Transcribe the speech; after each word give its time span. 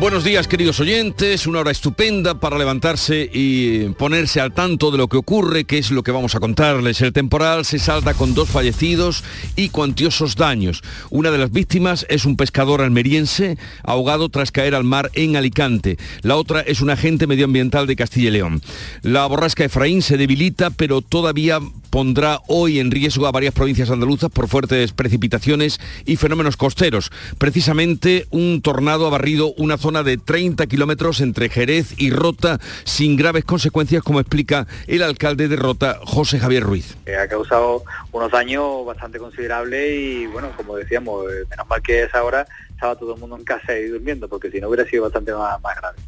Buenos 0.00 0.22
días 0.22 0.46
queridos 0.46 0.78
oyentes, 0.78 1.48
una 1.48 1.58
hora 1.58 1.72
estupenda 1.72 2.38
para 2.38 2.56
levantarse 2.56 3.28
y 3.32 3.88
ponerse 3.98 4.40
al 4.40 4.52
tanto 4.52 4.92
de 4.92 4.98
lo 4.98 5.08
que 5.08 5.16
ocurre, 5.16 5.64
que 5.64 5.78
es 5.78 5.90
lo 5.90 6.04
que 6.04 6.12
vamos 6.12 6.36
a 6.36 6.40
contarles. 6.40 7.00
El 7.00 7.12
temporal 7.12 7.64
se 7.64 7.80
salta 7.80 8.14
con 8.14 8.32
dos 8.32 8.48
fallecidos 8.48 9.24
y 9.56 9.70
cuantiosos 9.70 10.36
daños. 10.36 10.82
Una 11.10 11.32
de 11.32 11.38
las 11.38 11.50
víctimas 11.50 12.06
es 12.08 12.26
un 12.26 12.36
pescador 12.36 12.80
almeriense 12.80 13.58
ahogado 13.82 14.28
tras 14.28 14.52
caer 14.52 14.76
al 14.76 14.84
mar 14.84 15.10
en 15.14 15.34
Alicante. 15.34 15.98
La 16.22 16.36
otra 16.36 16.60
es 16.60 16.80
un 16.80 16.90
agente 16.90 17.26
medioambiental 17.26 17.88
de 17.88 17.96
Castilla 17.96 18.28
y 18.28 18.32
León. 18.32 18.62
La 19.02 19.26
borrasca 19.26 19.64
Efraín 19.64 20.02
se 20.02 20.16
debilita, 20.16 20.70
pero 20.70 21.02
todavía 21.02 21.58
pondrá 21.90 22.40
hoy 22.46 22.78
en 22.78 22.90
riesgo 22.90 23.26
a 23.26 23.32
varias 23.32 23.54
provincias 23.54 23.90
andaluzas 23.90 24.30
por 24.30 24.48
fuertes 24.48 24.92
precipitaciones 24.92 25.80
y 26.04 26.16
fenómenos 26.16 26.56
costeros. 26.56 27.10
Precisamente 27.38 28.26
un 28.30 28.62
tornado 28.62 29.06
ha 29.06 29.10
barrido 29.10 29.52
una 29.54 29.78
zona 29.78 30.02
de 30.02 30.18
30 30.18 30.66
kilómetros 30.66 31.20
entre 31.20 31.48
Jerez 31.48 31.94
y 31.96 32.10
Rota 32.10 32.58
sin 32.84 33.16
graves 33.16 33.44
consecuencias, 33.44 34.02
como 34.02 34.20
explica 34.20 34.66
el 34.86 35.02
alcalde 35.02 35.48
de 35.48 35.56
Rota, 35.56 35.98
José 36.04 36.38
Javier 36.38 36.62
Ruiz. 36.62 36.96
Eh, 37.06 37.16
ha 37.16 37.28
causado 37.28 37.84
unos 38.12 38.30
daños 38.30 38.84
bastante 38.86 39.18
considerables 39.18 39.92
y 39.92 40.26
bueno, 40.26 40.50
como 40.56 40.76
decíamos, 40.76 41.24
eh, 41.32 41.44
menos 41.50 41.68
mal 41.68 41.82
que 41.82 42.04
es 42.04 42.14
ahora 42.14 42.46
estaba 42.78 42.94
todo 42.94 43.14
el 43.14 43.20
mundo 43.20 43.36
en 43.36 43.44
casa 43.44 43.76
y 43.76 43.86
durmiendo, 43.86 44.28
porque 44.28 44.52
si 44.52 44.60
no 44.60 44.68
hubiera 44.68 44.88
sido 44.88 45.02
bastante 45.02 45.32
más, 45.32 45.60
más 45.60 45.76
grave. 45.76 45.98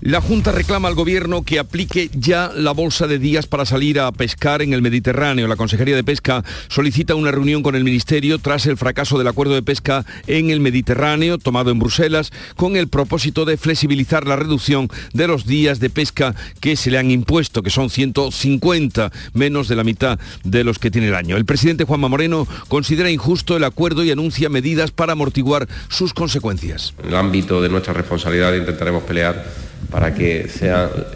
La 0.00 0.20
Junta 0.20 0.52
reclama 0.52 0.88
al 0.88 0.94
Gobierno 0.94 1.42
que 1.42 1.58
aplique 1.58 2.10
ya 2.12 2.50
la 2.54 2.72
bolsa 2.72 3.06
de 3.06 3.18
días 3.18 3.46
para 3.46 3.64
salir 3.64 4.00
a 4.00 4.12
pescar 4.12 4.62
en 4.62 4.72
el 4.72 4.82
Mediterráneo. 4.82 5.48
La 5.48 5.56
Consejería 5.56 5.96
de 5.96 6.04
Pesca 6.04 6.44
solicita 6.68 7.14
una 7.14 7.30
reunión 7.30 7.62
con 7.62 7.74
el 7.74 7.84
Ministerio 7.84 8.38
tras 8.38 8.66
el 8.66 8.76
fracaso 8.76 9.18
del 9.18 9.28
acuerdo 9.28 9.54
de 9.54 9.62
pesca 9.62 10.04
en 10.26 10.50
el 10.50 10.60
Mediterráneo 10.60 11.38
tomado 11.38 11.70
en 11.70 11.78
Bruselas 11.78 12.30
con 12.56 12.76
el 12.76 12.88
propósito 12.88 13.44
de 13.44 13.56
flexibilizar 13.56 14.26
la 14.26 14.36
reducción 14.36 14.88
de 15.12 15.26
los 15.26 15.46
días 15.46 15.80
de 15.80 15.90
pesca 15.90 16.34
que 16.60 16.76
se 16.76 16.90
le 16.90 16.98
han 16.98 17.10
impuesto, 17.10 17.62
que 17.62 17.70
son 17.70 17.90
150, 17.90 19.12
menos 19.32 19.68
de 19.68 19.76
la 19.76 19.84
mitad 19.84 20.18
de 20.44 20.64
los 20.64 20.78
que 20.78 20.90
tiene 20.90 21.08
el 21.08 21.14
año. 21.14 21.36
El 21.36 21.44
presidente 21.44 21.84
Juanma 21.84 22.08
Moreno 22.08 22.46
considera 22.68 23.10
injusto 23.10 23.56
el 23.56 23.64
acuerdo 23.64 24.04
y 24.04 24.10
anuncia 24.10 24.48
medidas 24.48 24.90
para 24.90 25.12
amortiguar 25.12 25.68
sus 25.88 26.12
consecuencias. 26.14 26.94
En 27.02 27.08
el 27.08 27.16
ámbito 27.16 27.60
de 27.62 27.68
nuestra 27.68 27.92
responsabilidad 27.92 28.54
intentaremos 28.54 29.02
pelear 29.04 29.44
para 29.90 30.14
que 30.14 30.48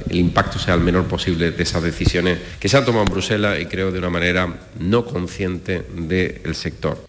el 0.08 0.16
impacto 0.16 0.58
sea 0.58 0.75
el 0.75 0.80
menor 0.80 1.05
posible 1.06 1.50
de 1.50 1.62
esas 1.62 1.83
decisiones 1.83 2.39
que 2.58 2.69
se 2.69 2.77
han 2.77 2.84
tomado 2.84 3.05
en 3.05 3.12
Bruselas 3.12 3.58
y 3.61 3.67
creo 3.67 3.91
de 3.91 3.98
una 3.98 4.11
manera 4.11 4.48
no 4.78 5.05
consciente 5.05 5.83
del 5.94 6.55
sector. 6.55 7.05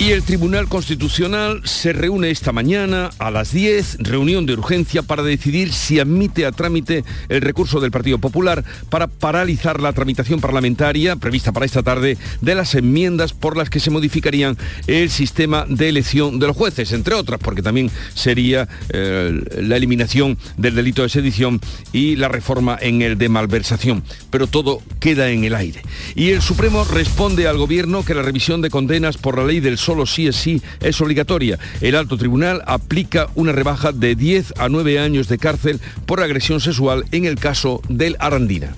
Y 0.00 0.12
el 0.12 0.22
Tribunal 0.22 0.68
Constitucional 0.68 1.60
se 1.64 1.92
reúne 1.92 2.30
esta 2.30 2.52
mañana 2.52 3.10
a 3.18 3.32
las 3.32 3.50
10, 3.50 3.96
reunión 3.98 4.46
de 4.46 4.52
urgencia 4.52 5.02
para 5.02 5.24
decidir 5.24 5.72
si 5.72 5.98
admite 5.98 6.46
a 6.46 6.52
trámite 6.52 7.04
el 7.28 7.40
recurso 7.40 7.80
del 7.80 7.90
Partido 7.90 8.18
Popular 8.18 8.64
para 8.90 9.08
paralizar 9.08 9.80
la 9.80 9.92
tramitación 9.92 10.40
parlamentaria 10.40 11.16
prevista 11.16 11.50
para 11.50 11.66
esta 11.66 11.82
tarde 11.82 12.16
de 12.40 12.54
las 12.54 12.76
enmiendas 12.76 13.32
por 13.32 13.56
las 13.56 13.70
que 13.70 13.80
se 13.80 13.90
modificarían 13.90 14.56
el 14.86 15.10
sistema 15.10 15.66
de 15.68 15.88
elección 15.88 16.38
de 16.38 16.46
los 16.46 16.56
jueces, 16.56 16.92
entre 16.92 17.16
otras, 17.16 17.40
porque 17.40 17.62
también 17.62 17.90
sería 18.14 18.68
eh, 18.90 19.42
la 19.60 19.76
eliminación 19.76 20.38
del 20.56 20.76
delito 20.76 21.02
de 21.02 21.08
sedición 21.08 21.60
y 21.92 22.14
la 22.14 22.28
reforma 22.28 22.78
en 22.80 23.02
el 23.02 23.18
de 23.18 23.28
malversación. 23.28 24.04
Pero 24.30 24.46
todo 24.46 24.80
queda 25.00 25.28
en 25.30 25.42
el 25.42 25.56
aire. 25.56 25.82
Y 26.14 26.30
el 26.30 26.40
Supremo 26.40 26.84
responde 26.84 27.48
al 27.48 27.58
Gobierno 27.58 28.04
que 28.04 28.14
la 28.14 28.22
revisión 28.22 28.62
de 28.62 28.70
condenas 28.70 29.16
por 29.16 29.36
la 29.36 29.44
ley 29.44 29.58
del 29.58 29.76
solo 29.88 30.04
sí 30.04 30.26
es 30.26 30.36
sí 30.36 30.60
es 30.80 31.00
obligatoria. 31.00 31.58
El 31.80 31.94
alto 31.94 32.18
tribunal 32.18 32.62
aplica 32.66 33.30
una 33.34 33.52
rebaja 33.52 33.90
de 33.90 34.14
10 34.16 34.52
a 34.58 34.68
9 34.68 34.98
años 34.98 35.28
de 35.28 35.38
cárcel 35.38 35.80
por 36.04 36.20
agresión 36.20 36.60
sexual 36.60 37.06
en 37.10 37.24
el 37.24 37.36
caso 37.36 37.80
del 37.88 38.14
Arandina. 38.20 38.74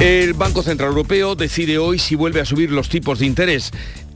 El 0.00 0.32
Banco 0.32 0.62
Central 0.62 0.88
Europeo 0.88 1.34
decide 1.34 1.76
hoy 1.76 1.98
si 1.98 2.14
vuelve 2.14 2.40
a 2.40 2.46
subir 2.46 2.70
los 2.70 2.88
tipos 2.88 3.18
de 3.18 3.26
interés. 3.26 3.72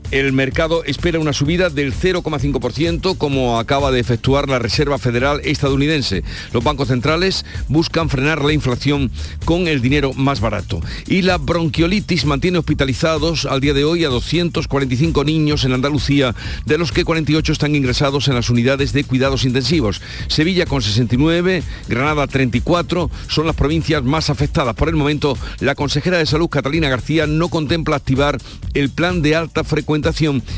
El 0.09 0.31
mercado 0.31 0.85
espera 0.85 1.19
una 1.19 1.33
subida 1.33 1.69
del 1.69 1.93
0,5% 1.93 3.17
como 3.17 3.59
acaba 3.59 3.91
de 3.91 3.99
efectuar 3.99 4.47
la 4.47 4.57
Reserva 4.57 4.97
Federal 4.97 5.41
estadounidense. 5.43 6.23
Los 6.53 6.63
bancos 6.63 6.87
centrales 6.87 7.45
buscan 7.67 8.07
frenar 8.07 8.41
la 8.41 8.53
inflación 8.53 9.11
con 9.43 9.67
el 9.67 9.81
dinero 9.81 10.13
más 10.13 10.39
barato. 10.39 10.79
Y 11.07 11.23
la 11.23 11.37
bronquiolitis 11.37 12.23
mantiene 12.23 12.57
hospitalizados 12.57 13.45
al 13.45 13.59
día 13.59 13.73
de 13.73 13.83
hoy 13.83 14.05
a 14.05 14.07
245 14.07 15.25
niños 15.25 15.65
en 15.65 15.73
Andalucía, 15.73 16.33
de 16.65 16.77
los 16.77 16.93
que 16.93 17.03
48 17.03 17.51
están 17.51 17.75
ingresados 17.75 18.29
en 18.29 18.35
las 18.35 18.49
unidades 18.49 18.93
de 18.93 19.03
cuidados 19.03 19.43
intensivos. 19.43 20.01
Sevilla 20.29 20.65
con 20.65 20.81
69, 20.81 21.63
Granada 21.89 22.27
34 22.27 23.11
son 23.27 23.45
las 23.45 23.57
provincias 23.57 24.03
más 24.05 24.29
afectadas. 24.29 24.73
Por 24.73 24.87
el 24.87 24.95
momento, 24.95 25.37
la 25.59 25.75
consejera 25.75 26.17
de 26.17 26.25
Salud, 26.25 26.47
Catalina 26.47 26.87
García, 26.87 27.27
no 27.27 27.49
contempla 27.49 27.97
activar 27.97 28.37
el 28.73 28.89
plan 28.89 29.21
de 29.21 29.35
alta 29.35 29.65
frecuencia 29.65 29.96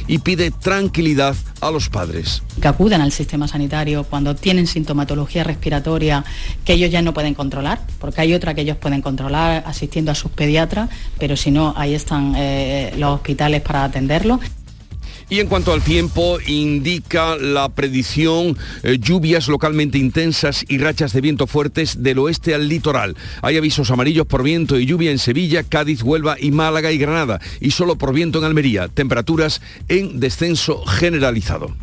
y 0.07 0.19
pide 0.19 0.51
tranquilidad 0.51 1.35
a 1.61 1.71
los 1.71 1.89
padres. 1.89 2.43
Que 2.61 2.67
acudan 2.67 3.01
al 3.01 3.11
sistema 3.11 3.47
sanitario 3.47 4.03
cuando 4.03 4.35
tienen 4.35 4.67
sintomatología 4.67 5.43
respiratoria 5.43 6.23
que 6.65 6.73
ellos 6.73 6.91
ya 6.91 7.01
no 7.01 7.13
pueden 7.13 7.33
controlar, 7.33 7.81
porque 7.99 8.21
hay 8.21 8.33
otra 8.33 8.53
que 8.53 8.61
ellos 8.61 8.77
pueden 8.77 9.01
controlar 9.01 9.63
asistiendo 9.65 10.11
a 10.11 10.15
sus 10.15 10.31
pediatras, 10.31 10.89
pero 11.17 11.35
si 11.35 11.51
no, 11.51 11.73
ahí 11.77 11.93
están 11.93 12.33
eh, 12.37 12.93
los 12.97 13.15
hospitales 13.15 13.61
para 13.61 13.83
atenderlos. 13.83 14.39
Y 15.31 15.39
en 15.39 15.47
cuanto 15.47 15.73
al 15.73 15.83
tiempo, 15.83 16.39
indica 16.47 17.35
la 17.35 17.69
predicción 17.69 18.57
eh, 18.81 18.97
lluvias 18.99 19.47
localmente 19.47 19.99
intensas 19.99 20.65
y 20.67 20.79
rachas 20.79 21.13
de 21.13 21.21
viento 21.21 21.45
fuertes 21.45 22.01
del 22.01 22.17
oeste 22.17 22.55
al 22.55 22.67
litoral. 22.67 23.15
Hay 23.43 23.55
avisos 23.55 23.91
amarillos 23.91 24.25
por 24.25 24.41
viento 24.41 24.79
y 24.79 24.87
lluvia 24.87 25.11
en 25.11 25.19
Sevilla, 25.19 25.63
Cádiz, 25.63 26.01
Huelva 26.01 26.35
y 26.39 26.49
Málaga 26.49 26.91
y 26.91 26.97
Granada. 26.97 27.39
Y 27.61 27.71
solo 27.71 27.95
por 27.95 28.11
viento 28.11 28.39
en 28.39 28.45
Almería. 28.45 28.87
Temperaturas 28.87 29.61
en 29.87 30.19
descenso 30.19 30.83
generalizado. 30.85 31.75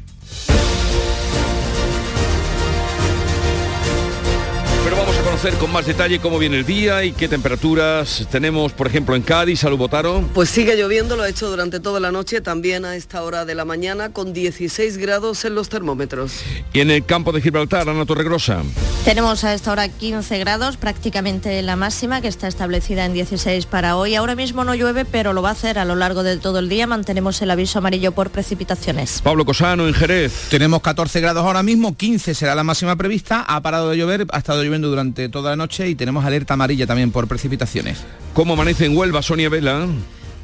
Conocer 5.36 5.58
con 5.60 5.70
más 5.70 5.84
detalle 5.84 6.18
cómo 6.18 6.38
viene 6.38 6.56
el 6.56 6.64
día 6.64 7.04
y 7.04 7.12
qué 7.12 7.28
temperaturas 7.28 8.26
tenemos, 8.30 8.72
por 8.72 8.86
ejemplo, 8.86 9.14
en 9.14 9.20
Cádiz. 9.20 9.60
Salud, 9.60 9.76
Botaro. 9.76 10.24
Pues 10.32 10.48
sigue 10.48 10.76
lloviendo, 10.78 11.14
lo 11.14 11.24
ha 11.24 11.28
hecho 11.28 11.50
durante 11.50 11.78
toda 11.78 12.00
la 12.00 12.10
noche, 12.10 12.40
también 12.40 12.86
a 12.86 12.96
esta 12.96 13.22
hora 13.22 13.44
de 13.44 13.54
la 13.54 13.66
mañana, 13.66 14.14
con 14.14 14.32
16 14.32 14.96
grados 14.96 15.44
en 15.44 15.54
los 15.54 15.68
termómetros. 15.68 16.40
Y 16.72 16.80
en 16.80 16.90
el 16.90 17.04
campo 17.04 17.32
de 17.32 17.42
Gibraltar, 17.42 17.86
Ana 17.86 18.06
Torregrosa. 18.06 18.62
Tenemos 19.04 19.44
a 19.44 19.52
esta 19.52 19.72
hora 19.72 19.90
15 19.90 20.38
grados, 20.38 20.78
prácticamente 20.78 21.60
la 21.60 21.76
máxima, 21.76 22.22
que 22.22 22.28
está 22.28 22.48
establecida 22.48 23.04
en 23.04 23.12
16 23.12 23.66
para 23.66 23.96
hoy. 23.96 24.14
Ahora 24.14 24.36
mismo 24.36 24.64
no 24.64 24.74
llueve, 24.74 25.04
pero 25.04 25.34
lo 25.34 25.42
va 25.42 25.50
a 25.50 25.52
hacer 25.52 25.78
a 25.78 25.84
lo 25.84 25.96
largo 25.96 26.22
de 26.22 26.38
todo 26.38 26.60
el 26.60 26.70
día. 26.70 26.86
Mantenemos 26.86 27.42
el 27.42 27.50
aviso 27.50 27.80
amarillo 27.80 28.12
por 28.12 28.30
precipitaciones. 28.30 29.20
Pablo 29.22 29.44
Cosano, 29.44 29.86
en 29.86 29.92
Jerez. 29.92 30.46
Tenemos 30.48 30.80
14 30.80 31.20
grados 31.20 31.44
ahora 31.44 31.62
mismo, 31.62 31.94
15 31.94 32.34
será 32.34 32.54
la 32.54 32.64
máxima 32.64 32.96
prevista. 32.96 33.44
Ha 33.46 33.60
parado 33.60 33.90
de 33.90 33.98
llover, 33.98 34.26
ha 34.32 34.38
estado 34.38 34.64
lloviendo 34.64 34.88
durante 34.88 35.25
toda 35.28 35.50
la 35.50 35.56
noche 35.56 35.88
y 35.88 35.94
tenemos 35.94 36.24
alerta 36.24 36.54
amarilla 36.54 36.86
también 36.86 37.10
por 37.10 37.28
precipitaciones. 37.28 38.04
¿Cómo 38.34 38.54
amanece 38.54 38.86
en 38.86 38.96
Huelva, 38.96 39.22
Sonia 39.22 39.48
Vela? 39.48 39.86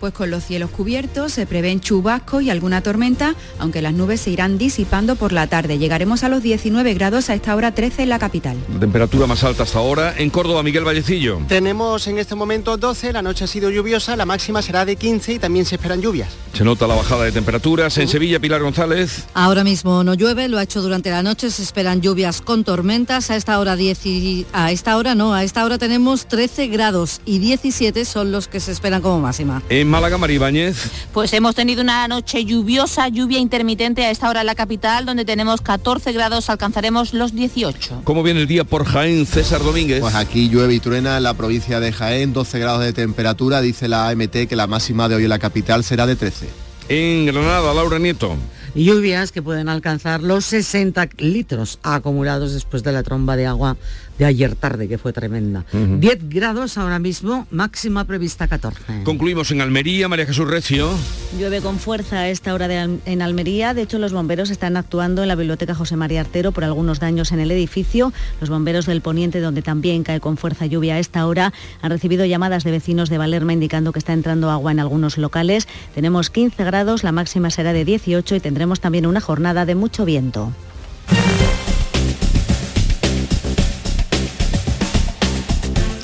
Pues 0.03 0.15
con 0.15 0.33
los 0.33 0.43
cielos 0.43 0.73
cubiertos 0.73 1.33
se 1.33 1.47
prevén 1.47 1.79
chubascos 1.79 2.43
y 2.43 2.51
alguna 2.51 2.83
tormenta, 2.83 3.37
aunque 3.61 3.81
las 3.81 3.95
nubes 3.95 4.21
se 4.21 4.31
irán 4.31 4.59
disipando 4.59 5.15
por 5.15 5.33
la 5.33 5.47
tarde. 5.47 5.79
Llegaremos 5.79 6.25
a 6.25 6.29
los 6.29 6.43
19 6.43 6.93
grados 6.95 7.31
a 7.31 7.35
esta 7.35 7.55
hora 7.55 7.73
13 7.73 8.03
en 8.03 8.09
la 8.09 8.19
capital. 8.19 8.57
temperatura 8.81 9.29
más 9.29 9.45
alta 9.45 9.63
hasta 9.63 9.79
ahora. 9.79 10.13
En 10.19 10.31
Córdoba, 10.31 10.65
Miguel 10.65 10.85
Vallecillo. 10.85 11.39
Tenemos 11.47 12.09
en 12.09 12.19
este 12.19 12.35
momento 12.35 12.77
12, 12.77 13.13
la 13.13 13.23
noche 13.23 13.45
ha 13.45 13.47
sido 13.47 13.71
lluviosa, 13.71 14.17
la 14.17 14.27
máxima 14.27 14.61
será 14.61 14.85
de 14.85 14.97
15 14.97 15.35
y 15.35 15.39
también 15.39 15.67
se 15.67 15.77
esperan 15.77 16.03
lluvias. 16.03 16.31
Se 16.53 16.65
nota 16.65 16.89
la 16.89 16.97
bajada 16.97 17.23
de 17.23 17.31
temperaturas. 17.31 17.97
En 17.97 18.09
Sevilla, 18.09 18.41
Pilar 18.41 18.61
González. 18.61 19.27
Ahora 19.35 19.63
mismo 19.63 20.03
no 20.03 20.15
llueve, 20.15 20.49
lo 20.49 20.59
ha 20.59 20.65
hecho 20.65 20.83
durante 20.83 21.11
la 21.11 21.23
noche, 21.23 21.49
se 21.53 21.63
esperan 21.63 22.01
lluvias 22.01 22.41
con 22.43 22.65
tormentas. 22.65 23.31
A 23.31 23.37
esta 23.37 23.61
hora 23.61 23.77
10 23.77 24.47
a 24.53 24.73
esta 24.73 24.97
hora 24.97 25.15
no, 25.15 25.33
a 25.33 25.45
esta 25.45 25.65
hora 25.65 25.79
tenemos 25.79 26.27
13 26.27 26.67
grados 26.67 27.21
y 27.25 27.39
17 27.39 28.05
son 28.05 28.33
los 28.33 28.49
que 28.49 28.59
se 28.59 28.73
esperan 28.73 29.01
como 29.01 29.21
máxima. 29.21 29.63
En 29.69 29.92
Málaga, 29.93 30.17
María 30.17 30.37
Ibáñez. 30.37 30.91
Pues 31.13 31.35
hemos 31.35 31.55
tenido 31.55 31.83
una 31.83 32.09
noche 32.09 32.47
lluviosa, 32.47 33.09
lluvia 33.09 33.39
intermitente 33.39 34.07
a 34.07 34.11
esta 34.11 34.31
hora 34.31 34.41
en 34.41 34.47
la 34.47 34.55
capital, 34.55 35.05
donde 35.05 35.27
tenemos 35.27 35.61
14 35.61 36.13
grados, 36.13 36.49
alcanzaremos 36.49 37.13
los 37.13 37.35
18. 37.35 38.01
¿Cómo 38.03 38.23
viene 38.23 38.41
el 38.41 38.47
día 38.47 38.65
por 38.65 38.87
Jaén, 38.87 39.27
César 39.27 39.63
Domínguez? 39.63 40.01
Pues 40.01 40.15
aquí 40.15 40.49
llueve 40.49 40.73
y 40.73 40.81
truena 40.81 41.19
en 41.19 41.23
la 41.25 41.35
provincia 41.35 41.79
de 41.79 41.93
Jaén, 41.93 42.33
12 42.33 42.59
grados 42.59 42.83
de 42.83 42.95
temperatura, 42.95 43.61
dice 43.61 43.87
la 43.87 44.09
AMT 44.09 44.49
que 44.49 44.57
la 44.57 44.67
máxima 44.67 45.11
de 45.11 45.17
hoy 45.17 45.25
en 45.25 45.29
la 45.29 45.39
capital 45.39 45.85
será 45.85 46.07
de 46.07 46.17
13. 46.17 46.49
En 46.89 47.27
Granada, 47.27 47.75
Laura 47.75 47.99
Nieto. 47.99 48.35
lluvias 48.75 49.31
que 49.31 49.43
pueden 49.43 49.69
alcanzar 49.69 50.23
los 50.23 50.47
60 50.47 51.11
litros 51.19 51.79
acumulados 51.83 52.55
después 52.55 52.83
de 52.83 52.93
la 52.93 53.03
tromba 53.03 53.37
de 53.37 53.45
agua 53.45 53.77
de 54.23 54.29
ayer 54.29 54.55
tarde, 54.55 54.87
que 54.87 54.99
fue 54.99 55.13
tremenda. 55.13 55.65
10 55.73 56.29
grados 56.29 56.79
ahora 56.79 57.01
mismo, 57.01 57.49
máxima 57.51 58.05
prevista 58.05 58.47
14. 58.47 59.03
Concluimos 59.03 59.51
en 59.51 59.61
Almería, 59.61 60.09
María 60.09 60.27
Jesús 60.27 60.49
Recio. 60.49 60.91
Llueve 61.37 61.61
con 61.61 61.81
fuerza 61.81 62.21
a 62.21 62.29
esta 62.29 62.55
hora 62.55 62.85
en 62.85 63.23
Almería. 63.23 63.75
De 63.75 63.83
hecho, 63.83 63.99
los 63.99 64.13
bomberos 64.13 64.51
están 64.51 64.77
actuando 64.77 65.23
en 65.23 65.29
la 65.29 65.35
biblioteca 65.35 65.75
José 65.75 65.97
María 65.97 66.21
Artero 66.21 66.53
por 66.53 66.63
algunos 66.63 67.01
daños 67.01 67.33
en 67.33 67.41
el 67.41 67.51
edificio. 67.51 68.13
Los 68.41 68.49
bomberos 68.49 68.87
del 68.87 69.01
Poniente, 69.01 69.41
donde 69.41 69.61
también 69.61 70.05
cae 70.05 70.21
con 70.21 70.37
fuerza 70.37 70.67
lluvia 70.67 70.95
a 70.95 70.99
esta 71.01 71.27
hora, 71.27 71.53
han 71.81 71.91
recibido 71.91 72.25
llamadas 72.25 72.63
de 72.63 72.71
vecinos 72.71 73.11
de 73.11 73.19
Valerma 73.19 73.55
indicando 73.55 73.91
que 73.91 73.99
está 73.99 74.13
entrando 74.13 74.51
agua 74.51 74.71
en 74.71 74.79
algunos 74.79 75.19
locales. 75.19 75.67
Tenemos 75.97 76.31
15 76.31 76.63
grados, 76.63 77.03
la 77.03 77.11
máxima 77.11 77.51
será 77.51 77.73
de 77.73 77.85
18 77.85 78.37
y 78.37 78.41
tendremos 78.41 78.79
también 78.79 79.05
una 79.05 79.21
jornada 79.21 79.67
de 79.67 79.75
mucho 79.75 80.05
viento. 80.05 80.53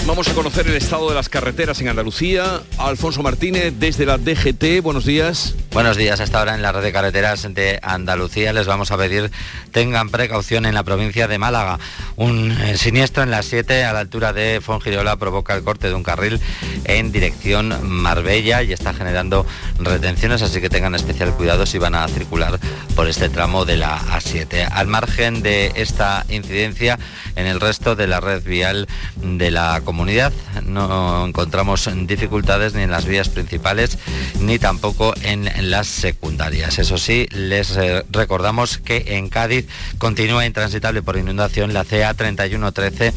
Vamos 0.08 0.26
a 0.26 0.32
conocer 0.32 0.66
el 0.66 0.74
estado 0.74 1.10
de 1.10 1.14
las 1.14 1.28
carreteras 1.28 1.82
en 1.82 1.88
Andalucía. 1.88 2.62
Alfonso 2.78 3.22
Martínez, 3.22 3.74
desde 3.78 4.06
la 4.06 4.16
DGT, 4.16 4.82
buenos 4.82 5.04
días. 5.04 5.54
Buenos 5.78 5.96
días, 5.96 6.18
hasta 6.18 6.40
ahora 6.40 6.56
en 6.56 6.62
la 6.62 6.72
red 6.72 6.82
de 6.82 6.90
carreteras 6.90 7.54
de 7.54 7.78
Andalucía 7.84 8.52
les 8.52 8.66
vamos 8.66 8.90
a 8.90 8.96
pedir 8.96 9.30
tengan 9.70 10.10
precaución 10.10 10.66
en 10.66 10.74
la 10.74 10.82
provincia 10.82 11.28
de 11.28 11.38
Málaga. 11.38 11.78
Un 12.16 12.50
eh, 12.50 12.76
siniestro 12.76 13.22
en 13.22 13.30
las 13.30 13.46
7 13.46 13.84
a 13.84 13.92
la 13.92 14.00
altura 14.00 14.32
de 14.32 14.60
Fongirola 14.60 15.14
provoca 15.18 15.54
el 15.54 15.62
corte 15.62 15.86
de 15.86 15.94
un 15.94 16.02
carril 16.02 16.40
en 16.82 17.12
dirección 17.12 17.76
Marbella 17.88 18.64
y 18.64 18.72
está 18.72 18.92
generando 18.92 19.46
retenciones, 19.78 20.42
así 20.42 20.60
que 20.60 20.68
tengan 20.68 20.96
especial 20.96 21.32
cuidado 21.34 21.64
si 21.64 21.78
van 21.78 21.94
a 21.94 22.08
circular 22.08 22.58
por 22.96 23.06
este 23.06 23.28
tramo 23.28 23.64
de 23.64 23.76
la 23.76 24.00
A7. 24.00 24.68
Al 24.72 24.88
margen 24.88 25.42
de 25.42 25.70
esta 25.76 26.26
incidencia, 26.28 26.98
en 27.36 27.46
el 27.46 27.60
resto 27.60 27.94
de 27.94 28.08
la 28.08 28.18
red 28.18 28.42
vial 28.42 28.88
de 29.22 29.52
la 29.52 29.80
comunidad 29.84 30.32
no 30.64 31.24
encontramos 31.24 31.88
dificultades 32.06 32.74
ni 32.74 32.82
en 32.82 32.90
las 32.90 33.04
vías 33.04 33.28
principales 33.28 33.98
ni 34.40 34.58
tampoco 34.58 35.14
en 35.22 35.67
las 35.70 35.86
secundarias. 35.86 36.78
Eso 36.78 36.98
sí, 36.98 37.26
les 37.32 37.76
eh, 37.76 38.04
recordamos 38.10 38.78
que 38.78 39.16
en 39.16 39.28
Cádiz 39.28 39.66
continúa 39.98 40.46
intransitable 40.46 41.02
por 41.02 41.16
inundación 41.16 41.72
la 41.72 41.84
CA 41.84 42.14
3113 42.14 43.12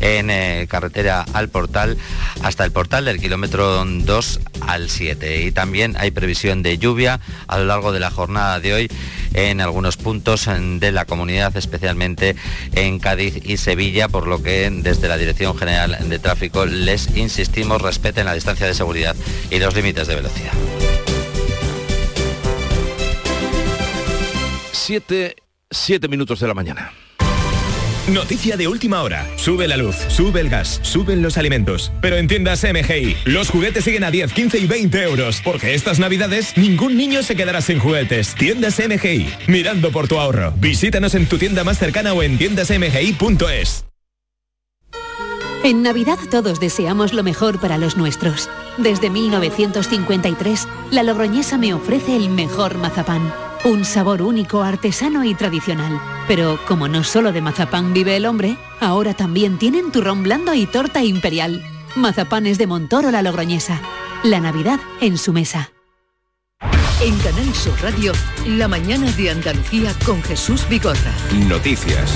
en 0.00 0.30
eh, 0.30 0.66
carretera 0.68 1.24
al 1.32 1.48
portal 1.48 1.96
hasta 2.42 2.64
el 2.64 2.72
portal 2.72 3.04
del 3.04 3.20
kilómetro 3.20 3.84
2 3.84 4.40
al 4.60 4.90
7. 4.90 5.42
Y 5.42 5.52
también 5.52 5.96
hay 5.98 6.10
previsión 6.10 6.62
de 6.62 6.78
lluvia 6.78 7.20
a 7.46 7.58
lo 7.58 7.64
largo 7.64 7.92
de 7.92 8.00
la 8.00 8.10
jornada 8.10 8.60
de 8.60 8.74
hoy 8.74 8.90
en 9.34 9.60
algunos 9.60 9.96
puntos 9.96 10.48
de 10.48 10.92
la 10.92 11.04
comunidad, 11.04 11.56
especialmente 11.56 12.36
en 12.74 12.98
Cádiz 12.98 13.44
y 13.44 13.56
Sevilla, 13.56 14.08
por 14.08 14.26
lo 14.26 14.42
que 14.42 14.70
desde 14.70 15.08
la 15.08 15.16
Dirección 15.16 15.56
General 15.56 15.96
de 16.08 16.18
tráfico, 16.18 16.66
les 16.66 17.16
insistimos 17.16 17.82
respeten 17.82 18.26
la 18.26 18.34
distancia 18.34 18.66
de 18.66 18.74
seguridad 18.74 19.16
y 19.50 19.58
los 19.58 19.74
límites 19.74 20.06
de 20.06 20.14
velocidad. 20.14 20.52
Siete, 24.88 25.36
siete 25.70 26.08
minutos 26.08 26.40
de 26.40 26.48
la 26.48 26.54
mañana. 26.54 26.94
Noticia 28.10 28.56
de 28.56 28.68
última 28.68 29.02
hora. 29.02 29.26
Sube 29.36 29.68
la 29.68 29.76
luz, 29.76 29.96
sube 30.08 30.40
el 30.40 30.48
gas, 30.48 30.80
suben 30.82 31.20
los 31.20 31.36
alimentos. 31.36 31.92
Pero 32.00 32.16
en 32.16 32.26
tiendas 32.26 32.64
MGI, 32.64 33.18
los 33.26 33.50
juguetes 33.50 33.84
siguen 33.84 34.02
a 34.04 34.10
10, 34.10 34.32
15 34.32 34.58
y 34.60 34.66
20 34.66 35.02
euros. 35.02 35.42
Porque 35.44 35.74
estas 35.74 35.98
navidades 35.98 36.56
ningún 36.56 36.96
niño 36.96 37.22
se 37.22 37.36
quedará 37.36 37.60
sin 37.60 37.80
juguetes. 37.80 38.34
Tiendas 38.34 38.78
MGI, 38.78 39.28
mirando 39.46 39.92
por 39.92 40.08
tu 40.08 40.18
ahorro. 40.18 40.54
Visítanos 40.56 41.14
en 41.14 41.26
tu 41.26 41.36
tienda 41.36 41.64
más 41.64 41.78
cercana 41.78 42.14
o 42.14 42.22
en 42.22 42.38
tiendasmgi.es. 42.38 43.84
En 45.64 45.82
Navidad 45.82 46.18
todos 46.30 46.60
deseamos 46.60 47.12
lo 47.12 47.22
mejor 47.22 47.60
para 47.60 47.76
los 47.76 47.98
nuestros. 47.98 48.48
Desde 48.78 49.10
1953, 49.10 50.66
la 50.92 51.02
Logroñesa 51.02 51.58
me 51.58 51.74
ofrece 51.74 52.16
el 52.16 52.30
mejor 52.30 52.78
mazapán. 52.78 53.47
Un 53.64 53.84
sabor 53.84 54.22
único, 54.22 54.62
artesano 54.62 55.24
y 55.24 55.34
tradicional. 55.34 56.00
Pero 56.26 56.58
como 56.66 56.88
no 56.88 57.04
solo 57.04 57.32
de 57.32 57.40
mazapán 57.40 57.92
vive 57.92 58.16
el 58.16 58.26
hombre, 58.26 58.56
ahora 58.80 59.14
también 59.14 59.58
tienen 59.58 59.90
turrón 59.90 60.22
blando 60.22 60.54
y 60.54 60.66
torta 60.66 61.02
imperial. 61.02 61.64
Mazapanes 61.96 62.58
de 62.58 62.66
Montoro 62.66 63.10
la 63.10 63.22
Logroñesa. 63.22 63.80
La 64.22 64.40
Navidad 64.40 64.80
en 65.00 65.18
su 65.18 65.32
mesa. 65.32 65.70
En 67.00 67.16
Canal 67.18 67.54
Sur 67.54 67.80
Radio, 67.80 68.12
la 68.46 68.66
mañana 68.66 69.10
de 69.12 69.30
Andalucía 69.30 69.92
con 70.04 70.22
Jesús 70.22 70.68
Bigorra. 70.68 71.12
Noticias. 71.48 72.12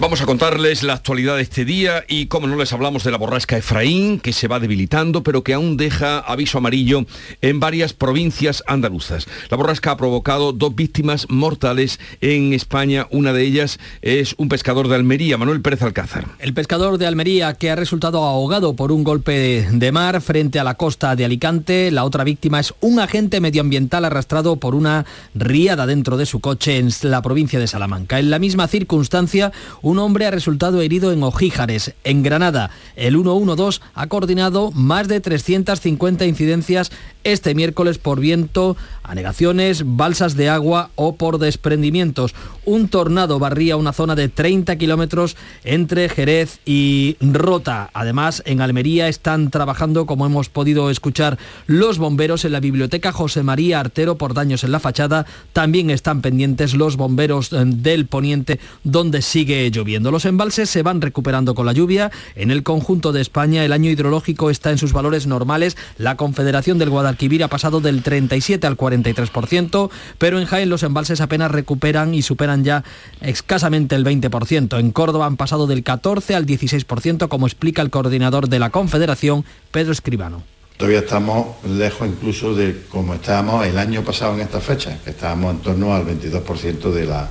Vamos 0.00 0.22
a 0.22 0.26
contarles 0.26 0.82
la 0.82 0.94
actualidad 0.94 1.36
de 1.36 1.42
este 1.42 1.66
día 1.66 2.04
y 2.08 2.24
como 2.24 2.46
no 2.46 2.56
les 2.56 2.72
hablamos 2.72 3.04
de 3.04 3.10
la 3.10 3.18
borrasca 3.18 3.58
Efraín, 3.58 4.18
que 4.18 4.32
se 4.32 4.48
va 4.48 4.58
debilitando, 4.58 5.22
pero 5.22 5.44
que 5.44 5.52
aún 5.52 5.76
deja 5.76 6.20
aviso 6.20 6.56
amarillo 6.56 7.04
en 7.42 7.60
varias 7.60 7.92
provincias 7.92 8.64
andaluzas. 8.66 9.26
La 9.50 9.58
borrasca 9.58 9.90
ha 9.90 9.96
provocado 9.98 10.54
dos 10.54 10.74
víctimas 10.74 11.26
mortales 11.28 12.00
en 12.22 12.54
España. 12.54 13.08
Una 13.10 13.34
de 13.34 13.42
ellas 13.42 13.78
es 14.00 14.34
un 14.38 14.48
pescador 14.48 14.88
de 14.88 14.94
Almería, 14.94 15.36
Manuel 15.36 15.60
Pérez 15.60 15.82
Alcázar. 15.82 16.28
El 16.38 16.54
pescador 16.54 16.96
de 16.96 17.06
Almería 17.06 17.52
que 17.52 17.70
ha 17.70 17.76
resultado 17.76 18.24
ahogado 18.24 18.74
por 18.74 18.92
un 18.92 19.04
golpe 19.04 19.68
de 19.70 19.92
mar 19.92 20.22
frente 20.22 20.58
a 20.58 20.64
la 20.64 20.76
costa 20.76 21.14
de 21.14 21.26
Alicante. 21.26 21.90
La 21.90 22.04
otra 22.04 22.24
víctima 22.24 22.58
es 22.58 22.72
un 22.80 23.00
agente 23.00 23.42
medioambiental 23.42 24.06
arrastrado 24.06 24.56
por 24.56 24.74
una 24.74 25.04
riada 25.34 25.86
dentro 25.86 26.16
de 26.16 26.24
su 26.24 26.40
coche 26.40 26.78
en 26.78 26.88
la 27.02 27.20
provincia 27.20 27.58
de 27.58 27.66
Salamanca. 27.66 28.18
En 28.18 28.30
la 28.30 28.38
misma 28.38 28.66
circunstancia, 28.66 29.52
un 29.82 29.89
hombre 29.98 30.26
ha 30.26 30.30
resultado 30.30 30.80
herido 30.80 31.12
en 31.12 31.22
Ojíjares. 31.22 31.94
En 32.04 32.22
Granada, 32.22 32.70
el 32.96 33.14
112 33.14 33.80
ha 33.94 34.06
coordinado 34.06 34.70
más 34.72 35.08
de 35.08 35.20
350 35.20 36.26
incidencias 36.26 36.90
este 37.24 37.54
miércoles 37.54 37.98
por 37.98 38.20
viento, 38.20 38.76
anegaciones, 39.02 39.82
balsas 39.84 40.36
de 40.36 40.48
agua 40.48 40.90
o 40.94 41.16
por 41.16 41.38
desprendimientos. 41.38 42.34
Un 42.64 42.88
tornado 42.88 43.38
barría 43.38 43.76
una 43.76 43.92
zona 43.92 44.14
de 44.14 44.28
30 44.28 44.76
kilómetros 44.76 45.36
entre 45.64 46.08
Jerez 46.08 46.60
y 46.64 47.16
Rota. 47.20 47.90
Además, 47.92 48.42
en 48.46 48.60
Almería 48.60 49.08
están 49.08 49.50
trabajando, 49.50 50.06
como 50.06 50.26
hemos 50.26 50.48
podido 50.48 50.90
escuchar, 50.90 51.38
los 51.66 51.98
bomberos 51.98 52.44
en 52.44 52.52
la 52.52 52.60
biblioteca 52.60 53.12
José 53.12 53.42
María 53.42 53.80
Artero 53.80 54.16
por 54.16 54.34
daños 54.34 54.64
en 54.64 54.72
la 54.72 54.80
fachada. 54.80 55.26
También 55.52 55.90
están 55.90 56.22
pendientes 56.22 56.74
los 56.74 56.96
bomberos 56.96 57.52
eh, 57.52 57.64
del 57.64 58.06
poniente 58.06 58.60
donde 58.84 59.22
sigue 59.22 59.66
lloviendo. 59.80 60.10
Los 60.10 60.26
embalses 60.26 60.68
se 60.68 60.82
van 60.82 61.00
recuperando 61.00 61.54
con 61.54 61.64
la 61.64 61.72
lluvia. 61.72 62.10
En 62.34 62.50
el 62.50 62.62
conjunto 62.62 63.12
de 63.12 63.22
España 63.22 63.64
el 63.64 63.72
año 63.72 63.90
hidrológico 63.90 64.50
está 64.50 64.70
en 64.70 64.78
sus 64.78 64.92
valores 64.92 65.26
normales. 65.26 65.76
La 65.96 66.16
Confederación 66.16 66.78
del 66.78 66.90
Guadalquivir 66.90 67.42
ha 67.42 67.48
pasado 67.48 67.80
del 67.80 68.02
37 68.02 68.66
al 68.66 68.76
43%, 68.76 69.90
pero 70.18 70.38
en 70.38 70.46
Jaén 70.46 70.68
los 70.68 70.82
embalses 70.82 71.20
apenas 71.20 71.50
recuperan 71.50 72.14
y 72.14 72.22
superan 72.22 72.62
ya 72.62 72.84
escasamente 73.22 73.94
el 73.94 74.04
20%. 74.04 74.78
En 74.78 74.90
Córdoba 74.92 75.26
han 75.26 75.36
pasado 75.36 75.66
del 75.66 75.82
14 75.82 76.34
al 76.34 76.44
16%, 76.44 77.28
como 77.28 77.46
explica 77.46 77.80
el 77.80 77.90
coordinador 77.90 78.48
de 78.48 78.58
la 78.58 78.70
Confederación, 78.70 79.44
Pedro 79.70 79.92
Escribano. 79.92 80.42
Todavía 80.76 81.00
estamos 81.00 81.62
lejos 81.66 82.08
incluso 82.08 82.54
de 82.54 82.84
como 82.90 83.14
estábamos 83.14 83.66
el 83.66 83.76
año 83.78 84.02
pasado 84.02 84.34
en 84.34 84.40
esta 84.40 84.60
fecha, 84.60 84.98
que 85.04 85.10
estábamos 85.10 85.54
en 85.54 85.60
torno 85.60 85.94
al 85.94 86.06
22% 86.06 86.90
de 86.90 87.06
la, 87.06 87.28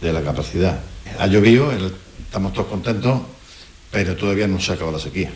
de 0.00 0.12
la 0.12 0.22
capacidad. 0.22 0.80
Ha 1.18 1.26
llovido, 1.26 1.72
estamos 2.20 2.52
todos 2.52 2.66
contentos, 2.68 3.20
pero 3.90 4.16
todavía 4.16 4.46
no 4.46 4.60
se 4.60 4.72
acabado 4.72 4.96
la 4.96 5.02
sequía. 5.02 5.30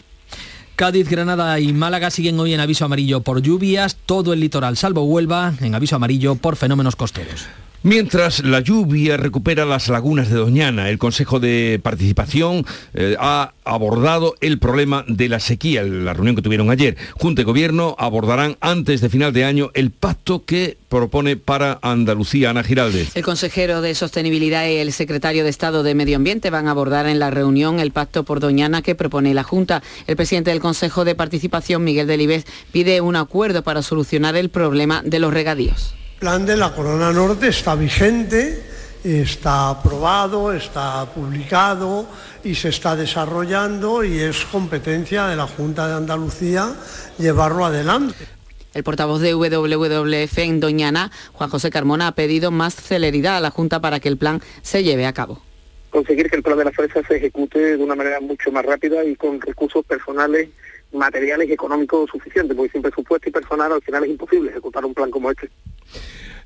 Cádiz, 0.76 1.08
Granada 1.08 1.60
y 1.60 1.72
Málaga 1.72 2.10
siguen 2.10 2.40
hoy 2.40 2.54
en 2.54 2.60
aviso 2.60 2.86
amarillo 2.86 3.20
por 3.20 3.42
lluvias, 3.42 3.96
todo 4.06 4.32
el 4.32 4.40
litoral 4.40 4.76
salvo 4.76 5.02
Huelva 5.02 5.52
en 5.60 5.74
aviso 5.74 5.96
amarillo 5.96 6.36
por 6.36 6.56
fenómenos 6.56 6.96
costeros. 6.96 7.46
Mientras 7.82 8.44
la 8.44 8.60
lluvia 8.60 9.16
recupera 9.16 9.64
las 9.64 9.88
lagunas 9.88 10.28
de 10.28 10.36
Doñana, 10.36 10.90
el 10.90 10.98
Consejo 10.98 11.40
de 11.40 11.80
Participación 11.82 12.66
eh, 12.92 13.16
ha 13.18 13.54
abordado 13.64 14.34
el 14.42 14.58
problema 14.58 15.02
de 15.08 15.30
la 15.30 15.40
sequía, 15.40 15.82
la 15.82 16.12
reunión 16.12 16.36
que 16.36 16.42
tuvieron 16.42 16.70
ayer. 16.70 16.98
Junta 17.14 17.40
y 17.40 17.44
Gobierno 17.44 17.96
abordarán 17.98 18.58
antes 18.60 19.00
de 19.00 19.08
final 19.08 19.32
de 19.32 19.46
año 19.46 19.70
el 19.72 19.92
pacto 19.92 20.44
que 20.44 20.76
propone 20.90 21.38
para 21.38 21.78
Andalucía. 21.80 22.50
Ana 22.50 22.64
Giraldez. 22.64 23.16
El 23.16 23.24
consejero 23.24 23.80
de 23.80 23.94
Sostenibilidad 23.94 24.68
y 24.68 24.76
el 24.76 24.92
secretario 24.92 25.42
de 25.42 25.48
Estado 25.48 25.82
de 25.82 25.94
Medio 25.94 26.16
Ambiente 26.16 26.50
van 26.50 26.68
a 26.68 26.72
abordar 26.72 27.06
en 27.06 27.18
la 27.18 27.30
reunión 27.30 27.80
el 27.80 27.92
pacto 27.92 28.24
por 28.24 28.40
Doñana 28.40 28.82
que 28.82 28.94
propone 28.94 29.32
la 29.32 29.42
Junta. 29.42 29.82
El 30.06 30.16
presidente 30.16 30.50
del 30.50 30.60
Consejo 30.60 31.06
de 31.06 31.14
Participación, 31.14 31.82
Miguel 31.82 32.06
Delibes, 32.06 32.44
pide 32.72 33.00
un 33.00 33.16
acuerdo 33.16 33.62
para 33.62 33.80
solucionar 33.80 34.36
el 34.36 34.50
problema 34.50 35.00
de 35.02 35.18
los 35.18 35.32
regadíos 35.32 35.94
plan 36.20 36.44
de 36.44 36.54
la 36.54 36.74
Corona 36.74 37.12
Norte 37.12 37.48
está 37.48 37.74
vigente, 37.74 38.62
está 39.02 39.70
aprobado, 39.70 40.52
está 40.52 41.06
publicado 41.14 42.06
y 42.44 42.54
se 42.54 42.68
está 42.68 42.94
desarrollando 42.94 44.04
y 44.04 44.18
es 44.18 44.44
competencia 44.44 45.26
de 45.28 45.36
la 45.36 45.46
Junta 45.46 45.88
de 45.88 45.94
Andalucía 45.94 46.74
llevarlo 47.18 47.64
adelante. 47.64 48.26
El 48.74 48.84
portavoz 48.84 49.22
de 49.22 49.34
WWF 49.34 50.38
en 50.38 50.60
Doñana, 50.60 51.10
Juan 51.32 51.48
José 51.48 51.70
Carmona, 51.70 52.08
ha 52.08 52.14
pedido 52.14 52.50
más 52.50 52.74
celeridad 52.74 53.38
a 53.38 53.40
la 53.40 53.50
Junta 53.50 53.80
para 53.80 53.98
que 53.98 54.10
el 54.10 54.18
plan 54.18 54.42
se 54.60 54.84
lleve 54.84 55.06
a 55.06 55.14
cabo. 55.14 55.40
Conseguir 55.88 56.28
que 56.28 56.36
el 56.36 56.42
plan 56.42 56.58
de 56.58 56.66
la 56.66 56.72
fuerza 56.72 57.00
se 57.08 57.16
ejecute 57.16 57.78
de 57.78 57.82
una 57.82 57.96
manera 57.96 58.20
mucho 58.20 58.52
más 58.52 58.66
rápida 58.66 59.02
y 59.04 59.16
con 59.16 59.40
recursos 59.40 59.86
personales 59.86 60.50
materiales 60.92 61.48
y 61.48 61.52
económicos 61.52 62.10
suficientes, 62.10 62.56
porque 62.56 62.72
sin 62.72 62.82
presupuesto 62.82 63.28
y 63.28 63.32
personal 63.32 63.72
al 63.72 63.82
final 63.82 64.04
es 64.04 64.10
imposible 64.10 64.50
ejecutar 64.50 64.84
un 64.84 64.94
plan 64.94 65.10
como 65.10 65.30
este. 65.30 65.50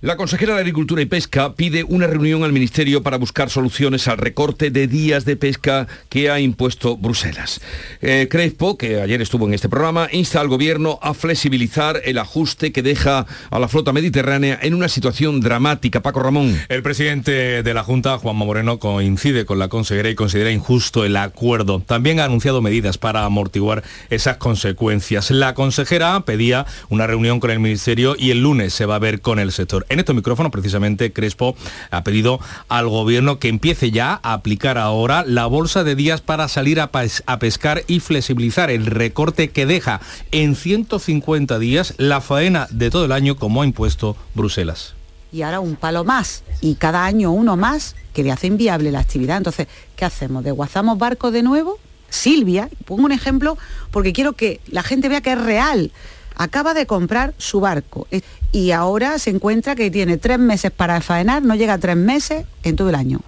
La 0.05 0.19
consejera 0.19 0.53
de 0.53 0.61
Agricultura 0.61 1.01
y 1.01 1.07
Pesca 1.07 1.55
pide 1.55 1.83
una 1.83 2.07
reunión 2.07 2.45
al 2.45 2.53
Ministerio 2.53 3.03
para 3.03 3.17
buscar 3.17 3.49
soluciones 3.49 4.07
al 4.07 4.19
recorte 4.19 4.71
de 4.71 4.87
días 4.87 5.25
de 5.25 5.35
pesca 5.35 5.89
que 6.11 6.29
ha 6.29 6.41
impuesto 6.41 6.99
Bruselas. 6.99 7.63
Eh, 8.03 8.29
Crespo, 8.31 8.77
que 8.77 9.01
ayer 9.01 9.23
estuvo 9.23 9.47
en 9.47 9.55
este 9.55 9.71
programa, 9.71 10.09
insta 10.13 10.43
al 10.43 10.49
Gobierno 10.49 10.99
a 11.01 11.15
flexibilizar 11.15 12.03
el 12.05 12.19
ajuste 12.19 12.71
que 12.71 12.83
deja 12.83 13.25
a 13.49 13.59
la 13.59 13.67
flota 13.67 13.95
mediterránea 13.95 14.59
en 14.61 14.75
una 14.75 14.91
situación 14.91 15.41
dramática. 15.41 16.03
Paco 16.03 16.23
Ramón. 16.23 16.55
El 16.69 16.83
presidente 16.83 17.63
de 17.63 17.73
la 17.75 17.83
Junta, 17.83 18.19
Juanma 18.19 18.45
Moreno, 18.45 18.79
coincide 18.79 19.47
con 19.47 19.59
la 19.59 19.69
consejera 19.69 20.11
y 20.11 20.15
considera 20.15 20.51
injusto 20.51 21.07
el 21.07 21.17
acuerdo. 21.17 21.81
También 21.81 22.21
ha 22.21 22.27
anunciado 22.27 22.61
medidas 22.61 22.99
para 22.99 23.25
amortiguar 23.25 23.83
esas 24.11 24.37
consecuencias. 24.37 25.31
La 25.31 25.55
consejera 25.55 26.27
pedía 26.27 26.67
una 26.91 27.07
reunión 27.07 27.41
con 27.41 27.51
el 27.51 27.61
Ministerio 27.61 28.17
y 28.19 28.33
el 28.33 28.43
lunes 28.43 28.75
se 28.75 28.85
va 28.85 28.97
a 28.97 28.99
ver 28.99 29.23
con 29.23 29.39
el 29.39 29.51
sector. 29.51 29.87
En 29.95 30.01
estos 30.01 30.17
micrófonos, 30.17 30.51
precisamente, 30.51 31.13
Crespo 31.13 31.55
ha 31.93 32.03
pedido 32.03 32.41
al 32.69 32.89
gobierno 32.89 33.39
que 33.39 33.47
empiece 33.47 33.93
ya 33.93 34.19
a 34.25 34.33
aplicar 34.33 34.77
ahora 34.77 35.23
la 35.25 35.47
bolsa 35.47 35.85
de 35.85 35.95
días 35.95 36.21
para 36.21 36.49
salir 36.49 36.81
a, 36.81 36.91
a 37.27 37.39
pescar 37.39 37.85
y 37.87 38.01
flexibilizar 38.01 38.71
el 38.73 38.87
recorte 38.87 39.51
que 39.51 39.67
deja 39.67 40.01
en 40.33 40.57
150 40.57 41.61
días 41.61 41.95
la 41.97 42.21
faena 42.21 42.67
de 42.73 42.91
todo 42.91 43.05
el 43.05 43.13
año 43.13 43.37
como 43.37 43.63
ha 43.63 43.67
impuesto 43.67 44.17
Bruselas 44.35 44.95
y 45.33 45.43
ahora 45.43 45.61
un 45.61 45.77
palo 45.77 46.03
más 46.03 46.43
y 46.61 46.75
cada 46.75 47.05
año 47.05 47.31
uno 47.31 47.57
más 47.57 47.95
que 48.15 48.25
le 48.25 48.33
hace 48.33 48.49
inviable 48.49 48.91
la 48.91 48.99
actividad. 48.99 49.37
Entonces, 49.37 49.69
¿qué 49.95 50.05
hacemos? 50.05 50.43
¿Desguazamos 50.43 50.99
barcos 50.99 51.33
de 51.33 51.45
nuevo? 51.45 51.79
Silvia, 52.09 52.69
pongo 52.85 53.05
un 53.05 53.13
ejemplo 53.13 53.57
porque 53.93 54.13
quiero 54.13 54.33
que 54.33 54.61
la 54.69 54.83
gente 54.83 55.09
vea 55.09 55.21
que 55.21 55.33
es 55.33 55.41
real 55.41 55.93
acaba 56.37 56.75
de 56.75 56.87
comprar 56.87 57.35
su 57.39 57.61
barco 57.61 58.07
y 58.53 58.71
ahora 58.71 59.19
se 59.19 59.31
encuentra 59.31 59.75
que 59.75 59.91
tiene 59.91 60.17
tres 60.17 60.39
meses 60.39 60.71
para 60.71 61.01
faenar, 61.01 61.43
no 61.43 61.55
llega 61.55 61.75
a 61.75 61.79
tres 61.79 61.97
meses 61.97 62.45
en 62.63 62.77
todo 62.77 62.89
el 62.89 62.95
año. 62.95 63.21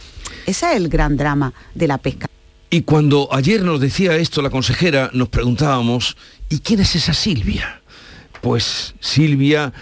Ese 0.47 0.71
es 0.71 0.77
el 0.77 0.89
gran 0.89 1.17
drama 1.17 1.53
de 1.75 1.89
la 1.89 1.99
pesca. 1.99 2.29
Y 2.71 2.83
cuando 2.83 3.29
ayer 3.33 3.63
nos 3.63 3.81
decía 3.81 4.17
esto 4.17 4.43
la 4.43 4.51
consejera, 4.51 5.11
nos 5.13 5.29
preguntábamos, 5.29 6.17
¿y 6.49 6.61
quién 6.61 6.81
es 6.81 6.95
esa 6.97 7.15
Silvia? 7.15 7.81
Pues 8.41 8.95
Silvia 9.01 9.73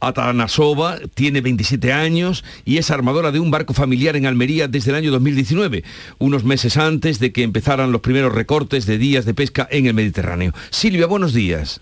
Atanasova 0.00 0.98
tiene 1.14 1.40
27 1.40 1.92
años 1.92 2.44
y 2.64 2.78
es 2.78 2.90
armadora 2.90 3.32
de 3.32 3.40
un 3.40 3.50
barco 3.50 3.72
familiar 3.72 4.16
en 4.16 4.26
Almería 4.26 4.68
desde 4.68 4.90
el 4.90 4.96
año 4.96 5.10
2019, 5.10 5.84
unos 6.18 6.44
meses 6.44 6.76
antes 6.76 7.18
de 7.18 7.32
que 7.32 7.42
empezaran 7.42 7.92
los 7.92 8.00
primeros 8.00 8.34
recortes 8.34 8.86
de 8.86 8.98
días 8.98 9.24
de 9.24 9.34
pesca 9.34 9.66
en 9.70 9.86
el 9.86 9.94
Mediterráneo. 9.94 10.52
Silvia, 10.70 11.06
buenos 11.06 11.32
días. 11.32 11.80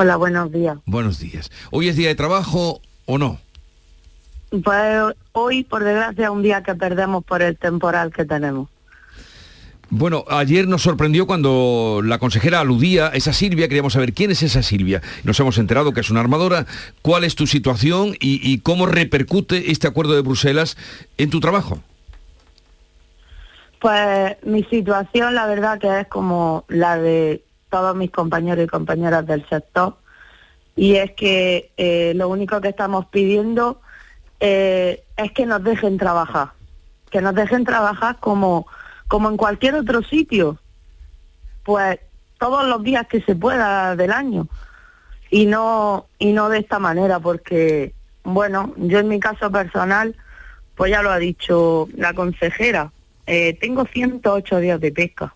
Hola, 0.00 0.16
buenos 0.16 0.50
días. 0.50 0.78
Buenos 0.86 1.20
días. 1.20 1.50
¿Hoy 1.70 1.88
es 1.88 1.94
día 1.94 2.08
de 2.08 2.14
trabajo 2.14 2.80
o 3.04 3.18
no? 3.18 3.38
Pues 4.64 5.14
hoy, 5.32 5.62
por 5.62 5.84
desgracia, 5.84 6.30
un 6.30 6.42
día 6.42 6.62
que 6.62 6.74
perdemos 6.74 7.22
por 7.22 7.42
el 7.42 7.58
temporal 7.58 8.10
que 8.10 8.24
tenemos. 8.24 8.70
Bueno, 9.90 10.24
ayer 10.30 10.66
nos 10.66 10.80
sorprendió 10.80 11.26
cuando 11.26 12.00
la 12.02 12.18
consejera 12.18 12.60
aludía 12.60 13.08
a 13.08 13.10
esa 13.10 13.34
Silvia, 13.34 13.68
queríamos 13.68 13.92
saber 13.92 14.14
quién 14.14 14.30
es 14.30 14.42
esa 14.42 14.62
Silvia. 14.62 15.02
Nos 15.24 15.38
hemos 15.38 15.58
enterado 15.58 15.92
que 15.92 16.00
es 16.00 16.08
una 16.08 16.20
armadora. 16.20 16.64
¿Cuál 17.02 17.24
es 17.24 17.34
tu 17.34 17.46
situación 17.46 18.14
y, 18.20 18.40
y 18.42 18.60
cómo 18.60 18.86
repercute 18.86 19.70
este 19.70 19.86
acuerdo 19.86 20.14
de 20.14 20.22
Bruselas 20.22 20.78
en 21.18 21.28
tu 21.28 21.40
trabajo? 21.40 21.78
Pues 23.82 24.34
mi 24.44 24.64
situación, 24.64 25.34
la 25.34 25.44
verdad 25.44 25.78
que 25.78 26.00
es 26.00 26.06
como 26.06 26.64
la 26.68 26.96
de 26.96 27.44
todos 27.70 27.96
mis 27.96 28.10
compañeros 28.10 28.64
y 28.64 28.68
compañeras 28.68 29.26
del 29.26 29.48
sector. 29.48 29.96
Y 30.76 30.96
es 30.96 31.12
que 31.12 31.72
eh, 31.76 32.12
lo 32.14 32.28
único 32.28 32.60
que 32.60 32.68
estamos 32.68 33.06
pidiendo 33.06 33.80
eh, 34.40 35.04
es 35.16 35.32
que 35.32 35.46
nos 35.46 35.62
dejen 35.62 35.98
trabajar, 35.98 36.52
que 37.10 37.20
nos 37.20 37.34
dejen 37.34 37.64
trabajar 37.64 38.16
como, 38.20 38.66
como 39.08 39.28
en 39.28 39.36
cualquier 39.36 39.74
otro 39.76 40.02
sitio, 40.02 40.58
pues 41.64 41.98
todos 42.38 42.66
los 42.66 42.82
días 42.82 43.06
que 43.06 43.20
se 43.22 43.36
pueda 43.36 43.94
del 43.96 44.12
año. 44.12 44.48
Y 45.30 45.46
no 45.46 46.06
y 46.18 46.32
no 46.32 46.48
de 46.48 46.58
esta 46.58 46.80
manera 46.80 47.20
porque 47.20 47.94
bueno 48.24 48.74
yo 48.76 48.98
en 48.98 49.08
mi 49.08 49.20
caso 49.20 49.50
personal 49.50 50.16
pues 50.74 50.90
ya 50.90 51.02
lo 51.02 51.10
ha 51.10 51.18
dicho 51.18 51.88
la 51.94 52.14
consejera 52.14 52.90
eh, 53.26 53.56
tengo 53.60 53.84
108 53.84 54.58
días 54.58 54.80
de 54.80 54.90
pesca 54.90 55.32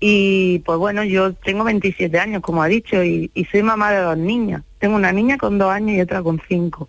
y 0.00 0.60
pues 0.60 0.78
bueno, 0.78 1.04
yo 1.04 1.34
tengo 1.34 1.62
27 1.62 2.18
años, 2.18 2.40
como 2.40 2.62
ha 2.62 2.68
dicho, 2.68 3.04
y, 3.04 3.30
soy 3.50 3.62
mamá 3.62 3.92
de 3.92 4.00
dos 4.00 4.16
niñas. 4.16 4.62
Tengo 4.78 4.96
una 4.96 5.12
niña 5.12 5.36
con 5.36 5.58
dos 5.58 5.70
años 5.70 5.96
y 5.96 6.00
otra 6.00 6.22
con 6.22 6.40
cinco. 6.48 6.88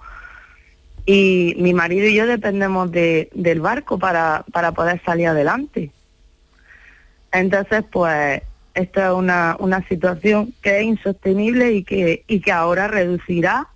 Y 1.06 1.56
mi 1.58 1.74
marido 1.74 2.08
y 2.08 2.16
yo 2.16 2.26
dependemos 2.26 2.90
de, 2.90 3.30
del 3.34 3.60
barco 3.60 4.00
para, 4.00 4.46
para 4.54 4.72
poder 4.72 5.02
salir 5.04 5.28
adelante. 5.28 5.92
Entonces, 7.34 7.84
pues, 7.92 8.42
esta 8.74 9.08
es 9.08 9.14
una, 9.14 9.58
una 9.60 9.86
situación 9.90 10.54
que 10.62 10.80
es 10.80 10.84
insostenible 10.86 11.74
y 11.74 11.84
que, 11.84 12.24
y 12.28 12.40
que 12.40 12.52
ahora 12.54 12.88
reducirá 12.88 13.68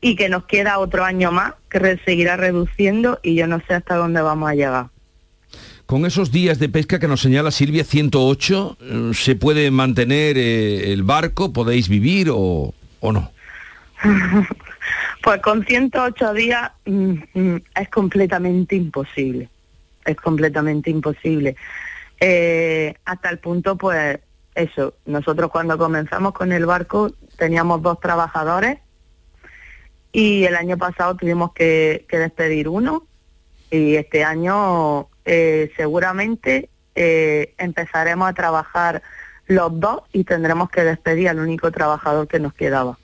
y 0.00 0.14
que 0.14 0.28
nos 0.28 0.44
queda 0.44 0.78
otro 0.78 1.04
año 1.04 1.32
más 1.32 1.54
que 1.68 1.98
seguirá 2.04 2.36
reduciendo 2.36 3.18
y 3.20 3.34
yo 3.34 3.48
no 3.48 3.60
sé 3.66 3.74
hasta 3.74 3.96
dónde 3.96 4.22
vamos 4.22 4.48
a 4.48 4.54
llegar. 4.54 4.91
Con 5.92 6.06
esos 6.06 6.32
días 6.32 6.58
de 6.58 6.70
pesca 6.70 6.98
que 6.98 7.06
nos 7.06 7.20
señala 7.20 7.50
Silvia 7.50 7.84
108, 7.84 8.78
eh, 8.80 9.10
¿se 9.12 9.36
puede 9.36 9.70
mantener 9.70 10.38
eh, 10.38 10.90
el 10.90 11.02
barco? 11.02 11.52
¿Podéis 11.52 11.90
vivir 11.90 12.30
o, 12.32 12.72
no? 13.02 13.30
pues 15.22 15.42
con 15.42 15.66
108 15.66 16.32
días 16.32 16.72
mm, 16.86 17.14
mm, 17.34 17.62
es 17.78 17.88
completamente 17.90 18.74
imposible. 18.74 19.50
Es 20.06 20.16
completamente 20.16 20.88
imposible. 20.88 21.56
Eh, 22.18 22.94
hasta 23.04 23.28
el 23.28 23.38
punto, 23.38 23.76
pues, 23.76 24.18
eso, 24.54 24.94
nosotros 25.04 25.50
cuando 25.50 25.76
comenzamos 25.76 26.32
con 26.32 26.52
el 26.52 26.64
barco 26.64 27.12
teníamos 27.36 27.82
dos 27.82 28.00
trabajadores 28.00 28.78
y 30.10 30.44
el 30.44 30.56
año 30.56 30.78
pasado 30.78 31.16
tuvimos 31.16 31.52
que 31.52 32.06
despedir 32.10 32.66
uno 32.66 33.06
y 33.70 33.96
este 33.96 34.24
año 34.24 35.10
eh, 35.24 35.70
seguramente 35.76 36.68
eh, 36.94 37.54
empezaremos 37.58 38.28
a 38.28 38.32
trabajar 38.34 39.02
los 39.46 39.78
dos 39.80 40.02
y 40.12 40.24
tendremos 40.24 40.70
que 40.70 40.84
despedir 40.84 41.28
al 41.28 41.38
único 41.38 41.70
trabajador 41.70 42.28
que 42.28 42.38
nos 42.38 42.54
quedaba. 42.54 42.98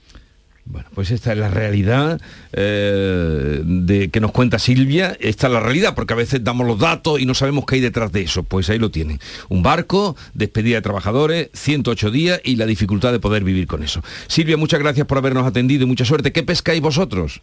Bueno, 0.65 0.87
pues 0.93 1.09
esta 1.09 1.31
es 1.31 1.37
la 1.39 1.49
realidad 1.49 2.21
eh, 2.53 3.61
de 3.65 4.09
que 4.09 4.19
nos 4.19 4.31
cuenta 4.31 4.59
Silvia. 4.59 5.17
Esta 5.19 5.47
es 5.47 5.53
la 5.53 5.61
realidad, 5.61 5.95
porque 5.95 6.13
a 6.13 6.15
veces 6.15 6.43
damos 6.43 6.67
los 6.67 6.77
datos 6.77 7.19
y 7.19 7.25
no 7.25 7.33
sabemos 7.33 7.65
qué 7.65 7.75
hay 7.75 7.81
detrás 7.81 8.11
de 8.11 8.21
eso. 8.21 8.43
Pues 8.43 8.69
ahí 8.69 8.77
lo 8.77 8.91
tienen. 8.91 9.19
Un 9.49 9.63
barco, 9.63 10.15
despedida 10.35 10.75
de 10.75 10.83
trabajadores, 10.83 11.49
108 11.53 12.11
días 12.11 12.41
y 12.43 12.55
la 12.55 12.67
dificultad 12.67 13.11
de 13.11 13.19
poder 13.19 13.43
vivir 13.43 13.65
con 13.65 13.81
eso. 13.81 14.03
Silvia, 14.27 14.57
muchas 14.57 14.79
gracias 14.79 15.07
por 15.07 15.17
habernos 15.17 15.47
atendido 15.47 15.85
y 15.85 15.87
mucha 15.87 16.05
suerte. 16.05 16.31
¿Qué 16.31 16.43
pescáis 16.43 16.81
vosotros? 16.81 17.41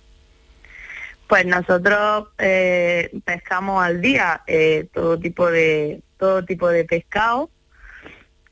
Pues 1.28 1.44
nosotros 1.44 2.28
eh, 2.38 3.10
pescamos 3.24 3.84
al 3.84 4.00
día 4.00 4.42
eh, 4.46 4.86
todo 4.92 5.18
tipo 5.18 5.50
de 5.50 6.02
todo 6.18 6.44
tipo 6.44 6.68
de 6.68 6.84
pescado 6.84 7.50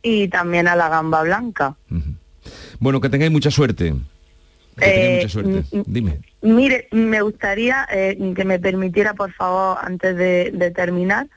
y 0.02 0.28
también 0.28 0.68
a 0.68 0.76
la 0.76 0.88
gamba 0.88 1.22
blanca. 1.22 1.76
Bueno, 2.78 3.00
que 3.00 3.08
tengáis 3.08 3.30
mucha 3.30 3.50
suerte. 3.50 3.94
Que 4.76 5.16
mucha 5.16 5.28
suerte. 5.28 5.64
Dime. 5.86 6.20
Mire, 6.42 6.88
me 6.90 7.22
gustaría 7.22 7.86
eh, 7.90 8.18
que 8.34 8.44
me 8.44 8.58
permitiera, 8.58 9.14
por 9.14 9.32
favor, 9.32 9.78
antes 9.80 10.16
de, 10.16 10.72
terminar, 10.74 11.28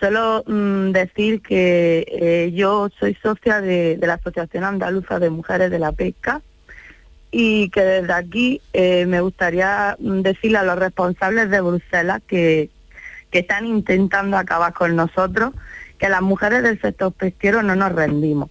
solo 0.00 0.42
mm, 0.46 0.92
decir 0.92 1.42
que 1.42 2.50
yo 2.54 2.88
soy 2.98 3.14
socia 3.22 3.60
de 3.60 3.98
la 4.00 4.14
Asociación 4.14 4.64
Andaluza 4.64 5.18
de 5.18 5.28
Mujeres 5.28 5.70
de 5.70 5.78
la 5.78 5.92
Pesca 5.92 6.40
y 7.38 7.68
que 7.68 7.82
desde 7.82 8.14
aquí 8.14 8.62
eh, 8.72 9.04
me 9.04 9.20
gustaría 9.20 9.94
decirle 9.98 10.56
a 10.56 10.62
los 10.62 10.78
responsables 10.78 11.50
de 11.50 11.60
Bruselas 11.60 12.22
que, 12.26 12.70
que 13.30 13.40
están 13.40 13.66
intentando 13.66 14.38
acabar 14.38 14.72
con 14.72 14.96
nosotros, 14.96 15.52
que 15.98 16.08
las 16.08 16.22
mujeres 16.22 16.62
del 16.62 16.80
sector 16.80 17.12
pesquero 17.12 17.62
no 17.62 17.76
nos 17.76 17.92
rendimos, 17.92 18.48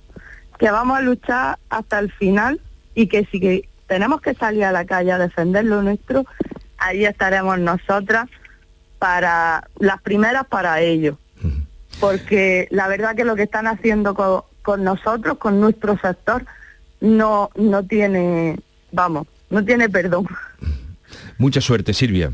que 0.60 0.70
vamos 0.70 1.00
a 1.00 1.02
luchar 1.02 1.58
hasta 1.68 1.98
el 1.98 2.12
final 2.12 2.62
y 2.94 3.08
que 3.08 3.26
si 3.32 3.68
tenemos 3.88 4.22
que 4.22 4.36
salir 4.36 4.66
a 4.66 4.72
la 4.72 4.86
calle 4.86 5.14
a 5.14 5.18
defender 5.18 5.66
lo 5.66 5.82
nuestro, 5.82 6.24
ahí 6.78 7.06
estaremos 7.06 7.58
nosotras 7.58 8.28
para 9.00 9.68
las 9.80 10.00
primeras 10.04 10.46
para 10.46 10.80
ello. 10.82 11.18
Porque 12.00 12.68
la 12.70 12.88
verdad 12.88 13.16
que 13.16 13.26
lo 13.26 13.36
que 13.36 13.44
están 13.44 13.66
haciendo 13.66 14.14
con, 14.14 14.44
con 14.62 14.84
nosotros, 14.84 15.40
con 15.40 15.60
nuestro 15.60 15.98
sector, 15.98 16.46
no, 17.02 17.50
no 17.56 17.84
tiene, 17.84 18.60
vamos, 18.96 19.28
no 19.50 19.64
tiene 19.64 19.90
perdón. 19.90 20.28
Mucha 21.38 21.62
suerte, 21.62 21.94
Silvia. 21.94 22.32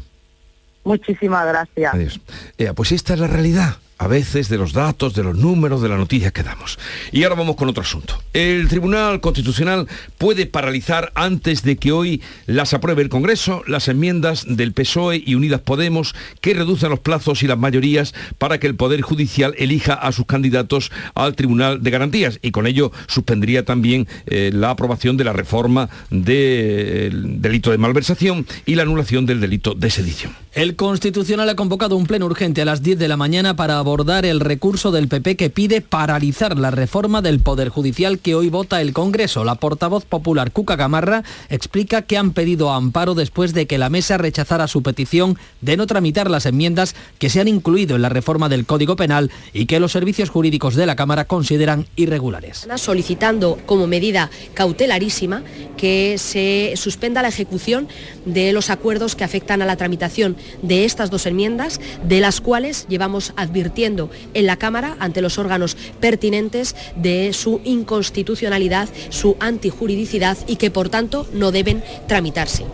Muchísimas 0.83 1.45
gracias. 1.45 1.93
Adiós. 1.93 2.21
Eh, 2.57 2.71
pues 2.75 2.91
esta 2.91 3.13
es 3.13 3.19
la 3.19 3.27
realidad 3.27 3.75
a 4.01 4.07
veces 4.07 4.49
de 4.49 4.57
los 4.57 4.73
datos, 4.73 5.13
de 5.13 5.21
los 5.21 5.37
números, 5.37 5.79
de 5.83 5.87
las 5.87 5.99
noticias 5.99 6.31
que 6.31 6.41
damos. 6.41 6.79
Y 7.11 7.21
ahora 7.21 7.35
vamos 7.35 7.55
con 7.55 7.69
otro 7.69 7.83
asunto. 7.83 8.17
El 8.33 8.67
Tribunal 8.67 9.21
Constitucional 9.21 9.87
puede 10.17 10.47
paralizar 10.47 11.11
antes 11.13 11.61
de 11.61 11.77
que 11.77 11.91
hoy 11.91 12.19
las 12.47 12.73
apruebe 12.73 13.03
el 13.03 13.09
Congreso 13.09 13.61
las 13.67 13.87
enmiendas 13.89 14.45
del 14.47 14.73
PSOE 14.73 15.21
y 15.23 15.35
Unidas 15.35 15.61
Podemos 15.61 16.15
que 16.41 16.55
reducen 16.55 16.89
los 16.89 16.99
plazos 16.99 17.43
y 17.43 17.47
las 17.47 17.59
mayorías 17.59 18.15
para 18.39 18.59
que 18.59 18.65
el 18.65 18.73
Poder 18.73 19.01
Judicial 19.01 19.53
elija 19.55 19.93
a 19.93 20.11
sus 20.11 20.25
candidatos 20.25 20.91
al 21.13 21.35
Tribunal 21.35 21.83
de 21.83 21.91
Garantías 21.91 22.39
y 22.41 22.49
con 22.49 22.65
ello 22.65 22.91
suspendería 23.05 23.65
también 23.65 24.07
eh, 24.25 24.49
la 24.51 24.71
aprobación 24.71 25.15
de 25.15 25.25
la 25.25 25.33
reforma 25.33 25.91
del 26.09 27.39
delito 27.39 27.69
de 27.69 27.77
malversación 27.77 28.47
y 28.65 28.73
la 28.73 28.81
anulación 28.81 29.27
del 29.27 29.41
delito 29.41 29.75
de 29.75 29.91
sedición. 29.91 30.33
El 30.53 30.75
Constitucional 30.75 31.47
ha 31.49 31.55
convocado 31.55 31.95
un 31.95 32.07
pleno 32.07 32.25
urgente 32.25 32.63
a 32.63 32.65
las 32.65 32.81
10 32.81 32.97
de 32.97 33.07
la 33.07 33.15
mañana 33.15 33.55
para 33.55 33.77
abordar 33.77 33.90
el 33.91 34.39
recurso 34.39 34.91
del 34.91 35.09
PP 35.09 35.35
que 35.35 35.49
pide 35.49 35.81
paralizar 35.81 36.57
la 36.57 36.71
reforma 36.71 37.21
del 37.21 37.41
Poder 37.41 37.67
Judicial 37.67 38.19
que 38.19 38.35
hoy 38.35 38.49
vota 38.49 38.79
el 38.79 38.93
Congreso. 38.93 39.43
La 39.43 39.55
portavoz 39.55 40.05
popular 40.05 40.51
Cuca 40.51 40.77
Gamarra 40.77 41.23
explica 41.49 42.01
que 42.01 42.17
han 42.17 42.31
pedido 42.31 42.71
amparo 42.71 43.15
después 43.15 43.53
de 43.53 43.67
que 43.67 43.77
la 43.77 43.89
mesa 43.89 44.17
rechazara 44.17 44.69
su 44.69 44.81
petición 44.81 45.37
de 45.59 45.75
no 45.75 45.87
tramitar 45.87 46.31
las 46.31 46.45
enmiendas 46.45 46.95
que 47.19 47.29
se 47.29 47.41
han 47.41 47.49
incluido 47.49 47.97
en 47.97 48.01
la 48.01 48.07
reforma 48.07 48.47
del 48.47 48.65
Código 48.65 48.95
Penal 48.95 49.29
y 49.51 49.65
que 49.65 49.81
los 49.81 49.91
servicios 49.91 50.29
jurídicos 50.29 50.75
de 50.75 50.85
la 50.85 50.95
Cámara 50.95 51.25
consideran 51.25 51.85
irregulares. 51.97 52.65
Solicitando 52.77 53.59
como 53.65 53.87
medida 53.87 54.31
cautelarísima 54.53 55.43
que 55.75 56.15
se 56.17 56.73
suspenda 56.77 57.21
la 57.21 57.27
ejecución 57.27 57.89
de 58.25 58.53
los 58.53 58.69
acuerdos 58.69 59.15
que 59.15 59.25
afectan 59.25 59.61
a 59.61 59.65
la 59.65 59.75
tramitación 59.75 60.37
de 60.61 60.85
estas 60.85 61.11
dos 61.11 61.25
enmiendas, 61.25 61.81
de 62.07 62.21
las 62.21 62.39
cuales 62.39 62.85
llevamos 62.87 63.33
advirtiendo 63.35 63.80
en 63.85 64.45
la 64.45 64.57
Cámara 64.57 64.95
ante 64.99 65.21
los 65.21 65.37
órganos 65.37 65.75
pertinentes 65.99 66.75
de 66.95 67.33
su 67.33 67.61
inconstitucionalidad, 67.63 68.89
su 69.09 69.37
antijuridicidad 69.39 70.37
y 70.47 70.57
que 70.57 70.71
por 70.71 70.89
tanto 70.89 71.27
no 71.33 71.51
deben 71.51 71.83
tramitarse. 72.07 72.65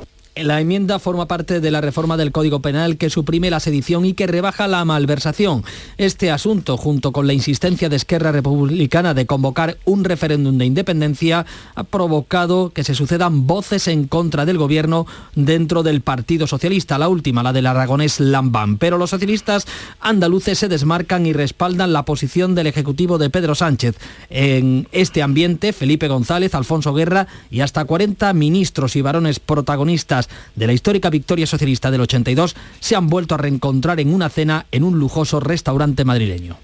La 0.44 0.62
enmienda 0.62 1.00
forma 1.00 1.28
parte 1.28 1.60
de 1.60 1.72
la 1.72 1.82
reforma 1.82 2.16
del 2.16 2.32
Código 2.32 2.62
Penal 2.62 2.98
que 2.98 3.10
suprime 3.10 3.50
la 3.50 3.60
sedición 3.60 4.06
y 4.06 4.14
que 4.14 4.28
rebaja 4.28 4.68
la 4.68 4.86
malversación. 4.86 5.64
Este 5.98 6.32
asunto, 6.32 6.78
junto 6.78 7.12
con 7.12 7.26
la 7.26 7.34
insistencia 7.34 7.90
de 7.90 7.96
Esquerra 7.96 8.32
Republicana 8.32 9.14
de 9.14 9.26
convocar 9.26 9.78
un 9.86 10.04
referéndum 10.04 10.58
de 10.58 10.66
independencia, 10.66 11.46
ha 11.74 11.84
provocado 11.84 12.72
que 12.72 12.84
se 12.84 12.94
sucedan 12.94 13.48
voces 13.48 13.88
en 13.88 14.08
contra 14.08 14.46
del 14.46 14.58
gobierno 14.58 15.08
dentro 15.36 15.82
del 15.82 16.02
Partido 16.02 16.46
Socialista, 16.46 16.98
la 16.98 17.10
última, 17.10 17.42
la 17.42 17.54
del 17.54 17.66
aragonés 17.66 18.20
Lambán. 18.20 18.78
Pero 18.78 18.98
los 18.98 19.10
socialistas 19.10 19.66
andaluces 20.00 20.60
se 20.60 20.68
desmarcan 20.68 21.26
y 21.26 21.34
respaldan 21.34 21.94
la 21.94 22.06
posición 22.06 22.54
del 22.54 22.68
Ejecutivo 22.68 23.18
de 23.18 23.30
Pedro 23.30 23.56
Sánchez. 23.56 23.96
En 24.30 24.88
este 24.92 25.24
ambiente, 25.24 25.74
Felipe 25.74 26.08
González, 26.08 26.54
Alfonso 26.54 26.94
Guerra 26.94 27.28
y 27.50 27.62
hasta 27.62 27.86
40 27.86 28.34
ministros 28.34 28.96
y 28.96 29.02
varones 29.02 29.40
protagonistas 29.40 30.27
de 30.56 30.68
la 30.68 30.74
histórica 30.74 31.10
victoria 31.10 31.48
socialista 31.48 31.92
del 31.92 32.02
82 32.02 32.56
se 32.80 32.96
han 32.96 33.08
vuelto 33.08 33.36
a 33.36 33.38
reencontrar 33.38 34.00
en 34.00 34.14
una 34.14 34.30
cena 34.30 34.66
en 34.72 34.84
un 34.84 35.00
lujoso 35.00 35.40
restaurante 35.40 36.06
madrileño. 36.06 36.58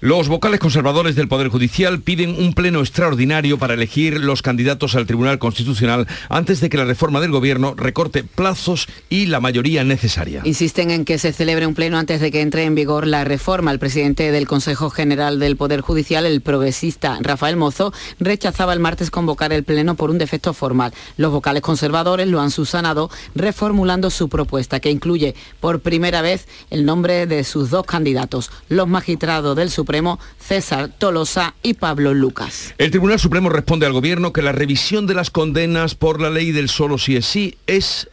Los 0.00 0.28
vocales 0.28 0.60
conservadores 0.60 1.16
del 1.16 1.26
Poder 1.26 1.48
Judicial 1.48 2.02
piden 2.02 2.38
un 2.38 2.52
pleno 2.52 2.80
extraordinario 2.80 3.58
para 3.58 3.72
elegir 3.72 4.20
los 4.20 4.42
candidatos 4.42 4.94
al 4.94 5.06
Tribunal 5.06 5.38
Constitucional 5.38 6.06
antes 6.28 6.60
de 6.60 6.68
que 6.68 6.76
la 6.76 6.84
reforma 6.84 7.18
del 7.22 7.30
Gobierno 7.30 7.72
recorte 7.74 8.22
plazos 8.22 8.88
y 9.08 9.24
la 9.24 9.40
mayoría 9.40 9.84
necesaria. 9.84 10.42
Insisten 10.44 10.90
en 10.90 11.06
que 11.06 11.16
se 11.16 11.32
celebre 11.32 11.66
un 11.66 11.74
pleno 11.74 11.96
antes 11.96 12.20
de 12.20 12.30
que 12.30 12.42
entre 12.42 12.64
en 12.64 12.74
vigor 12.74 13.06
la 13.06 13.24
reforma. 13.24 13.72
El 13.72 13.78
presidente 13.78 14.30
del 14.32 14.46
Consejo 14.46 14.90
General 14.90 15.38
del 15.38 15.56
Poder 15.56 15.80
Judicial, 15.80 16.26
el 16.26 16.42
progresista 16.42 17.16
Rafael 17.22 17.56
Mozo, 17.56 17.94
rechazaba 18.20 18.74
el 18.74 18.80
martes 18.80 19.10
convocar 19.10 19.54
el 19.54 19.64
pleno 19.64 19.94
por 19.94 20.10
un 20.10 20.18
defecto 20.18 20.52
formal. 20.52 20.92
Los 21.16 21.32
vocales 21.32 21.62
conservadores 21.62 22.28
lo 22.28 22.42
han 22.42 22.50
subsanado 22.50 23.08
reformulando 23.34 24.10
su 24.10 24.28
propuesta, 24.28 24.78
que 24.78 24.90
incluye 24.90 25.34
por 25.58 25.80
primera 25.80 26.20
vez 26.20 26.46
el 26.68 26.84
nombre 26.84 27.26
de 27.26 27.44
sus 27.44 27.70
dos 27.70 27.86
candidatos, 27.86 28.50
los 28.68 28.86
magistrados 28.88 29.56
del 29.56 29.70
Supremo 29.70 29.85
César 30.38 30.90
Tolosa 30.98 31.54
y 31.62 31.74
Pablo 31.74 32.12
Lucas. 32.12 32.74
El 32.78 32.90
Tribunal 32.90 33.18
Supremo 33.18 33.48
responde 33.48 33.86
al 33.86 33.92
Gobierno 33.92 34.32
que 34.32 34.42
la 34.42 34.52
revisión 34.52 35.06
de 35.06 35.14
las 35.14 35.30
condenas 35.30 35.94
por 35.94 36.20
la 36.20 36.30
ley 36.30 36.52
del 36.52 36.68
solo 36.68 36.98
si 36.98 37.16
es 37.16 37.26
sí 37.26 37.56
es 37.66 38.08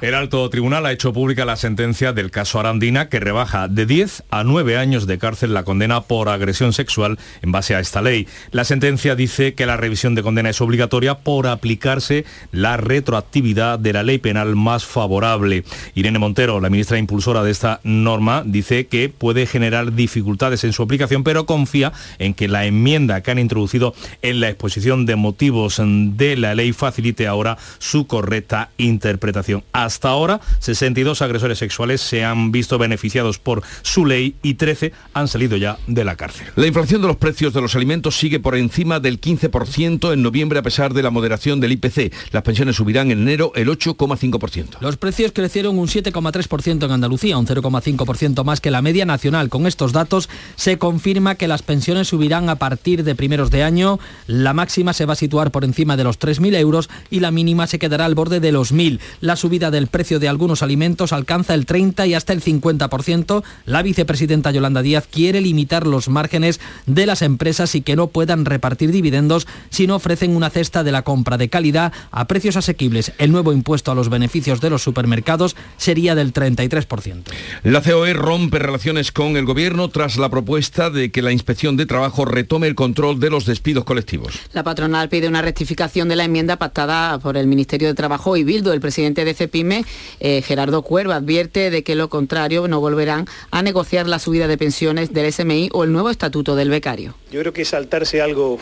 El 0.00 0.14
alto 0.14 0.48
tribunal 0.48 0.86
ha 0.86 0.92
hecho 0.92 1.12
pública 1.12 1.44
la 1.44 1.56
sentencia 1.56 2.14
del 2.14 2.30
caso 2.30 2.58
Arandina 2.58 3.10
que 3.10 3.20
rebaja 3.20 3.68
de 3.68 3.84
10 3.84 4.24
a 4.30 4.42
9 4.42 4.78
años 4.78 5.06
de 5.06 5.18
cárcel 5.18 5.52
la 5.52 5.64
condena 5.64 6.00
por 6.00 6.30
agresión 6.30 6.72
sexual 6.72 7.18
en 7.42 7.52
base 7.52 7.74
a 7.74 7.80
esta 7.80 8.00
ley. 8.00 8.26
La 8.52 8.64
sentencia 8.64 9.14
dice 9.14 9.52
que 9.52 9.66
la 9.66 9.76
revisión 9.76 10.14
de 10.14 10.22
condena 10.22 10.48
es 10.48 10.62
obligatoria 10.62 11.18
por 11.18 11.46
aplicarse 11.46 12.24
la 12.52 12.78
retroactividad 12.78 13.78
de 13.78 13.92
la 13.92 14.02
ley 14.02 14.16
penal 14.16 14.56
más 14.56 14.86
favorable. 14.86 15.64
Irene 15.94 16.18
Montero, 16.18 16.58
la 16.58 16.70
ministra 16.70 16.96
impulsora 16.96 17.42
de 17.42 17.50
esta 17.50 17.80
norma, 17.84 18.44
dice 18.46 18.86
que 18.86 19.10
puede 19.10 19.44
generar 19.44 19.92
dificultades 19.92 20.64
en 20.64 20.72
su 20.72 20.82
aplicación, 20.82 21.22
pero 21.22 21.44
confía 21.44 21.92
en 22.18 22.32
que 22.32 22.48
la 22.48 22.64
enmienda 22.64 23.22
que 23.22 23.30
han 23.30 23.38
introducido 23.38 23.94
en 24.22 24.40
la 24.40 24.48
exposición 24.48 25.04
de 25.04 25.16
motivos 25.16 25.82
de 25.84 26.38
la 26.38 26.54
ley 26.54 26.72
facilite 26.72 27.26
ahora 27.26 27.58
su 27.78 28.06
correcta 28.06 28.70
interpretación 28.78 29.33
hasta 29.72 30.08
ahora, 30.08 30.40
62 30.60 31.22
agresores 31.22 31.58
sexuales 31.58 32.00
se 32.00 32.24
han 32.24 32.52
visto 32.52 32.78
beneficiados 32.78 33.38
por 33.38 33.62
su 33.82 34.06
ley 34.06 34.36
y 34.42 34.54
13 34.54 34.92
han 35.12 35.28
salido 35.28 35.56
ya 35.56 35.78
de 35.86 36.04
la 36.04 36.16
cárcel. 36.16 36.46
La 36.56 36.66
inflación 36.66 37.02
de 37.02 37.08
los 37.08 37.16
precios 37.16 37.52
de 37.52 37.60
los 37.60 37.74
alimentos 37.74 38.16
sigue 38.16 38.40
por 38.40 38.56
encima 38.56 39.00
del 39.00 39.20
15% 39.20 40.12
en 40.12 40.22
noviembre 40.22 40.58
a 40.58 40.62
pesar 40.62 40.94
de 40.94 41.02
la 41.02 41.10
moderación 41.10 41.60
del 41.60 41.72
IPC. 41.72 42.12
Las 42.32 42.42
pensiones 42.42 42.76
subirán 42.76 43.10
en 43.10 43.22
enero 43.22 43.52
el 43.54 43.68
8,5%. 43.68 44.80
Los 44.80 44.96
precios 44.96 45.32
crecieron 45.32 45.78
un 45.78 45.88
7,3% 45.88 46.84
en 46.84 46.90
Andalucía, 46.90 47.38
un 47.38 47.46
0,5% 47.46 48.44
más 48.44 48.60
que 48.60 48.70
la 48.70 48.82
media 48.82 49.04
nacional. 49.04 49.48
Con 49.48 49.66
estos 49.66 49.92
datos 49.92 50.28
se 50.56 50.78
confirma 50.78 51.34
que 51.34 51.48
las 51.48 51.62
pensiones 51.62 52.08
subirán 52.08 52.48
a 52.48 52.56
partir 52.56 53.04
de 53.04 53.14
primeros 53.14 53.50
de 53.50 53.62
año. 53.62 53.98
La 54.26 54.52
máxima 54.52 54.92
se 54.92 55.06
va 55.06 55.14
a 55.14 55.16
situar 55.16 55.50
por 55.50 55.64
encima 55.64 55.96
de 55.96 56.04
los 56.04 56.18
3.000 56.18 56.56
euros 56.56 56.88
y 57.10 57.20
la 57.20 57.30
mínima 57.30 57.66
se 57.66 57.78
quedará 57.78 58.04
al 58.04 58.14
borde 58.14 58.40
de 58.40 58.52
los 58.52 58.72
1.000 58.72 59.00
la 59.24 59.36
subida 59.36 59.70
del 59.70 59.86
precio 59.86 60.20
de 60.20 60.28
algunos 60.28 60.62
alimentos 60.62 61.14
alcanza 61.14 61.54
el 61.54 61.64
30 61.64 62.06
y 62.06 62.14
hasta 62.14 62.34
el 62.34 62.42
50%. 62.42 63.42
La 63.64 63.82
vicepresidenta 63.82 64.50
Yolanda 64.50 64.82
Díaz 64.82 65.08
quiere 65.10 65.40
limitar 65.40 65.86
los 65.86 66.10
márgenes 66.10 66.60
de 66.84 67.06
las 67.06 67.22
empresas 67.22 67.74
y 67.74 67.80
que 67.80 67.96
no 67.96 68.08
puedan 68.08 68.44
repartir 68.44 68.92
dividendos 68.92 69.46
si 69.70 69.86
no 69.86 69.96
ofrecen 69.96 70.36
una 70.36 70.50
cesta 70.50 70.84
de 70.84 70.92
la 70.92 71.02
compra 71.02 71.38
de 71.38 71.48
calidad 71.48 71.92
a 72.10 72.26
precios 72.26 72.56
asequibles. 72.56 73.12
El 73.16 73.32
nuevo 73.32 73.54
impuesto 73.54 73.90
a 73.90 73.94
los 73.94 74.10
beneficios 74.10 74.60
de 74.60 74.68
los 74.68 74.82
supermercados 74.82 75.56
sería 75.78 76.14
del 76.14 76.34
33%. 76.34 77.22
La 77.62 77.80
COE 77.80 78.12
rompe 78.12 78.58
relaciones 78.58 79.10
con 79.10 79.38
el 79.38 79.46
gobierno 79.46 79.88
tras 79.88 80.18
la 80.18 80.28
propuesta 80.28 80.90
de 80.90 81.10
que 81.10 81.22
la 81.22 81.32
Inspección 81.32 81.78
de 81.78 81.86
Trabajo 81.86 82.26
retome 82.26 82.66
el 82.66 82.74
control 82.74 83.20
de 83.20 83.30
los 83.30 83.46
despidos 83.46 83.84
colectivos. 83.84 84.38
La 84.52 84.64
patronal 84.64 85.08
pide 85.08 85.28
una 85.28 85.40
rectificación 85.40 86.10
de 86.10 86.16
la 86.16 86.24
enmienda 86.24 86.56
pactada 86.56 87.18
por 87.18 87.38
el 87.38 87.46
Ministerio 87.46 87.88
de 87.88 87.94
Trabajo 87.94 88.36
y 88.36 88.44
Bildo. 88.44 88.74
El 88.74 88.80
presidente 88.80 89.13
de 89.14 89.34
CEPIME, 89.34 89.84
eh, 90.18 90.42
Gerardo 90.42 90.82
Cuerva, 90.82 91.16
advierte 91.16 91.70
de 91.70 91.84
que 91.84 91.94
lo 91.94 92.08
contrario 92.08 92.66
no 92.66 92.80
volverán 92.80 93.26
a 93.50 93.62
negociar 93.62 94.08
la 94.08 94.18
subida 94.18 94.48
de 94.48 94.58
pensiones 94.58 95.12
del 95.12 95.32
SMI 95.32 95.68
o 95.72 95.84
el 95.84 95.92
nuevo 95.92 96.10
estatuto 96.10 96.56
del 96.56 96.70
becario. 96.70 97.14
Yo 97.30 97.40
creo 97.40 97.52
que 97.52 97.64
saltarse 97.64 98.20
algo 98.20 98.58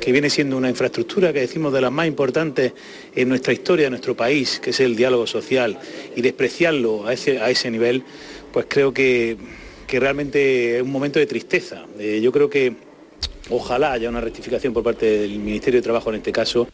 que 0.00 0.12
viene 0.12 0.30
siendo 0.30 0.56
una 0.56 0.68
infraestructura 0.68 1.32
que 1.32 1.40
decimos 1.40 1.72
de 1.72 1.80
las 1.80 1.92
más 1.92 2.06
importantes 2.06 2.72
en 3.14 3.28
nuestra 3.28 3.52
historia, 3.52 3.86
en 3.86 3.92
nuestro 3.92 4.16
país, 4.16 4.58
que 4.58 4.70
es 4.70 4.80
el 4.80 4.96
diálogo 4.96 5.26
social, 5.26 5.78
y 6.16 6.22
despreciarlo 6.22 7.06
a 7.06 7.12
ese, 7.12 7.40
a 7.40 7.50
ese 7.50 7.70
nivel, 7.70 8.02
pues 8.52 8.66
creo 8.68 8.92
que, 8.92 9.36
que 9.86 10.00
realmente 10.00 10.76
es 10.76 10.82
un 10.82 10.90
momento 10.90 11.18
de 11.18 11.26
tristeza. 11.26 11.84
Eh, 11.98 12.20
yo 12.22 12.32
creo 12.32 12.48
que 12.48 12.74
ojalá 13.50 13.92
haya 13.92 14.08
una 14.08 14.20
rectificación 14.20 14.72
por 14.72 14.82
parte 14.82 15.06
del 15.20 15.38
Ministerio 15.38 15.78
de 15.78 15.82
Trabajo 15.82 16.10
en 16.10 16.16
este 16.16 16.32
caso 16.32 16.66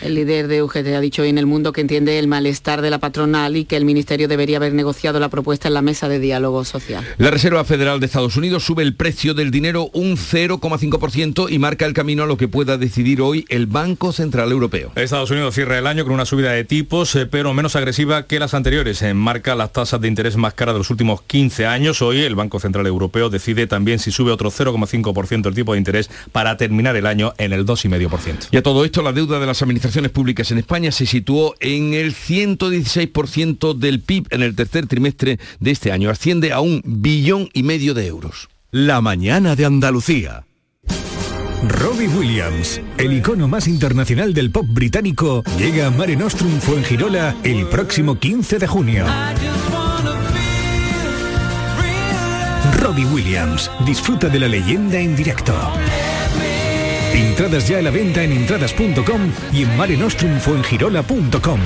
El 0.00 0.14
líder 0.14 0.48
de 0.48 0.62
UGT 0.62 0.86
ha 0.96 1.00
dicho 1.00 1.22
hoy 1.22 1.28
en 1.28 1.38
el 1.38 1.46
mundo 1.46 1.72
que 1.72 1.80
entiende 1.80 2.18
el 2.18 2.28
malestar 2.28 2.82
de 2.82 2.90
la 2.90 2.98
patronal 2.98 3.56
y 3.56 3.64
que 3.64 3.76
el 3.76 3.84
ministerio 3.84 4.28
debería 4.28 4.56
haber 4.56 4.74
negociado 4.74 5.20
la 5.20 5.28
propuesta 5.28 5.68
en 5.68 5.74
la 5.74 5.82
mesa 5.82 6.08
de 6.08 6.18
diálogo 6.18 6.64
social. 6.64 7.04
La 7.18 7.30
Reserva 7.30 7.64
Federal 7.64 8.00
de 8.00 8.06
Estados 8.06 8.36
Unidos 8.36 8.64
sube 8.64 8.82
el 8.82 8.94
precio 8.94 9.34
del 9.34 9.50
dinero 9.50 9.90
un 9.92 10.16
0,5% 10.16 11.50
y 11.50 11.58
marca 11.58 11.86
el 11.86 11.94
camino 11.94 12.24
a 12.24 12.26
lo 12.26 12.36
que 12.36 12.48
pueda 12.48 12.76
decidir 12.78 13.20
hoy 13.20 13.44
el 13.48 13.66
Banco 13.66 14.12
Central 14.12 14.50
Europeo. 14.52 14.92
Estados 14.96 15.30
Unidos 15.30 15.54
cierra 15.54 15.78
el 15.78 15.86
año 15.86 16.04
con 16.04 16.14
una 16.14 16.26
subida 16.26 16.52
de 16.52 16.64
tipos, 16.64 17.14
eh, 17.14 17.26
pero 17.26 17.54
menos 17.54 17.76
agresiva 17.76 18.26
que 18.26 18.38
las 18.38 18.54
anteriores. 18.54 19.02
Eh, 19.02 19.14
marca 19.14 19.54
las 19.54 19.72
tasas 19.72 20.00
de 20.00 20.08
interés 20.08 20.36
más 20.36 20.54
caras 20.54 20.74
de 20.74 20.78
los 20.78 20.90
últimos 20.90 21.22
15 21.22 21.66
años. 21.66 22.02
Hoy 22.02 22.22
el 22.22 22.34
Banco 22.34 22.60
Central 22.60 22.86
Europeo 22.86 23.30
decide 23.30 23.66
también 23.66 23.98
si 23.98 24.10
sube 24.10 24.32
otro 24.32 24.50
0,5% 24.50 25.48
el 25.48 25.54
tipo 25.54 25.72
de 25.72 25.78
interés 25.78 26.10
para 26.32 26.56
terminar 26.56 26.96
el 26.96 27.06
año 27.06 27.34
en 27.38 27.52
el 27.52 27.64
2,5%. 27.64 28.48
Y 28.50 28.56
a 28.56 28.62
todo 28.62 28.84
esto, 28.84 29.02
la 29.02 29.12
deuda 29.12 29.40
de 29.40 29.46
las 29.46 29.62
administraciones 29.72 30.10
públicas 30.10 30.50
en 30.50 30.58
España 30.58 30.92
se 30.92 31.06
situó 31.06 31.54
en 31.58 31.94
el 31.94 32.14
116% 32.14 33.74
del 33.74 34.00
PIB 34.00 34.26
en 34.30 34.42
el 34.42 34.54
tercer 34.54 34.86
trimestre 34.86 35.38
de 35.60 35.70
este 35.70 35.92
año. 35.92 36.10
Asciende 36.10 36.52
a 36.52 36.60
un 36.60 36.82
billón 36.84 37.48
y 37.54 37.62
medio 37.62 37.94
de 37.94 38.06
euros. 38.06 38.50
La 38.70 39.00
mañana 39.00 39.56
de 39.56 39.64
Andalucía. 39.64 40.44
Robbie 41.68 42.08
Williams, 42.08 42.80
el 42.98 43.14
icono 43.14 43.48
más 43.48 43.66
internacional 43.66 44.34
del 44.34 44.50
pop 44.50 44.66
británico, 44.68 45.42
llega 45.58 45.86
a 45.86 45.90
Mare 45.90 46.16
Nostrum 46.16 46.60
Fuengirola 46.60 47.34
el 47.42 47.66
próximo 47.66 48.18
15 48.18 48.58
de 48.58 48.66
junio. 48.66 49.06
Robbie 52.78 53.06
Williams, 53.06 53.70
disfruta 53.86 54.28
de 54.28 54.40
la 54.40 54.48
leyenda 54.48 54.98
en 54.98 55.16
directo. 55.16 55.54
Entradas 57.12 57.68
ya 57.68 57.78
a 57.78 57.82
la 57.82 57.90
venta 57.90 58.22
en 58.22 58.32
entradas.com 58.32 59.32
y 59.52 59.62
en 59.62 59.76
marenostrumfuengirola.com. 59.76 61.60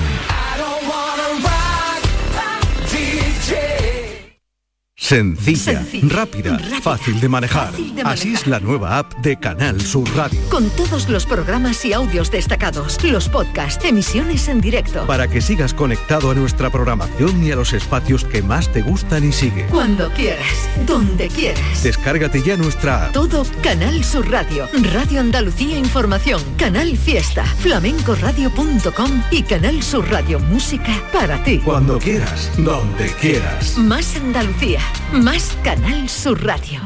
Sencilla, 4.99 5.85
rápida, 6.09 6.57
fácil 6.81 7.21
de 7.21 7.29
manejar. 7.29 7.67
Fácil 7.67 7.93
de 7.93 8.01
Así 8.01 8.33
es 8.33 8.47
la 8.47 8.59
nueva 8.59 8.97
app 8.97 9.13
de 9.17 9.37
Canal 9.37 9.79
Sur 9.79 10.09
Radio. 10.15 10.39
Con 10.49 10.71
todos 10.71 11.07
los 11.07 11.27
programas 11.27 11.85
y 11.85 11.93
audios 11.93 12.31
destacados, 12.31 13.01
los 13.03 13.29
podcasts, 13.29 13.85
emisiones 13.85 14.47
en 14.47 14.59
directo. 14.59 15.05
Para 15.05 15.27
que 15.27 15.39
sigas 15.39 15.75
conectado 15.75 16.31
a 16.31 16.33
nuestra 16.33 16.71
programación 16.71 17.43
y 17.43 17.51
a 17.51 17.55
los 17.55 17.73
espacios 17.73 18.25
que 18.25 18.41
más 18.41 18.71
te 18.73 18.81
gustan 18.81 19.23
y 19.23 19.31
sigue. 19.31 19.67
Cuando 19.67 20.09
quieras, 20.13 20.67
donde 20.87 21.27
quieras. 21.27 21.83
Descárgate 21.83 22.41
ya 22.41 22.57
nuestra 22.57 23.05
app. 23.05 23.13
Todo 23.13 23.45
Canal 23.61 24.03
Sur 24.03 24.29
Radio, 24.31 24.67
Radio 24.93 25.21
Andalucía 25.21 25.77
Información, 25.77 26.41
Canal 26.57 26.97
Fiesta, 26.97 27.45
flamencoradio.com 27.45 29.23
y 29.29 29.43
Canal 29.43 29.83
Sur 29.83 30.09
Radio 30.09 30.39
Música 30.39 30.91
para 31.13 31.41
ti. 31.43 31.59
Cuando 31.59 31.99
quieras, 31.99 32.51
donde 32.57 33.09
quieras. 33.21 33.77
Más 33.77 34.15
Andalucía, 34.15 34.81
más 35.13 35.57
Canal 35.63 36.09
Sur 36.09 36.43
Radio. 36.43 36.81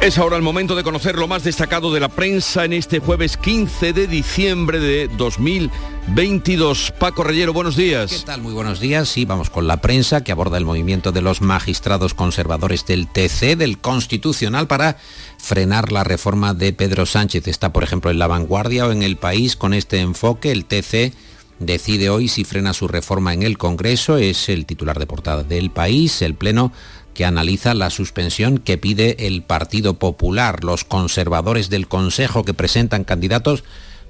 Es 0.00 0.16
ahora 0.16 0.36
el 0.36 0.42
momento 0.42 0.74
de 0.76 0.84
conocer 0.84 1.16
lo 1.16 1.28
más 1.28 1.42
destacado 1.42 1.92
de 1.92 2.00
la 2.00 2.08
prensa 2.08 2.64
en 2.64 2.72
este 2.72 3.00
jueves 3.00 3.36
15 3.36 3.92
de 3.92 4.06
diciembre 4.06 4.78
de 4.78 5.08
2022. 5.08 6.94
Paco 6.98 7.24
Reyero, 7.24 7.52
buenos 7.52 7.76
días. 7.76 8.12
¿Qué 8.12 8.24
tal? 8.24 8.40
Muy 8.40 8.54
buenos 8.54 8.80
días. 8.80 9.08
Sí, 9.08 9.24
vamos 9.24 9.50
con 9.50 9.66
la 9.66 9.82
prensa 9.82 10.22
que 10.22 10.32
aborda 10.32 10.56
el 10.56 10.64
movimiento 10.64 11.12
de 11.12 11.20
los 11.20 11.42
magistrados 11.42 12.14
conservadores 12.14 12.86
del 12.86 13.08
TC, 13.08 13.56
del 13.56 13.78
Constitucional, 13.78 14.66
para 14.66 14.96
frenar 15.36 15.92
la 15.92 16.04
reforma 16.04 16.54
de 16.54 16.72
Pedro 16.72 17.04
Sánchez. 17.04 17.48
Está, 17.48 17.72
por 17.72 17.82
ejemplo, 17.82 18.10
en 18.10 18.18
La 18.18 18.28
Vanguardia 18.28 18.86
o 18.86 18.92
en 18.92 19.02
El 19.02 19.16
País 19.16 19.56
con 19.56 19.74
este 19.74 19.98
enfoque. 19.98 20.52
El 20.52 20.64
TC 20.64 21.12
decide 21.58 22.10
hoy 22.10 22.28
si 22.28 22.44
frena 22.44 22.72
su 22.72 22.88
reforma 22.88 23.34
en 23.34 23.42
el 23.42 23.58
Congreso. 23.58 24.16
Es 24.18 24.48
el 24.48 24.66
titular 24.66 24.98
de 24.98 25.06
portada 25.06 25.42
del 25.42 25.70
País. 25.70 26.22
El 26.22 26.34
Pleno 26.34 26.72
que 27.14 27.24
analiza 27.24 27.74
la 27.74 27.90
suspensión 27.90 28.58
que 28.58 28.78
pide 28.78 29.26
el 29.26 29.42
Partido 29.42 29.98
Popular, 29.98 30.62
los 30.62 30.84
conservadores 30.84 31.68
del 31.68 31.88
Consejo 31.88 32.44
que 32.44 32.54
presentan 32.54 33.02
candidatos 33.02 33.64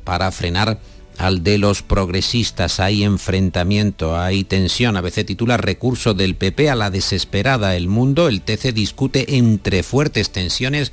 para 0.04 0.30
frenar 0.30 0.78
al 1.16 1.42
de 1.42 1.58
los 1.58 1.82
progresistas. 1.82 2.80
Hay 2.80 3.02
enfrentamiento, 3.02 4.18
hay 4.18 4.44
tensión. 4.44 4.96
ABC 4.96 5.24
titula 5.24 5.56
recurso 5.56 6.14
del 6.14 6.36
PP 6.36 6.70
a 6.70 6.74
la 6.74 6.90
desesperada 6.90 7.76
el 7.76 7.88
mundo. 7.88 8.28
El 8.28 8.42
TC 8.42 8.72
discute 8.72 9.36
entre 9.36 9.82
fuertes 9.82 10.30
tensiones 10.30 10.92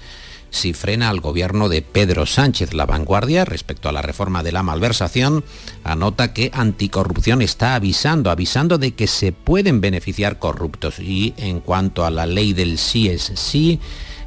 si 0.56 0.74
frena 0.74 1.10
al 1.10 1.20
gobierno 1.20 1.70
de 1.70 1.82
Pedro 1.82 2.26
Sánchez. 2.26 2.74
La 2.74 2.86
vanguardia, 2.86 3.46
respecto 3.46 3.90
a 3.90 3.92
la 3.92 4.02
reforma 4.02 4.42
de 4.42 4.52
la 4.52 4.64
malversación, 4.64 5.44
anota 5.84 6.34
que 6.34 6.50
Anticorrupción 6.54 7.42
está 7.42 7.76
avisando, 7.76 8.32
avisando 8.32 8.78
de 8.78 8.94
que 8.94 9.08
se 9.08 9.32
pueden 9.32 9.82
beneficiar 9.82 10.40
corruptos. 10.40 11.00
Y 11.00 11.34
en 11.38 11.60
cuanto 11.60 12.06
a 12.06 12.12
la 12.12 12.26
ley 12.26 12.54
del 12.54 12.78
sí 12.78 13.10
es 13.10 13.32
sí, 13.36 13.80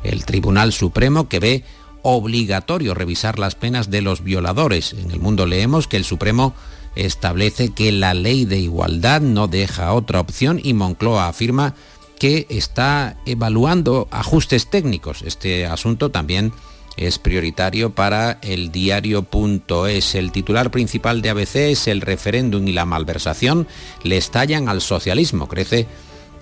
el 0.05 0.25
Tribunal 0.25 0.73
Supremo 0.73 1.29
que 1.29 1.41
ve 1.41 1.65
obligatorio 2.03 2.95
revisar 2.95 3.39
las 3.39 3.55
penas 3.55 3.91
de 3.91 4.03
los 4.03 4.23
violadores. 4.23 4.93
En 4.93 5.11
el 5.11 5.21
mundo 5.21 5.47
leemos 5.47 5.89
que 5.89 5.97
el 5.97 6.05
Supremo 6.05 6.55
establece 6.95 7.71
que 7.71 7.93
la 7.93 8.15
ley 8.15 8.45
de 8.45 8.59
igualdad 8.59 9.21
no 9.21 9.49
deja 9.49 9.93
otra 9.93 10.21
opción 10.21 10.61
y 10.63 10.75
Moncloa 10.75 11.29
afirma 11.29 11.75
que 12.19 12.47
está 12.49 13.17
evaluando 13.27 14.09
ajustes 14.11 14.69
técnicos. 14.69 15.23
Este 15.23 15.67
asunto 15.67 16.11
también 16.11 16.53
es 16.97 17.19
prioritario 17.19 17.91
para 17.91 18.39
el 18.43 18.73
diario.es. 18.73 20.15
El 20.15 20.33
titular 20.33 20.71
principal 20.71 21.23
de 21.23 21.31
ABC 21.31 21.57
es 21.57 21.87
el 21.87 22.01
referéndum 22.01 22.67
y 22.67 22.73
la 22.73 22.85
malversación 22.85 23.67
le 24.03 24.17
estallan 24.17 24.69
al 24.69 24.81
socialismo. 24.81 25.49
Crece 25.49 25.87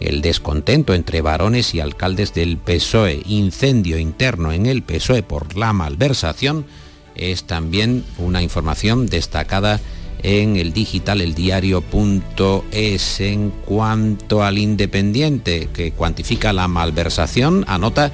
el 0.00 0.22
descontento 0.22 0.94
entre 0.94 1.20
varones 1.20 1.74
y 1.74 1.80
alcaldes 1.80 2.34
del 2.34 2.56
PSOE. 2.56 3.22
Incendio 3.26 3.98
interno 3.98 4.52
en 4.52 4.66
el 4.66 4.82
PSOE 4.82 5.22
por 5.22 5.56
la 5.56 5.72
malversación 5.72 6.66
es 7.14 7.44
también 7.44 8.04
una 8.18 8.42
información 8.42 9.06
destacada 9.06 9.80
en 10.26 10.56
el 10.56 10.72
digital 10.72 11.20
el 11.20 11.36
diario.es 11.36 13.20
en 13.20 13.50
cuanto 13.64 14.42
al 14.42 14.58
independiente 14.58 15.68
que 15.72 15.92
cuantifica 15.92 16.52
la 16.52 16.66
malversación 16.66 17.64
anota 17.68 18.10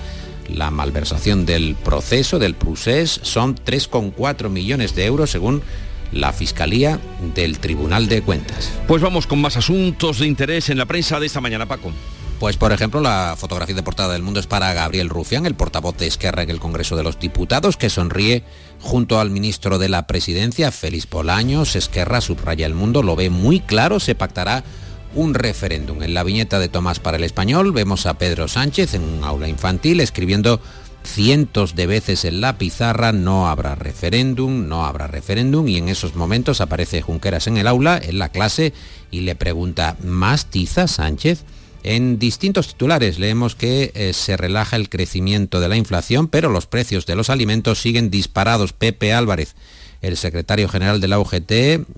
la 0.46 0.70
malversación 0.70 1.46
del 1.46 1.75
proceso 1.75 2.38
del 2.38 2.55
procés 2.55 3.18
son 3.22 3.57
3,4 3.57 4.51
millones 4.51 4.94
de 4.94 5.07
euros 5.07 5.31
según 5.31 5.62
la 6.12 6.35
Fiscalía 6.35 7.01
del 7.35 7.59
Tribunal 7.59 8.09
de 8.09 8.20
Cuentas. 8.20 8.70
Pues 8.87 9.01
vamos 9.01 9.27
con 9.27 9.40
más 9.40 9.57
asuntos 9.57 10.18
de 10.18 10.27
interés 10.27 10.68
en 10.68 10.77
la 10.77 10.85
prensa 10.85 11.18
de 11.18 11.25
esta 11.25 11.40
mañana, 11.40 11.64
Paco. 11.64 11.92
Pues 12.43 12.57
por 12.57 12.73
ejemplo, 12.73 13.01
la 13.01 13.37
fotografía 13.39 13.77
de 13.77 13.85
portada 13.85 14.15
del 14.15 14.25
mundo 14.25 14.41
es 14.41 14.49
para 14.49 14.73
Gabriel 14.73 15.09
Rufián, 15.09 15.47
el 15.47 15.55
portavoz 15.55 15.97
de 15.97 16.09
Esquerra 16.09 16.43
en 16.43 16.51
el 16.51 16.59
Congreso 16.59 16.97
de 16.97 17.05
los 17.05 17.21
Diputados, 17.21 17.77
que 17.77 17.89
sonríe 17.89 18.43
junto 18.81 19.21
al 19.21 19.31
ministro 19.31 19.79
de 19.79 19.89
la 19.89 20.09
Presidencia, 20.09 20.73
Félix 20.73 21.09
Bolaños. 21.09 21.77
Esquerra 21.77 22.21
subraya 22.21 22.67
el 22.67 22.75
mundo, 22.75 23.05
lo 23.05 23.15
ve 23.15 23.31
muy 23.31 23.61
claro, 23.61 24.01
se 24.01 24.17
pactará 24.17 24.65
un 25.15 25.35
referéndum. 25.35 26.03
En 26.03 26.15
la 26.15 26.25
viñeta 26.25 26.59
de 26.59 26.69
Tomás 26.69 26.99
para 26.99 27.17
el 27.17 27.23
Español 27.23 27.71
vemos 27.71 28.07
a 28.07 28.15
Pedro 28.15 28.49
Sánchez 28.49 28.95
en 28.95 29.05
un 29.05 29.23
aula 29.23 29.47
infantil 29.47 30.01
escribiendo 30.01 30.61
cientos 31.05 31.77
de 31.77 31.87
veces 31.87 32.25
en 32.25 32.41
la 32.41 32.59
pizarra 32.59 33.13
no 33.13 33.49
habrá 33.49 33.77
referéndum, 33.77 34.67
no 34.67 34.85
habrá 34.85 35.07
referéndum 35.07 35.69
y 35.69 35.77
en 35.77 35.89
esos 35.89 36.17
momentos 36.17 36.61
aparece 36.61 37.03
Junqueras 37.03 37.47
en 37.47 37.57
el 37.57 37.69
aula, 37.69 38.01
en 38.03 38.19
la 38.19 38.31
clase 38.31 38.73
y 39.13 39.21
le 39.21 39.37
pregunta 39.37 39.97
¿más 40.03 40.47
tiza 40.47 40.89
Sánchez? 40.89 41.45
En 41.85 42.18
distintos 42.18 42.68
titulares 42.68 43.18
leemos 43.18 43.57
que 43.57 43.90
eh, 43.95 44.12
se 44.12 44.37
relaja 44.37 44.77
el 44.77 44.88
crecimiento 44.88 45.59
de 45.59 45.68
la 45.68 45.77
inflación, 45.77 46.29
pero 46.29 46.49
los 46.49 46.66
precios 46.66 47.07
de 47.07 47.16
los 47.16 47.29
alimentos 47.29 47.81
siguen 47.81 48.11
disparados. 48.11 48.73
Pepe 48.73 49.12
Álvarez, 49.12 49.57
el 50.01 50.16
secretario 50.16 50.68
general 50.68 51.01
de 51.01 51.09
la 51.09 51.18
UGT, 51.18 51.51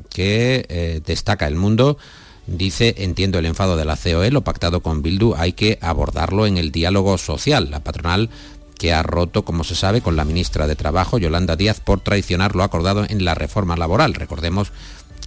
que 0.09 0.67
eh, 0.69 1.01
destaca 1.05 1.47
el 1.47 1.57
mundo, 1.57 1.99
dice, 2.47 2.95
entiendo 2.99 3.39
el 3.39 3.47
enfado 3.47 3.77
de 3.77 3.85
la 3.85 3.97
COE, 3.97 4.31
lo 4.31 4.43
pactado 4.43 4.81
con 4.81 5.03
Bildu 5.03 5.35
hay 5.37 5.53
que 5.53 5.79
abordarlo 5.83 6.47
en 6.47 6.57
el 6.57 6.73
diálogo 6.73 7.19
social. 7.19 7.71
La 7.71 7.81
patronal 7.81 8.31
que 8.79 8.93
ha 8.93 9.03
roto, 9.03 9.45
como 9.45 9.65
se 9.65 9.75
sabe, 9.75 10.01
con 10.01 10.17
la 10.17 10.25
ministra 10.25 10.67
de 10.67 10.77
Trabajo, 10.77 11.19
Yolanda 11.19 11.57
Díaz, 11.57 11.81
por 11.81 12.01
traicionar 12.01 12.57
lo 12.57 12.63
acordado 12.63 13.05
en 13.09 13.25
la 13.25 13.35
reforma 13.35 13.77
laboral. 13.77 14.15
Recordemos 14.15 14.73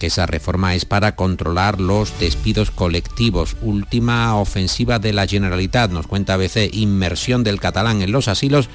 esa 0.06 0.26
reforma 0.26 0.74
es 0.74 0.84
para 0.84 1.16
controlar 1.16 1.80
los 1.80 2.18
despidos 2.20 2.70
colectivos. 2.70 3.56
Última 3.60 4.36
ofensiva 4.36 4.98
de 4.98 5.12
la 5.12 5.26
Generalitat, 5.26 5.90
nos 5.90 6.06
cuenta 6.06 6.34
ABC, 6.34 6.70
inmersión 6.72 7.44
del 7.44 7.60
catalán 7.60 8.02
en 8.02 8.12
los 8.12 8.28
asilos 8.28 8.68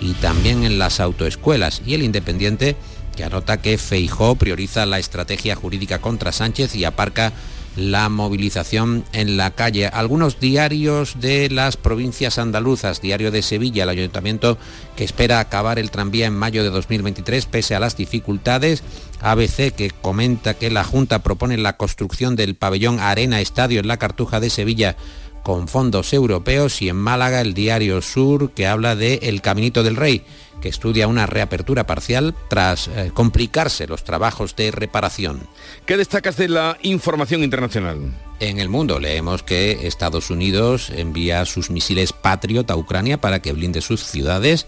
y 0.00 0.14
también 0.14 0.64
en 0.64 0.78
las 0.78 0.98
autoescuelas. 0.98 1.82
Y 1.84 1.94
el 1.94 2.02
Independiente 2.02 2.76
que 3.16 3.24
anota 3.24 3.60
que 3.60 3.76
Feijó 3.78 4.36
prioriza 4.36 4.86
la 4.86 4.98
estrategia 4.98 5.54
jurídica 5.54 6.00
contra 6.00 6.32
Sánchez 6.32 6.74
y 6.74 6.84
aparca 6.84 7.32
la 7.80 8.08
movilización 8.08 9.04
en 9.12 9.36
la 9.36 9.50
calle. 9.52 9.86
Algunos 9.86 10.38
diarios 10.38 11.20
de 11.20 11.48
las 11.50 11.76
provincias 11.76 12.38
andaluzas, 12.38 13.00
diario 13.00 13.30
de 13.30 13.42
Sevilla, 13.42 13.84
el 13.84 13.88
ayuntamiento 13.88 14.58
que 14.96 15.04
espera 15.04 15.40
acabar 15.40 15.78
el 15.78 15.90
tranvía 15.90 16.26
en 16.26 16.34
mayo 16.34 16.62
de 16.62 16.70
2023 16.70 17.46
pese 17.46 17.74
a 17.74 17.80
las 17.80 17.96
dificultades. 17.96 18.82
ABC 19.22 19.72
que 19.74 19.90
comenta 19.90 20.54
que 20.54 20.70
la 20.70 20.84
Junta 20.84 21.22
propone 21.22 21.56
la 21.56 21.76
construcción 21.76 22.36
del 22.36 22.54
pabellón 22.54 23.00
Arena 23.00 23.40
Estadio 23.40 23.80
en 23.80 23.88
la 23.88 23.98
Cartuja 23.98 24.40
de 24.40 24.50
Sevilla 24.50 24.96
con 25.42 25.68
fondos 25.68 26.12
europeos 26.12 26.82
y 26.82 26.88
en 26.88 26.96
Málaga 26.96 27.40
el 27.40 27.54
diario 27.54 28.02
Sur 28.02 28.52
que 28.52 28.66
habla 28.66 28.96
de 28.96 29.20
El 29.22 29.42
Caminito 29.42 29.82
del 29.82 29.96
Rey 29.96 30.24
que 30.60 30.68
estudia 30.68 31.08
una 31.08 31.26
reapertura 31.26 31.86
parcial 31.86 32.34
tras 32.48 32.88
eh, 32.88 33.10
complicarse 33.12 33.86
los 33.86 34.04
trabajos 34.04 34.54
de 34.56 34.70
reparación. 34.70 35.40
¿Qué 35.86 35.96
destacas 35.96 36.36
de 36.36 36.48
la 36.48 36.76
información 36.82 37.42
internacional? 37.42 37.98
En 38.38 38.58
el 38.58 38.68
mundo 38.68 38.98
leemos 38.98 39.42
que 39.42 39.86
Estados 39.86 40.30
Unidos 40.30 40.90
envía 40.90 41.44
sus 41.44 41.70
misiles 41.70 42.12
Patriot 42.12 42.70
a 42.70 42.76
Ucrania 42.76 43.20
para 43.20 43.42
que 43.42 43.52
blinde 43.52 43.80
sus 43.80 44.02
ciudades. 44.04 44.66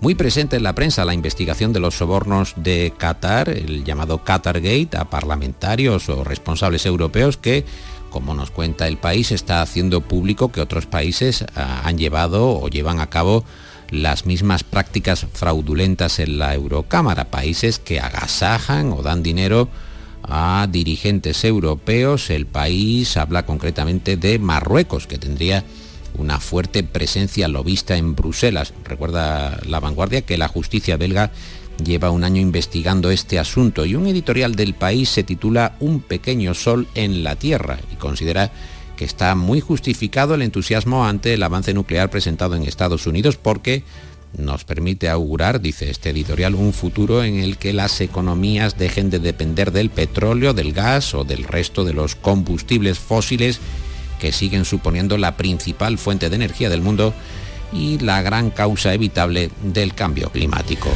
Muy 0.00 0.16
presente 0.16 0.56
en 0.56 0.64
la 0.64 0.74
prensa 0.74 1.04
la 1.04 1.14
investigación 1.14 1.72
de 1.72 1.78
los 1.78 1.94
sobornos 1.94 2.54
de 2.56 2.92
Qatar, 2.96 3.48
el 3.48 3.84
llamado 3.84 4.24
Qatar 4.24 4.60
Gate, 4.60 4.96
a 4.96 5.04
parlamentarios 5.04 6.08
o 6.08 6.24
responsables 6.24 6.86
europeos 6.86 7.36
que 7.36 7.64
como 8.12 8.34
nos 8.34 8.50
cuenta 8.50 8.86
el 8.86 8.98
país, 8.98 9.32
está 9.32 9.62
haciendo 9.62 10.02
público 10.02 10.52
que 10.52 10.60
otros 10.60 10.86
países 10.86 11.44
ah, 11.56 11.82
han 11.84 11.98
llevado 11.98 12.50
o 12.50 12.68
llevan 12.68 13.00
a 13.00 13.10
cabo 13.10 13.44
las 13.90 14.24
mismas 14.24 14.62
prácticas 14.62 15.26
fraudulentas 15.32 16.18
en 16.18 16.38
la 16.38 16.54
Eurocámara, 16.54 17.30
países 17.30 17.78
que 17.78 18.00
agasajan 18.00 18.92
o 18.92 19.02
dan 19.02 19.22
dinero 19.22 19.68
a 20.22 20.66
dirigentes 20.70 21.44
europeos. 21.44 22.30
El 22.30 22.46
país 22.46 23.16
habla 23.16 23.44
concretamente 23.44 24.16
de 24.16 24.38
Marruecos, 24.38 25.06
que 25.06 25.18
tendría 25.18 25.64
una 26.16 26.40
fuerte 26.40 26.82
presencia 26.84 27.48
lobista 27.48 27.96
en 27.96 28.14
Bruselas. 28.14 28.72
Recuerda 28.84 29.58
la 29.66 29.80
vanguardia 29.80 30.22
que 30.22 30.38
la 30.38 30.48
justicia 30.48 30.96
belga 30.96 31.32
lleva 31.82 32.10
un 32.10 32.24
año 32.24 32.40
investigando 32.40 33.10
este 33.10 33.38
asunto 33.38 33.84
y 33.84 33.94
un 33.94 34.06
editorial 34.06 34.54
del 34.54 34.74
país 34.74 35.08
se 35.08 35.22
titula 35.22 35.76
Un 35.80 36.00
pequeño 36.00 36.54
sol 36.54 36.86
en 36.94 37.24
la 37.24 37.36
Tierra 37.36 37.78
y 37.92 37.96
considera 37.96 38.52
que 38.96 39.04
está 39.04 39.34
muy 39.34 39.60
justificado 39.60 40.34
el 40.34 40.42
entusiasmo 40.42 41.06
ante 41.06 41.34
el 41.34 41.42
avance 41.42 41.74
nuclear 41.74 42.10
presentado 42.10 42.54
en 42.54 42.64
Estados 42.64 43.06
Unidos 43.06 43.36
porque 43.36 43.84
nos 44.36 44.64
permite 44.64 45.08
augurar, 45.08 45.60
dice 45.60 45.90
este 45.90 46.10
editorial, 46.10 46.54
un 46.54 46.72
futuro 46.72 47.22
en 47.22 47.38
el 47.38 47.58
que 47.58 47.72
las 47.72 48.00
economías 48.00 48.78
dejen 48.78 49.10
de 49.10 49.18
depender 49.18 49.72
del 49.72 49.90
petróleo, 49.90 50.54
del 50.54 50.72
gas 50.72 51.14
o 51.14 51.24
del 51.24 51.44
resto 51.44 51.84
de 51.84 51.92
los 51.92 52.16
combustibles 52.16 52.98
fósiles 52.98 53.60
que 54.18 54.32
siguen 54.32 54.64
suponiendo 54.64 55.18
la 55.18 55.36
principal 55.36 55.98
fuente 55.98 56.30
de 56.30 56.36
energía 56.36 56.70
del 56.70 56.80
mundo 56.80 57.12
y 57.72 57.98
la 57.98 58.22
gran 58.22 58.50
causa 58.50 58.94
evitable 58.94 59.50
del 59.62 59.94
cambio 59.94 60.30
climático. 60.30 60.90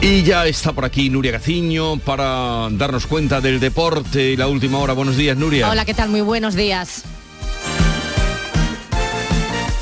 Y 0.00 0.22
ya 0.22 0.46
está 0.46 0.72
por 0.72 0.84
aquí 0.84 1.10
Nuria 1.10 1.32
Gaciño 1.32 1.98
para 1.98 2.68
darnos 2.70 3.06
cuenta 3.06 3.40
del 3.40 3.58
deporte 3.58 4.32
y 4.32 4.36
la 4.36 4.46
última 4.46 4.78
hora. 4.78 4.92
Buenos 4.92 5.16
días, 5.16 5.36
Nuria. 5.36 5.70
Hola, 5.70 5.84
¿qué 5.84 5.94
tal? 5.94 6.10
Muy 6.10 6.20
buenos 6.20 6.54
días. 6.54 7.02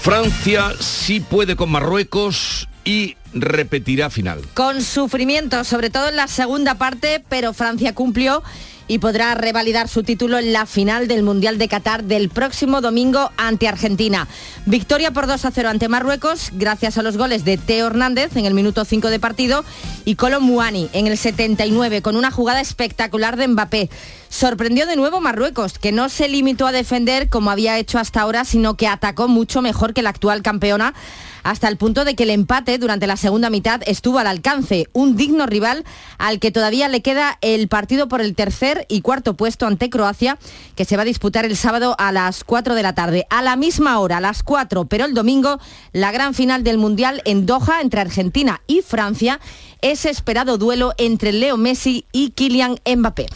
Francia 0.01 0.73
sí 0.81 1.21
puede 1.21 1.57
con 1.57 1.71
Marruecos 1.71 2.69
y 2.85 3.17
repetirá 3.33 4.11
final. 4.11 4.43
Con 4.55 4.83
sufrimiento, 4.83 5.65
sobre 5.65 5.91
todo 5.91 6.09
en 6.09 6.17
la 6.17 6.29
segunda 6.29 6.75
parte, 6.77 7.25
pero 7.29 7.53
Francia 7.53 7.95
cumplió 7.95 8.43
y 8.89 8.99
podrá 8.99 9.35
revalidar 9.35 9.89
su 9.89 10.03
título 10.03 10.39
en 10.39 10.53
la 10.53 10.67
final 10.67 11.09
del 11.09 11.23
Mundial 11.23 11.59
de 11.59 11.69
Qatar 11.69 12.05
del 12.05 12.29
próximo 12.29 12.81
domingo 12.81 13.31
ante 13.37 13.69
Argentina. 13.69 14.29
Victoria 14.67 15.11
por 15.11 15.27
2 15.27 15.45
a 15.45 15.51
0 15.51 15.69
ante 15.69 15.89
Marruecos 15.89 16.51
gracias 16.53 16.99
a 16.99 17.03
los 17.03 17.17
goles 17.17 17.45
de 17.45 17.57
Teo 17.57 17.87
Hernández 17.87 18.37
en 18.37 18.47
el 18.47 18.55
minuto 18.55 18.85
5 18.85 19.09
de 19.09 19.19
partido 19.19 19.65
y 20.05 20.17
Colo 20.17 20.41
Muani 20.41 20.89
en 20.93 21.07
el 21.07 21.17
79 21.17 22.03
con 22.03 22.17
una 22.17 22.31
jugada 22.31 22.61
espectacular 22.61 23.37
de 23.37 23.49
Mbappé. 23.49 23.91
Sorprendió 24.35 24.85
de 24.87 24.97
nuevo 24.97 25.21
Marruecos, 25.21 25.79
que 25.79 25.93
no 25.93 26.09
se 26.09 26.29
limitó 26.29 26.67
a 26.67 26.73
defender 26.73 27.29
como 27.29 27.53
había 27.53 27.79
hecho 27.79 28.01
hasta 28.01 28.21
ahora, 28.21 28.45
sino 28.45 28.77
que 28.77 28.89
atacó 28.89 29.29
mucho 29.29 29.63
mejor 29.63 29.95
que 29.95 30.03
la 30.03 30.11
actual 30.11 30.43
campeona 30.43 30.93
hasta 31.45 31.69
el 31.69 31.77
punto 31.77 32.05
de 32.05 32.17
que 32.17 32.25
el 32.25 32.31
empate 32.31 32.79
durante 32.79 33.07
la 33.07 33.17
segunda 33.17 33.49
mitad 33.49 33.81
estuvo 33.87 34.19
al 34.19 34.27
alcance, 34.27 34.89
un 34.93 35.15
digno 35.15 35.47
rival 35.47 35.85
al 36.19 36.41
que 36.41 36.51
todavía 36.51 36.89
le 36.89 37.01
queda 37.01 37.39
el 37.43 37.69
partido 37.69 38.09
por 38.09 38.21
el 38.21 38.35
tercer 38.35 38.87
y 38.89 39.03
cuarto 39.03 39.35
puesto 39.35 39.69
ante 39.69 39.89
Croacia, 39.89 40.37
que 40.75 40.85
se 40.85 40.97
va 40.97 41.03
a 41.03 41.07
disputar 41.07 41.45
el 41.45 41.57
sábado 41.57 41.95
a 42.01 42.11
las 42.11 42.43
4 42.43 42.75
de 42.75 42.83
la 42.83 42.93
tarde. 42.93 43.27
A 43.31 43.41
la 43.41 43.55
misma 43.55 44.01
hora, 44.01 44.17
a 44.17 44.21
las 44.21 44.43
4, 44.43 44.87
pero 44.87 45.05
el 45.05 45.15
domingo, 45.15 45.61
la 45.93 46.11
gran 46.11 46.35
final 46.35 46.65
del 46.65 46.79
Mundial 46.79 47.23
en 47.25 47.47
Doha 47.47 47.83
entre 47.83 48.01
Argentina 48.01 48.63
y 48.67 48.83
Francia, 48.83 49.39
ese 49.81 50.11
esperado 50.11 50.59
duelo 50.59 50.93
entre 50.99 51.33
Leo 51.33 51.57
Messi 51.57 52.05
y 52.11 52.31
Kylian 52.31 52.81
Mbappé. 52.85 53.27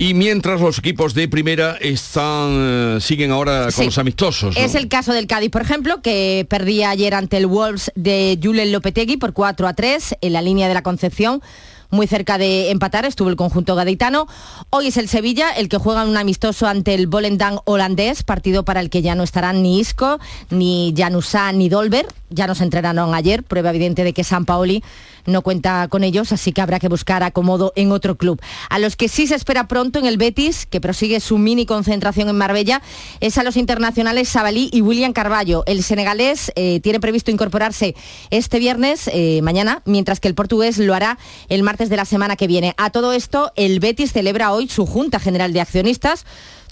Y 0.00 0.14
mientras 0.14 0.60
los 0.60 0.78
equipos 0.78 1.12
de 1.12 1.26
primera 1.26 1.76
están 1.80 2.50
eh, 2.52 2.98
siguen 3.00 3.32
ahora 3.32 3.68
con 3.74 3.86
los 3.86 3.98
amistosos. 3.98 4.56
Es 4.56 4.76
el 4.76 4.86
caso 4.86 5.12
del 5.12 5.26
Cádiz, 5.26 5.50
por 5.50 5.60
ejemplo, 5.60 6.02
que 6.02 6.46
perdía 6.48 6.90
ayer 6.90 7.14
ante 7.14 7.36
el 7.36 7.48
Wolves 7.48 7.90
de 7.96 8.38
Julen 8.40 8.70
Lopetegui 8.70 9.16
por 9.16 9.32
4 9.32 9.66
a 9.66 9.74
3 9.74 10.18
en 10.20 10.32
la 10.32 10.40
línea 10.40 10.68
de 10.68 10.74
la 10.74 10.82
Concepción 10.82 11.42
muy 11.90 12.06
cerca 12.06 12.38
de 12.38 12.70
empatar, 12.70 13.04
estuvo 13.04 13.28
el 13.28 13.36
conjunto 13.36 13.74
gaditano. 13.74 14.26
Hoy 14.70 14.88
es 14.88 14.96
el 14.96 15.08
Sevilla 15.08 15.50
el 15.50 15.68
que 15.68 15.78
juega 15.78 16.04
un 16.04 16.16
amistoso 16.16 16.66
ante 16.66 16.94
el 16.94 17.06
Volendam 17.06 17.58
holandés, 17.64 18.22
partido 18.22 18.64
para 18.64 18.80
el 18.80 18.90
que 18.90 19.02
ya 19.02 19.14
no 19.14 19.22
estarán 19.22 19.62
ni 19.62 19.80
Isco, 19.80 20.18
ni 20.50 20.94
Janusá, 20.96 21.52
ni 21.52 21.68
Dolber. 21.68 22.06
Ya 22.30 22.46
nos 22.46 22.60
entrenaron 22.60 23.14
ayer, 23.14 23.42
prueba 23.42 23.70
evidente 23.70 24.04
de 24.04 24.12
que 24.12 24.22
San 24.22 24.44
Paoli 24.44 24.82
no 25.28 25.42
cuenta 25.42 25.88
con 25.88 26.04
ellos, 26.04 26.32
así 26.32 26.52
que 26.52 26.60
habrá 26.60 26.78
que 26.78 26.88
buscar 26.88 27.22
acomodo 27.22 27.72
en 27.76 27.92
otro 27.92 28.16
club. 28.16 28.40
A 28.70 28.78
los 28.78 28.96
que 28.96 29.08
sí 29.08 29.26
se 29.26 29.34
espera 29.34 29.68
pronto 29.68 29.98
en 29.98 30.06
el 30.06 30.16
Betis, 30.16 30.66
que 30.66 30.80
prosigue 30.80 31.20
su 31.20 31.38
mini 31.38 31.66
concentración 31.66 32.28
en 32.28 32.36
Marbella, 32.36 32.82
es 33.20 33.38
a 33.38 33.44
los 33.44 33.56
internacionales 33.56 34.28
Sabalí 34.28 34.70
y 34.72 34.80
William 34.80 35.12
Carballo. 35.12 35.64
El 35.66 35.82
senegalés 35.82 36.52
eh, 36.56 36.80
tiene 36.80 37.00
previsto 37.00 37.30
incorporarse 37.30 37.94
este 38.30 38.58
viernes, 38.58 39.08
eh, 39.12 39.40
mañana, 39.42 39.82
mientras 39.84 40.20
que 40.20 40.28
el 40.28 40.34
portugués 40.34 40.78
lo 40.78 40.94
hará 40.94 41.18
el 41.48 41.62
martes 41.78 41.90
de 41.90 41.96
la 41.96 42.04
semana 42.04 42.34
que 42.34 42.48
viene. 42.48 42.74
A 42.76 42.90
todo 42.90 43.12
esto, 43.12 43.52
el 43.54 43.78
Betis 43.78 44.12
celebra 44.12 44.50
hoy 44.50 44.68
su 44.68 44.84
Junta 44.84 45.20
General 45.20 45.52
de 45.52 45.60
Accionistas 45.60 46.24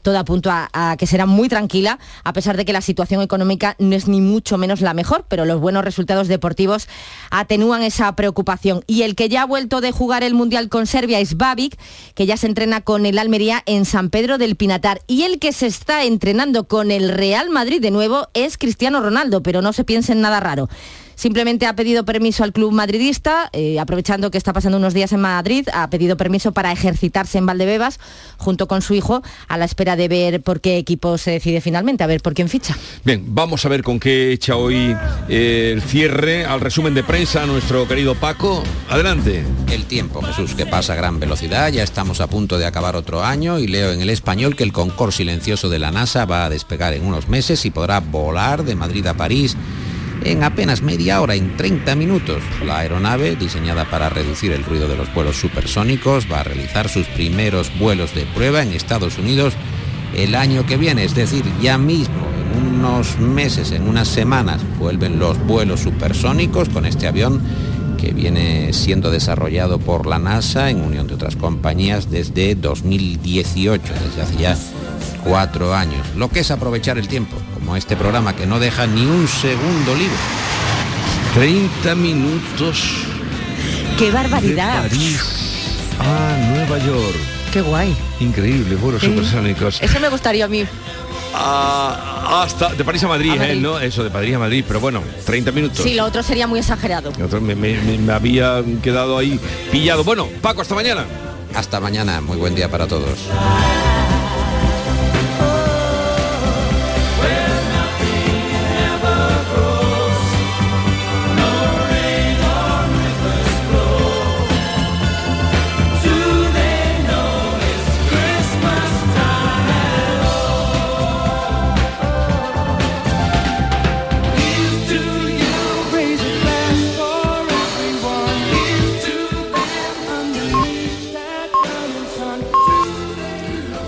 todo 0.03 0.19
apunta 0.21 0.71
a, 0.73 0.97
que 0.97 1.07
será 1.09 1.27
muy 1.27 1.49
tranquila, 1.49 1.99
a 2.23 2.33
pesar 2.33 2.57
de 2.57 2.64
que 2.64 2.73
la 2.73 2.81
situación 2.81 3.23
económica 3.23 3.75
no 3.81 3.97
es 3.97 4.07
ni 4.07 4.21
mucho 4.21 4.57
menos 4.57 4.81
la 4.81 4.95
mejor, 4.95 5.25
pero 5.27 5.45
los 5.45 5.61
buenos 5.61 5.85
resultados 5.85 6.29
deportivos 6.29 6.87
atenúan 7.33 7.83
esa 7.83 8.14
preocupación. 8.14 8.85
Y 8.87 9.03
el 9.03 9.16
que 9.16 9.29
ya 9.29 9.42
ha 9.42 9.47
vuelto 9.47 9.81
de 9.81 9.90
jugar 9.90 10.23
el 10.23 10.35
Mundial 10.35 10.69
con 10.69 10.87
Serbia 10.87 11.19
es 11.19 11.37
Babic, 11.37 11.77
que 12.14 12.25
ya 12.25 12.37
se 12.37 12.47
entrena 12.47 12.83
con 12.83 13.05
el 13.05 13.19
Almería 13.19 13.64
en 13.66 13.85
San 13.85 14.11
Pedro 14.11 14.38
del 14.38 14.55
Pinatar. 14.55 15.01
Y 15.09 15.25
el 15.25 15.40
que 15.40 15.53
se 15.53 15.66
está 15.66 16.05
entrenando 16.05 16.69
con 16.69 16.92
el 16.92 17.09
Real 17.09 17.51
Madrid 17.51 17.81
de 17.81 17.90
nuevo 17.90 18.29
es 18.33 18.59
Cristiano 18.59 19.01
Ronaldo, 19.01 19.42
pero 19.42 19.61
no 19.61 19.73
se 19.73 19.83
piense 19.83 20.12
en 20.12 20.21
nada 20.21 20.38
raro 20.38 20.69
simplemente 21.17 21.67
ha 21.67 21.75
pedido 21.75 22.05
permiso 22.05 22.45
al 22.45 22.53
club 22.53 22.73
madridista, 22.73 23.51
eh, 23.53 23.81
aprovechando 23.81 24.31
que 24.31 24.39
está 24.39 24.53
pasando 24.53 24.79
unos 24.79 24.95
días 24.95 25.13
en 25.13 25.21
Madrid, 25.21 25.67
ha 25.73 25.91
pedido 25.91 26.17
permiso 26.17 26.53
para 26.53 26.71
ejercitarse 26.71 27.39
en 27.39 27.47
Valdebebas 27.47 27.99
junto 28.37 28.69
con 28.69 28.83
su 28.83 28.95
hijo 28.95 29.23
a 29.49 29.59
la 29.59 29.65
espera 29.65 29.97
de 29.97 30.09
ver 30.09 30.43
por 30.43 30.61
qué 30.61 30.77
equipo 30.77 31.19
se 31.19 31.33
decide 31.33 31.61
finalmente, 31.61 32.05
a 32.05 32.07
ver 32.07 32.21
por 32.21 32.35
quién 32.35 32.49
ficha. 32.49 32.77
Bien, 33.05 33.25
vamos 33.27 33.65
a 33.65 33.69
ver 33.69 33.83
con 33.83 33.99
qué 33.99 34.33
echa 34.33 34.57
hoy 34.57 34.97
eh, 35.29 35.73
el 35.75 35.83
cierre 35.83 36.45
al 36.45 36.61
resumen 36.61 36.95
de 36.95 37.03
prensa 37.03 37.47
nuestro 37.47 37.89
querido 37.89 38.15
Paco. 38.15 38.63
Adelante. 38.89 39.45
El 39.71 39.87
tiempo, 39.87 40.23
Jesús, 40.23 40.55
que 40.55 40.67
pasa 40.67 40.93
a 40.93 40.97
gran 40.97 41.19
velocidad, 41.19 41.73
ya 41.73 41.83
estamos 41.83 42.21
a 42.21 42.29
punto 42.29 42.59
de 42.59 42.67
acabar 42.67 42.95
otro 42.95 43.25
año 43.25 43.59
y 43.59 43.67
leo 43.67 43.93
en 43.93 44.01
el 44.01 44.11
español 44.11 44.55
que 44.55 44.63
el 44.63 44.73
Concorde 44.73 45.13
silencioso 45.13 45.69
de 45.69 45.79
la 45.79 45.91
NASA 45.91 46.25
va 46.25 46.45
a 46.45 46.51
despegar 46.51 46.93
en 46.93 47.05
unos 47.05 47.29
meses 47.29 47.65
y 47.65 47.71
podrá 47.71 48.01
volar 48.01 48.65
de 48.65 48.77
Madrid 48.77 49.07
a 49.07 49.15
París 49.15 49.57
en 50.25 50.45
apenas 50.45 50.83
media 50.83 51.21
hora, 51.21 51.35
en 51.35 51.57
30 51.57 51.95
minutos. 51.95 52.43
La 52.65 52.79
aeronave, 52.79 53.37
diseñada 53.37 53.85
para 53.85 54.09
reducir 54.09 54.53
el 54.53 54.65
ruido 54.65 54.89
de 54.89 54.97
los 54.97 55.13
vuelos 55.15 55.37
supersónicos, 55.37 56.31
va 56.31 56.41
a 56.41 56.45
realizar 56.45 56.89
sus 56.89 57.07
primeros 57.07 57.71
vuelos 57.79 58.15
de 58.15 58.27
prueba 58.27 58.63
en 58.63 58.73
Estados 58.73 59.19
Unidos 59.19 59.55
el 60.15 60.35
año 60.35 60.65
que 60.67 60.77
viene, 60.77 61.05
es 61.05 61.15
decir, 61.15 61.45
ya 61.61 61.77
mismo, 61.79 62.15
en 62.41 62.77
unos 62.77 63.19
meses, 63.19 63.73
en 63.73 63.89
unas 63.89 64.09
semanas, 64.09 64.63
vuelven 64.79 65.19
los 65.19 65.39
vuelos 65.47 65.81
supersónicos 65.81 66.69
con 66.71 66.87
este 66.87 67.07
avión 67.07 67.43
que 67.97 68.13
viene 68.13 68.73
siendo 68.73 69.11
desarrollado 69.11 69.79
por 69.79 70.07
la 70.07 70.19
NASA 70.19 70.71
en 70.71 70.83
unión 70.83 71.07
de 71.07 71.15
otras 71.15 71.37
compañías 71.37 72.11
desde 72.11 72.55
2018, 72.55 73.93
desde 73.93 74.23
hace 74.23 74.37
ya 74.37 74.57
cuatro 75.25 75.75
años. 75.75 76.07
Lo 76.17 76.29
que 76.29 76.41
es 76.41 76.51
aprovechar 76.51 76.99
el 76.99 77.09
tiempo, 77.09 77.37
como 77.67 77.77
este 77.77 77.97
programa 77.97 78.37
que 78.37 78.47
no 78.47 78.61
deja 78.61 78.87
ni 78.87 79.05
un 79.05 79.27
segundo 79.27 79.93
libre. 79.97 80.15
30 81.35 81.97
minutos. 81.97 82.81
¡Qué 83.99 84.13
barbaridad! 84.13 84.85
De 84.85 84.89
París 84.89 85.21
a 85.99 86.37
Nueva 86.55 86.79
York. 86.79 87.17
Qué 87.53 87.61
guay. 87.63 87.97
Increíble, 88.21 88.77
vuelos 88.77 89.01
Sí. 89.01 89.09
supersónicos. 89.09 89.83
Eso 89.83 89.99
me 89.99 90.09
gustaría 90.09 90.45
a 90.45 90.49
mí. 90.49 90.65
Ah, 91.35 92.43
hasta 92.45 92.73
de 92.73 92.85
París 92.85 93.03
a 93.03 93.09
Madrid, 93.09 93.33
A 93.33 93.35
¿eh? 93.35 93.39
Madrid. 93.39 93.61
No, 93.61 93.81
eso, 93.81 94.05
de 94.05 94.11
París 94.11 94.37
a 94.37 94.39
Madrid, 94.39 94.65
pero 94.67 94.79
bueno, 94.79 95.03
30 95.25 95.51
minutos. 95.51 95.79
Sí, 95.83 95.95
lo 95.95 96.05
otro 96.05 96.23
sería 96.23 96.47
muy 96.47 96.61
exagerado. 96.61 97.11
Otro 97.23 97.41
Me, 97.41 97.57
me- 97.57 97.81
me- 97.81 97.99
me 97.99 98.13
había 98.13 98.63
quedado 98.81 99.19
ahí 99.19 99.41
pillado. 99.73 100.05
Bueno, 100.05 100.29
Paco, 100.41 100.63
hasta 100.63 100.77
mañana. 100.77 101.05
Hasta 101.53 101.81
mañana, 101.81 102.21
muy 102.21 102.37
buen 102.37 102.55
día 102.55 102.71
para 102.71 102.87
todos. 102.87 103.19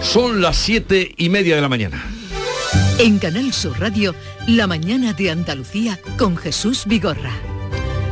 Son 0.02 0.40
las 0.40 0.56
siete 0.56 1.14
y 1.16 1.28
media 1.28 1.56
de 1.56 1.60
la 1.60 1.68
mañana. 1.68 2.04
En 2.98 3.18
Canal 3.18 3.52
Sur 3.52 3.78
Radio, 3.78 4.14
La 4.46 4.66
mañana 4.66 5.12
de 5.12 5.30
Andalucía 5.30 5.98
con 6.16 6.36
Jesús 6.36 6.84
Vigorra. 6.86 7.32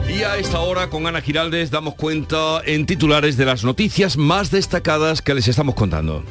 Y 0.09 0.23
a 0.23 0.37
esta 0.37 0.61
hora 0.61 0.89
con 0.89 1.07
Ana 1.07 1.21
Giraldes 1.21 1.71
damos 1.71 1.95
cuenta 1.95 2.61
en 2.65 2.87
titulares 2.87 3.37
de 3.37 3.45
las 3.45 3.65
noticias 3.65 4.17
más 4.17 4.51
destacadas 4.51 5.23
que 5.23 5.35
les 5.35 5.49
estamos 5.49 5.75
contando. 5.75 6.25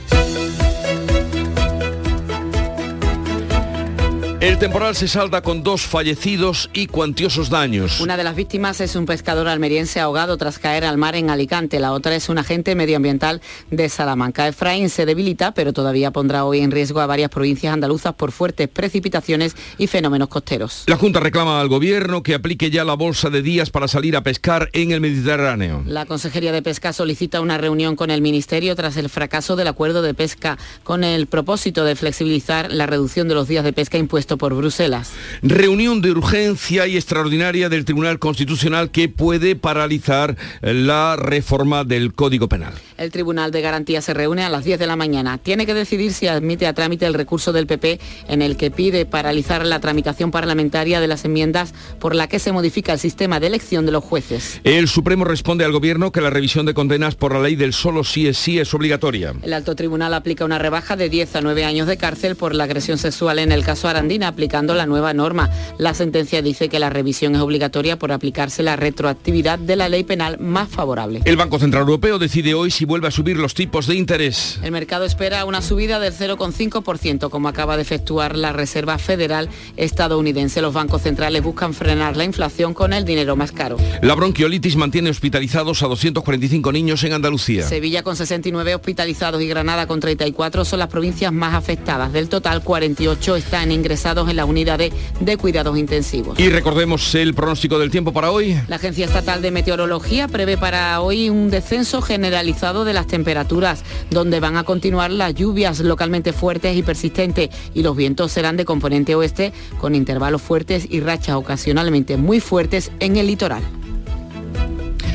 El 4.46 4.60
temporal 4.60 4.96
se 4.96 5.08
salda 5.08 5.42
con 5.42 5.64
dos 5.64 5.82
fallecidos 5.82 6.70
y 6.72 6.86
cuantiosos 6.86 7.50
daños. 7.50 8.00
Una 8.00 8.16
de 8.16 8.24
las 8.24 8.36
víctimas 8.36 8.80
es 8.80 8.96
un 8.96 9.08
pescador 9.08 9.48
almeriense 9.48 10.00
ahogado 10.00 10.38
tras 10.38 10.60
caer 10.60 10.86
al 10.86 11.00
mar 11.00 11.16
en 11.16 11.32
Alicante. 11.32 11.80
La 11.80 11.94
otra 11.94 12.16
es 12.16 12.30
un 12.30 12.38
agente 12.38 12.76
medioambiental 12.76 13.42
de 13.72 13.90
Salamanca. 13.90 14.48
Efraín 14.48 14.92
se 14.92 15.08
debilita, 15.08 15.56
pero 15.56 15.74
todavía 15.74 16.12
pondrá 16.12 16.46
hoy 16.46 16.60
en 16.60 16.70
riesgo 16.70 17.00
a 17.00 17.08
varias 17.08 17.32
provincias 17.32 17.74
andaluzas 17.74 18.14
por 18.14 18.32
fuertes 18.32 18.68
precipitaciones 18.68 19.56
y 19.80 19.88
fenómenos 19.88 20.28
costeros. 20.28 20.84
La 20.86 20.98
Junta 20.98 21.20
reclama 21.20 21.60
al 21.60 21.68
gobierno 21.68 22.22
que 22.22 22.36
aplique 22.36 22.70
ya 22.70 22.86
la 22.86 22.94
bolsa 22.94 23.32
de 23.32 23.42
días 23.42 23.72
para 23.72 23.88
salir 23.88 24.16
a 24.16 24.22
pescar 24.22 24.70
en 24.74 24.92
el 24.92 25.02
Mediterráneo. 25.02 25.82
La 25.88 26.06
Consejería 26.06 26.52
de 26.52 26.62
Pesca 26.62 26.94
solicita 26.94 27.42
una 27.42 27.58
reunión 27.58 27.96
con 27.96 28.12
el 28.12 28.22
Ministerio 28.22 28.76
tras 28.76 28.96
el 28.98 29.10
fracaso 29.10 29.56
del 29.56 29.70
acuerdo 29.70 30.04
de 30.04 30.14
pesca 30.14 30.60
con 30.84 31.04
el 31.04 31.26
propósito 31.26 31.84
de 31.84 31.96
flexibilizar 31.96 32.72
la 32.72 32.86
reducción 32.86 33.28
de 33.28 33.34
los 33.34 33.48
días 33.48 33.64
de 33.64 33.74
pesca 33.74 33.98
impuesto 34.36 34.38
por 34.38 34.54
Bruselas. 34.54 35.12
Reunión 35.42 36.02
de 36.02 36.12
urgencia 36.12 36.88
y 36.88 36.96
extraordinaria 36.96 37.70
del 37.70 37.86
Tribunal 37.86 38.20
Constitucional 38.20 38.92
que 38.92 39.10
puede 39.10 39.56
paralizar 39.56 40.36
la 40.62 41.16
reforma 41.16 41.84
del 41.84 42.14
Código 42.14 42.48
Penal. 42.48 42.74
El 42.98 43.12
Tribunal 43.12 43.52
de 43.52 43.62
Garantía 43.62 44.02
se 44.02 44.14
reúne 44.14 44.44
a 44.44 44.50
las 44.50 44.64
10 44.64 44.80
de 44.80 44.88
la 44.88 44.96
mañana. 44.96 45.38
Tiene 45.38 45.66
que 45.66 45.74
decidir 45.74 46.14
si 46.14 46.28
admite 46.28 46.66
a 46.68 46.74
trámite 46.74 47.06
el 47.06 47.14
recurso 47.14 47.52
del 47.52 47.68
PP 47.68 48.00
en 48.30 48.42
el 48.42 48.56
que 48.56 48.72
pide 48.72 49.06
paralizar 49.06 49.66
la 49.66 49.80
tramitación 49.80 50.32
parlamentaria 50.32 51.02
de 51.02 51.08
las 51.08 51.26
enmiendas 51.26 51.74
por 52.00 52.16
la 52.16 52.28
que 52.28 52.40
se 52.40 52.52
modifica 52.52 52.94
el 52.94 53.00
sistema 53.00 53.40
de 53.40 53.48
elección 53.48 53.86
de 53.86 53.92
los 53.92 54.04
jueces. 54.04 54.62
El 54.64 54.88
Supremo 54.88 55.26
responde 55.26 55.66
al 55.66 55.72
Gobierno 55.72 56.12
que 56.12 56.22
la 56.22 56.30
revisión 56.30 56.66
de 56.66 56.74
condenas 56.74 57.16
por 57.16 57.34
la 57.34 57.42
ley 57.42 57.56
del 57.56 57.74
solo 57.74 58.04
sí 58.04 58.28
es 58.28 58.38
sí 58.38 58.60
es 58.60 58.74
obligatoria. 58.74 59.34
El 59.42 59.54
alto 59.54 59.76
tribunal 59.76 60.14
aplica 60.14 60.46
una 60.46 60.60
rebaja 60.60 60.96
de 60.96 61.10
10 61.10 61.36
a 61.36 61.42
9 61.42 61.66
años 61.66 61.88
de 61.88 61.98
cárcel 61.98 62.36
por 62.36 62.56
la 62.56 62.64
agresión 62.64 62.98
sexual 62.98 63.40
en 63.40 63.52
el 63.52 63.64
caso 63.64 63.88
Aplicando 64.24 64.74
la 64.74 64.86
nueva 64.86 65.14
norma. 65.14 65.50
La 65.78 65.94
sentencia 65.94 66.42
dice 66.42 66.70
que 66.70 66.80
la 66.80 66.90
revisión 66.90 67.36
es 67.36 67.42
obligatoria 67.42 68.00
por 68.00 68.12
aplicarse 68.12 68.64
la 68.64 68.76
retroactividad 68.76 69.60
de 69.60 69.76
la 69.76 69.90
ley 69.90 70.04
penal 70.04 70.40
más 70.40 70.70
favorable. 70.70 71.22
El 71.26 71.36
Banco 71.36 71.60
Central 71.60 71.82
Europeo 71.82 72.18
decide 72.18 72.54
hoy 72.54 72.72
si 72.72 72.86
vuelve 72.86 73.08
a 73.08 73.12
subir 73.12 73.38
los 73.38 73.54
tipos 73.54 73.88
de 73.88 73.96
interés. 73.96 74.60
El 74.64 74.72
mercado 74.72 75.04
espera 75.06 75.44
una 75.46 75.62
subida 75.62 76.00
del 76.00 76.14
0,5%, 76.14 77.30
como 77.30 77.50
acaba 77.50 77.76
de 77.76 77.82
efectuar 77.82 78.38
la 78.38 78.54
Reserva 78.54 78.98
Federal 78.98 79.50
estadounidense. 79.76 80.62
Los 80.62 80.74
bancos 80.74 81.02
centrales 81.02 81.44
buscan 81.44 81.74
frenar 81.74 82.16
la 82.16 82.24
inflación 82.24 82.74
con 82.74 82.94
el 82.94 83.04
dinero 83.04 83.36
más 83.36 83.52
caro. 83.52 83.78
La 84.02 84.16
bronquiolitis 84.16 84.76
mantiene 84.76 85.10
hospitalizados 85.10 85.84
a 85.84 85.88
245 85.88 86.72
niños 86.72 87.04
en 87.04 87.14
Andalucía. 87.14 87.68
Sevilla 87.68 88.04
con 88.04 88.16
69 88.16 88.76
hospitalizados 88.76 89.42
y 89.42 89.48
Granada 89.48 89.88
con 89.88 90.00
34 90.00 90.64
son 90.64 90.80
las 90.80 90.88
provincias 90.88 91.34
más 91.34 91.54
afectadas. 91.54 92.14
Del 92.14 92.30
total, 92.30 92.64
48 92.64 93.36
están 93.36 93.72
ingresados 93.72 94.05
en 94.06 94.36
las 94.36 94.48
unidades 94.48 94.94
de 95.20 95.38
cuidados 95.38 95.78
intensivos. 95.78 96.40
Y 96.40 96.50
recordemos 96.50 97.16
el 97.16 97.34
pronóstico 97.34 97.80
del 97.80 97.90
tiempo 97.90 98.14
para 98.14 98.30
hoy. 98.32 98.56
La 98.68 98.76
Agencia 98.76 99.06
Estatal 99.06 99.42
de 99.42 99.50
Meteorología 99.52 100.28
prevé 100.28 100.58
para 100.58 101.02
hoy 101.02 101.30
un 101.30 101.50
descenso 101.50 102.02
generalizado 102.04 102.86
de 102.86 102.94
las 102.94 103.08
temperaturas, 103.08 103.84
donde 104.12 104.40
van 104.40 104.58
a 104.58 104.64
continuar 104.64 105.10
las 105.12 105.34
lluvias 105.34 105.80
localmente 105.80 106.34
fuertes 106.34 106.78
y 106.78 106.84
persistentes 106.84 107.50
y 107.74 107.82
los 107.82 107.96
vientos 107.96 108.32
serán 108.32 108.58
de 108.58 108.66
componente 108.66 109.16
oeste 109.16 109.54
con 109.80 109.96
intervalos 109.96 110.42
fuertes 110.42 110.86
y 110.90 111.00
rachas 111.00 111.36
ocasionalmente 111.36 112.18
muy 112.18 112.40
fuertes 112.40 112.92
en 113.00 113.18
el 113.18 113.26
litoral. 113.28 113.64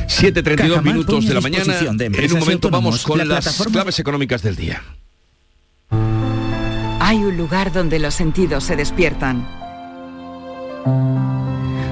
7.32 0.07 0.55
Cajamar 0.57 0.83
minutos 0.83 1.25
de 1.25 1.33
la 1.33 1.41
mañana. 1.41 1.73
de 1.93 2.05
En 2.05 2.33
un 2.33 2.39
momento 2.39 2.69
vamos 2.69 3.03
con 3.03 3.17
la 3.17 3.25
las 3.25 3.45
plataforma- 3.45 3.71
claves 3.71 3.99
económicas 3.99 4.41
del 4.41 4.55
día. 4.57 4.81
Hay 7.11 7.25
un 7.25 7.35
lugar 7.35 7.73
donde 7.73 7.99
los 7.99 8.15
sentidos 8.15 8.63
se 8.63 8.77
despiertan. 8.77 9.45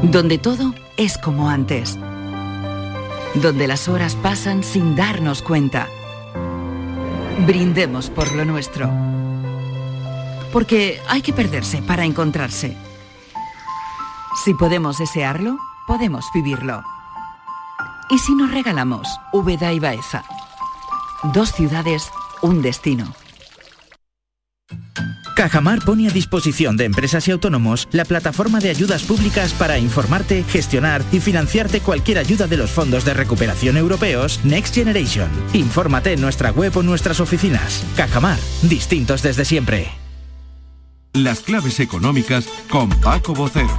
Donde 0.01 0.37
todo 0.37 0.73
es 0.95 1.17
como 1.17 1.49
antes. 1.49 1.99
Donde 3.33 3.67
las 3.67 3.89
horas 3.89 4.15
pasan 4.15 4.63
sin 4.63 4.95
darnos 4.95 5.41
cuenta. 5.41 5.89
Brindemos 7.45 8.09
por 8.09 8.33
lo 8.33 8.45
nuestro. 8.45 8.89
Porque 10.53 11.01
hay 11.09 11.21
que 11.21 11.33
perderse 11.33 11.81
para 11.81 12.05
encontrarse. 12.05 12.77
Si 14.45 14.53
podemos 14.53 14.99
desearlo, 14.99 15.57
podemos 15.85 16.27
vivirlo. 16.33 16.81
¿Y 18.09 18.19
si 18.19 18.33
nos 18.35 18.51
regalamos 18.51 19.19
Úbeda 19.33 19.73
y 19.73 19.81
Baeza? 19.81 20.23
Dos 21.33 21.51
ciudades, 21.51 22.09
un 22.41 22.61
destino. 22.61 23.18
Cajamar 25.39 25.79
pone 25.85 26.05
a 26.05 26.11
disposición 26.11 26.75
de 26.75 26.83
empresas 26.83 27.25
y 27.29 27.31
autónomos 27.31 27.87
la 27.93 28.03
plataforma 28.03 28.59
de 28.59 28.71
ayudas 28.71 29.03
públicas 29.03 29.53
para 29.53 29.77
informarte, 29.77 30.43
gestionar 30.43 31.01
y 31.13 31.21
financiarte 31.21 31.79
cualquier 31.79 32.17
ayuda 32.17 32.45
de 32.45 32.57
los 32.57 32.71
fondos 32.71 33.05
de 33.05 33.13
recuperación 33.13 33.77
europeos 33.77 34.41
Next 34.43 34.75
Generation. 34.75 35.29
Infórmate 35.53 36.11
en 36.11 36.19
nuestra 36.19 36.51
web 36.51 36.75
o 36.75 36.83
nuestras 36.83 37.21
oficinas. 37.21 37.85
Cajamar, 37.95 38.37
distintos 38.63 39.21
desde 39.21 39.45
siempre. 39.45 39.87
Las 41.13 41.39
claves 41.39 41.79
económicas 41.79 42.45
con 42.69 42.89
Paco 42.99 43.33
Bocero. 43.33 43.77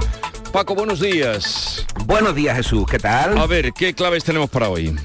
Paco, 0.51 0.73
buenos 0.73 0.99
días. 0.99 1.85
Buenos 2.05 2.33
días 2.33 2.57
Jesús, 2.57 2.85
¿qué 2.89 2.97
tal? 2.97 3.37
A 3.37 3.45
ver, 3.45 3.71
¿qué 3.71 3.93
claves 3.93 4.23
tenemos 4.23 4.49
para 4.49 4.67
hoy? 4.67 4.95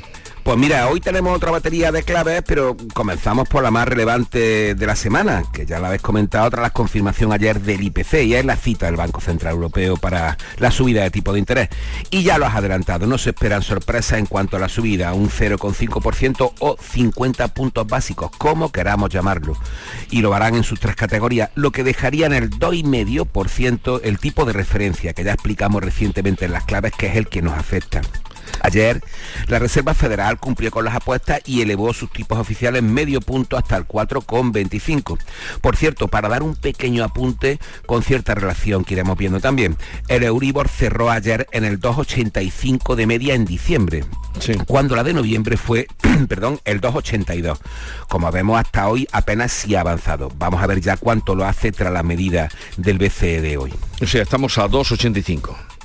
Pues 0.46 0.58
mira, 0.58 0.86
hoy 0.86 1.00
tenemos 1.00 1.36
otra 1.36 1.50
batería 1.50 1.90
de 1.90 2.04
claves, 2.04 2.44
pero 2.46 2.76
comenzamos 2.94 3.48
por 3.48 3.64
la 3.64 3.72
más 3.72 3.88
relevante 3.88 4.76
de 4.76 4.86
la 4.86 4.94
semana, 4.94 5.42
que 5.52 5.66
ya 5.66 5.80
la 5.80 5.88
habéis 5.88 6.02
comentado 6.02 6.48
tras 6.50 6.62
la 6.62 6.70
confirmación 6.70 7.32
ayer 7.32 7.60
del 7.60 7.82
IPC, 7.82 8.22
y 8.22 8.34
es 8.36 8.44
la 8.44 8.54
cita 8.54 8.86
del 8.86 8.94
Banco 8.94 9.20
Central 9.20 9.54
Europeo 9.54 9.96
para 9.96 10.38
la 10.58 10.70
subida 10.70 11.02
de 11.02 11.10
tipo 11.10 11.32
de 11.32 11.40
interés. 11.40 11.68
Y 12.12 12.22
ya 12.22 12.38
lo 12.38 12.46
has 12.46 12.54
adelantado, 12.54 13.08
no 13.08 13.18
se 13.18 13.30
esperan 13.30 13.62
sorpresas 13.62 14.20
en 14.20 14.26
cuanto 14.26 14.56
a 14.56 14.60
la 14.60 14.68
subida, 14.68 15.14
un 15.14 15.30
0,5% 15.30 16.52
o 16.60 16.76
50 16.80 17.48
puntos 17.48 17.84
básicos, 17.84 18.30
como 18.38 18.70
queramos 18.70 19.10
llamarlo. 19.10 19.54
Y 20.12 20.20
lo 20.20 20.32
harán 20.32 20.54
en 20.54 20.62
sus 20.62 20.78
tres 20.78 20.94
categorías, 20.94 21.50
lo 21.56 21.72
que 21.72 21.82
dejaría 21.82 22.26
en 22.26 22.34
el 22.34 22.50
2,5% 22.50 24.00
el 24.04 24.20
tipo 24.20 24.44
de 24.44 24.52
referencia 24.52 25.12
que 25.12 25.24
ya 25.24 25.32
explicamos 25.32 25.82
recientemente 25.82 26.44
en 26.44 26.52
las 26.52 26.64
claves, 26.66 26.92
que 26.96 27.08
es 27.08 27.16
el 27.16 27.26
que 27.26 27.42
nos 27.42 27.58
afecta. 27.58 28.00
Ayer, 28.60 29.02
la 29.48 29.58
Reserva 29.58 29.94
Federal 29.94 30.38
cumplió 30.38 30.70
con 30.70 30.84
las 30.84 30.94
apuestas 30.94 31.40
y 31.44 31.62
elevó 31.62 31.92
sus 31.92 32.10
tipos 32.10 32.38
oficiales 32.38 32.82
medio 32.82 33.20
punto 33.20 33.56
hasta 33.56 33.76
el 33.76 33.86
4,25. 33.86 35.18
Por 35.60 35.76
cierto, 35.76 36.08
para 36.08 36.28
dar 36.28 36.42
un 36.42 36.56
pequeño 36.56 37.04
apunte 37.04 37.58
con 37.86 38.02
cierta 38.02 38.34
relación 38.34 38.84
que 38.84 38.94
iremos 38.94 39.16
viendo 39.16 39.40
también, 39.40 39.76
el 40.08 40.24
Euribor 40.24 40.68
cerró 40.68 41.10
ayer 41.10 41.46
en 41.52 41.64
el 41.64 41.80
2,85 41.80 42.94
de 42.94 43.06
media 43.06 43.34
en 43.34 43.44
diciembre, 43.44 44.04
cuando 44.66 44.96
la 44.96 45.04
de 45.04 45.14
noviembre 45.14 45.56
fue, 45.56 45.86
perdón, 46.28 46.60
el 46.64 46.80
2,82. 46.80 47.58
Como 48.08 48.30
vemos 48.30 48.58
hasta 48.58 48.88
hoy 48.88 49.08
apenas 49.12 49.52
sí 49.52 49.74
ha 49.74 49.80
avanzado. 49.80 50.30
Vamos 50.36 50.62
a 50.62 50.66
ver 50.66 50.80
ya 50.80 50.96
cuánto 50.96 51.34
lo 51.34 51.44
hace 51.44 51.72
tras 51.72 51.92
la 51.92 52.02
medida 52.02 52.48
del 52.76 52.98
BCE 52.98 53.40
de 53.40 53.56
hoy. 53.56 53.72
O 54.00 54.06
sea, 54.06 54.22
estamos 54.22 54.58
a 54.58 54.68
2,85. 54.68 55.75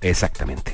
Exactamente. 0.00 0.72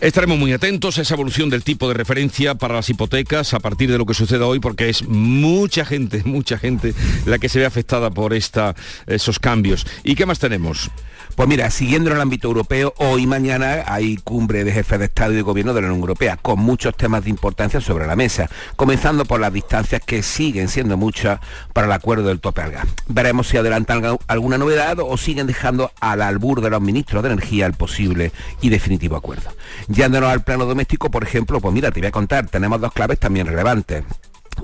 Estaremos 0.00 0.38
muy 0.38 0.52
atentos 0.52 0.98
a 0.98 1.02
esa 1.02 1.14
evolución 1.14 1.50
del 1.50 1.62
tipo 1.62 1.88
de 1.88 1.94
referencia 1.94 2.54
para 2.54 2.74
las 2.74 2.88
hipotecas 2.88 3.52
a 3.52 3.60
partir 3.60 3.90
de 3.90 3.98
lo 3.98 4.06
que 4.06 4.14
suceda 4.14 4.46
hoy, 4.46 4.58
porque 4.58 4.88
es 4.88 5.06
mucha 5.06 5.84
gente, 5.84 6.22
mucha 6.24 6.58
gente 6.58 6.94
la 7.26 7.38
que 7.38 7.48
se 7.48 7.58
ve 7.58 7.66
afectada 7.66 8.10
por 8.10 8.32
esta, 8.32 8.74
esos 9.06 9.38
cambios. 9.38 9.86
¿Y 10.02 10.14
qué 10.14 10.26
más 10.26 10.38
tenemos? 10.38 10.90
Pues 11.36 11.48
mira, 11.48 11.70
siguiendo 11.70 12.10
en 12.10 12.16
el 12.16 12.22
ámbito 12.22 12.48
europeo, 12.48 12.92
hoy 12.98 13.22
y 13.22 13.26
mañana 13.26 13.84
hay 13.86 14.16
cumbre 14.16 14.64
de 14.64 14.72
jefes 14.72 14.98
de 14.98 15.06
Estado 15.06 15.32
y 15.32 15.36
de 15.36 15.42
Gobierno 15.42 15.72
de 15.72 15.80
la 15.80 15.86
Unión 15.86 16.00
Europea, 16.00 16.36
con 16.36 16.58
muchos 16.60 16.94
temas 16.96 17.24
de 17.24 17.30
importancia 17.30 17.80
sobre 17.80 18.06
la 18.06 18.14
mesa, 18.14 18.50
comenzando 18.76 19.24
por 19.24 19.40
las 19.40 19.52
distancias 19.52 20.02
que 20.04 20.22
siguen 20.22 20.68
siendo 20.68 20.96
muchas 20.96 21.40
para 21.72 21.86
el 21.86 21.92
acuerdo 21.92 22.28
del 22.28 22.40
tope 22.40 22.62
al 22.62 22.72
gas. 22.72 22.86
Veremos 23.08 23.48
si 23.48 23.56
adelantan 23.56 24.18
alguna 24.26 24.58
novedad 24.58 24.98
o 25.00 25.16
siguen 25.16 25.46
dejando 25.46 25.92
al 26.00 26.20
albur 26.22 26.60
de 26.60 26.70
los 26.70 26.80
ministros 26.80 27.22
de 27.22 27.30
Energía 27.30 27.66
el 27.66 27.74
posible 27.74 28.32
y 28.60 28.68
definitivo 28.68 29.16
acuerdo. 29.16 29.50
Yéndonos 29.88 30.30
al 30.30 30.42
plano 30.42 30.66
doméstico, 30.66 31.10
por 31.10 31.22
ejemplo, 31.22 31.60
pues 31.60 31.72
mira, 31.72 31.90
te 31.90 32.00
voy 32.00 32.08
a 32.08 32.12
contar, 32.12 32.48
tenemos 32.48 32.80
dos 32.80 32.92
claves 32.92 33.18
también 33.18 33.46
relevantes. 33.46 34.04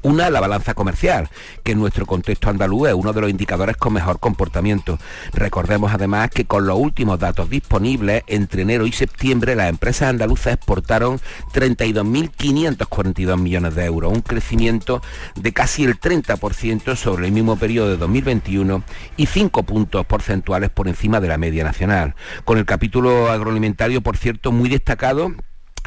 Una, 0.03 0.31
la 0.31 0.41
balanza 0.41 0.75
comercial, 0.75 1.29
que 1.63 1.73
en 1.73 1.79
nuestro 1.79 2.07
contexto 2.07 2.51
andaluz 2.51 2.89
es 2.89 2.95
uno 2.95 3.13
de 3.13 3.21
los 3.21 3.31
indicadores 3.31 3.77
con 3.77 3.93
mejor 3.93 4.21
comportamiento. 4.21 4.99
Recordemos 5.33 5.93
además 5.93 6.31
que 6.31 6.45
con 6.45 6.67
los 6.67 6.79
últimos 6.79 7.19
datos 7.19 7.51
disponibles, 7.51 8.23
entre 8.27 8.63
enero 8.63 8.87
y 8.87 8.93
septiembre, 8.93 9.57
las 9.57 9.69
empresas 9.69 10.09
andaluzas 10.09 10.55
exportaron 10.55 11.21
32.542 11.53 13.39
millones 13.39 13.75
de 13.75 13.85
euros, 13.85 14.13
un 14.13 14.23
crecimiento 14.23 15.03
de 15.35 15.53
casi 15.53 15.85
el 15.85 15.99
30% 15.99 16.97
sobre 16.97 17.27
el 17.27 17.33
mismo 17.33 17.57
periodo 17.57 17.91
de 17.91 17.97
2021 17.97 18.83
y 19.17 19.27
5 19.27 19.63
puntos 19.63 20.07
porcentuales 20.07 20.71
por 20.71 20.89
encima 20.89 21.21
de 21.21 21.29
la 21.29 21.39
media 21.39 21.65
nacional. 21.65 22.15
Con 22.45 22.59
el 22.59 22.65
capítulo 22.65 23.31
agroalimentario, 23.31 24.01
por 24.01 24.17
cierto, 24.17 24.53
muy 24.53 24.69
destacado 24.69 25.33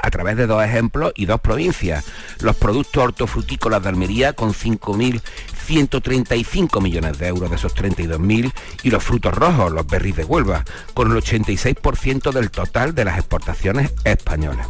a 0.02 0.10
través 0.10 0.38
de 0.38 0.48
dos 0.48 0.64
ejemplos 0.64 1.12
y 1.16 1.26
dos 1.26 1.42
provincias. 1.42 2.06
Los 2.42 2.56
productos 2.56 3.04
hortofrutícolas 3.04 3.84
de 3.84 3.90
Almería 3.90 4.32
con 4.34 4.54
5.135 4.54 6.82
millones 6.82 7.18
de 7.18 7.28
euros 7.28 7.50
de 7.50 7.56
esos 7.56 7.76
32.000 7.76 8.54
y 8.84 8.92
los 8.92 9.04
frutos 9.04 9.34
rojos, 9.34 9.72
los 9.72 9.88
berries 9.88 10.16
de 10.16 10.26
Huelva, 10.26 10.64
con 10.94 11.12
el 11.12 11.18
86% 11.18 12.32
del 12.32 12.52
total 12.52 12.94
de 12.96 13.06
las 13.06 13.18
exportaciones 13.18 13.92
españolas 14.04 14.68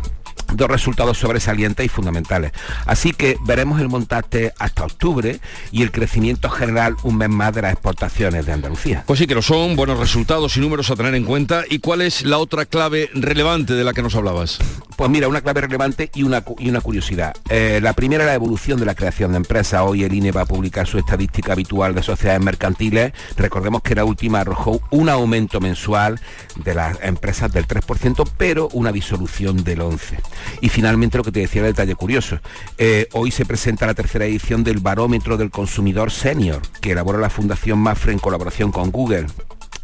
dos 0.54 0.70
resultados 0.70 1.18
sobresalientes 1.18 1.86
y 1.86 1.90
fundamentales. 1.90 2.52
Así 2.86 3.14
que 3.14 3.38
veremos 3.46 3.80
el 3.82 3.90
montaje 3.90 4.54
hasta 4.58 4.84
octubre 4.84 5.40
y 5.72 5.82
el 5.82 5.92
crecimiento 5.92 6.50
general 6.50 6.96
un 7.04 7.18
mes 7.18 7.30
más 7.30 7.54
de 7.54 7.62
las 7.62 7.74
exportaciones 7.74 8.46
de 8.46 8.54
Andalucía. 8.54 9.04
Pues 9.06 9.20
sí 9.20 9.28
que 9.28 9.36
lo 9.36 9.42
son, 9.42 9.76
buenos 9.76 10.00
resultados 10.00 10.56
y 10.58 10.60
números 10.60 10.90
a 10.92 10.96
tener 10.96 11.16
en 11.16 11.26
cuenta. 11.26 11.64
¿Y 11.70 11.80
cuál 11.80 12.02
es 12.02 12.24
la 12.24 12.38
otra 12.38 12.66
clave 12.66 13.10
relevante 13.14 13.74
de 13.74 13.84
la 13.84 13.94
que 13.94 14.02
nos 14.02 14.16
hablabas? 14.16 14.60
Pues 14.96 15.10
mira, 15.10 15.28
una 15.28 15.42
clave 15.42 15.62
relevante 15.62 16.10
y 16.14 16.24
una, 16.24 16.44
y 16.58 16.70
una 16.70 16.82
curiosidad. 16.82 17.34
Eh, 17.50 17.80
la 17.82 17.94
primera, 17.94 18.26
la 18.26 18.34
evolución 18.34 18.80
de 18.80 18.86
la 18.86 18.96
creación 18.96 19.32
de 19.32 19.38
empresas. 19.38 19.82
Hoy 19.86 20.04
el 20.04 20.14
INE 20.14 20.32
va 20.32 20.42
a 20.42 20.46
publicar 20.46 20.88
su 20.88 20.98
estadística 20.98 21.54
habitual 21.54 21.96
de 21.96 22.04
sociedades 22.04 22.42
mercantiles. 22.42 23.14
Recordemos 23.38 23.82
que 23.82 23.96
la 23.96 24.04
última 24.04 24.42
arrojó 24.42 24.82
un 24.92 25.10
aumento 25.10 25.60
mensual 25.60 26.20
de 26.56 26.76
las 26.76 26.98
empresas 27.02 27.52
del 27.52 27.68
3%, 27.68 28.30
pero 28.38 28.68
una 28.74 28.92
disolución 28.92 29.64
del 29.64 29.80
11%. 29.80 30.20
Y 30.62 30.70
finalmente 30.70 31.18
lo 31.18 31.24
que 31.24 31.32
te 31.32 31.42
decía 31.42 31.62
el 31.62 31.68
detalle 31.68 31.96
curioso. 31.96 32.40
Eh, 32.78 33.08
hoy 33.14 33.32
se 33.32 33.46
presenta 33.46 33.86
la 33.86 33.94
tercera 33.94 34.26
edición 34.26 34.64
del 34.64 34.80
Barómetro 34.80 35.38
del 35.38 35.52
Consumidor 35.52 36.12
Senior, 36.12 36.62
que 36.82 36.92
elabora 36.92 37.20
la 37.20 37.30
Fundación 37.30 37.80
Mafre 37.80 38.14
en 38.14 38.20
colaboración 38.20 38.72
con 38.72 38.92
Google. 38.92 39.28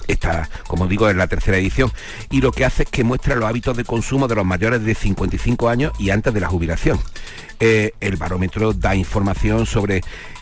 Esta, 0.07 0.49
como 0.67 0.87
digo, 0.87 1.09
es 1.09 1.15
la 1.15 1.27
tercera 1.27 1.57
edición 1.57 1.91
y 2.29 2.41
lo 2.41 2.51
que 2.51 2.65
hace 2.65 2.83
es 2.83 2.89
que 2.89 3.03
muestra 3.03 3.35
los 3.35 3.49
hábitos 3.49 3.75
de 3.75 3.83
consumo 3.83 4.27
de 4.27 4.35
los 4.35 4.45
mayores 4.45 4.83
de 4.83 4.93
55 4.93 5.67
años 5.67 5.93
y 5.97 6.11
antes 6.11 6.33
de 6.33 6.39
la 6.39 6.47
jubilación. 6.47 6.99
Eh, 7.59 7.93
el 8.01 8.17
barómetro 8.17 8.73
da 8.73 8.95
información 8.95 9.65
sobre 9.65 10.01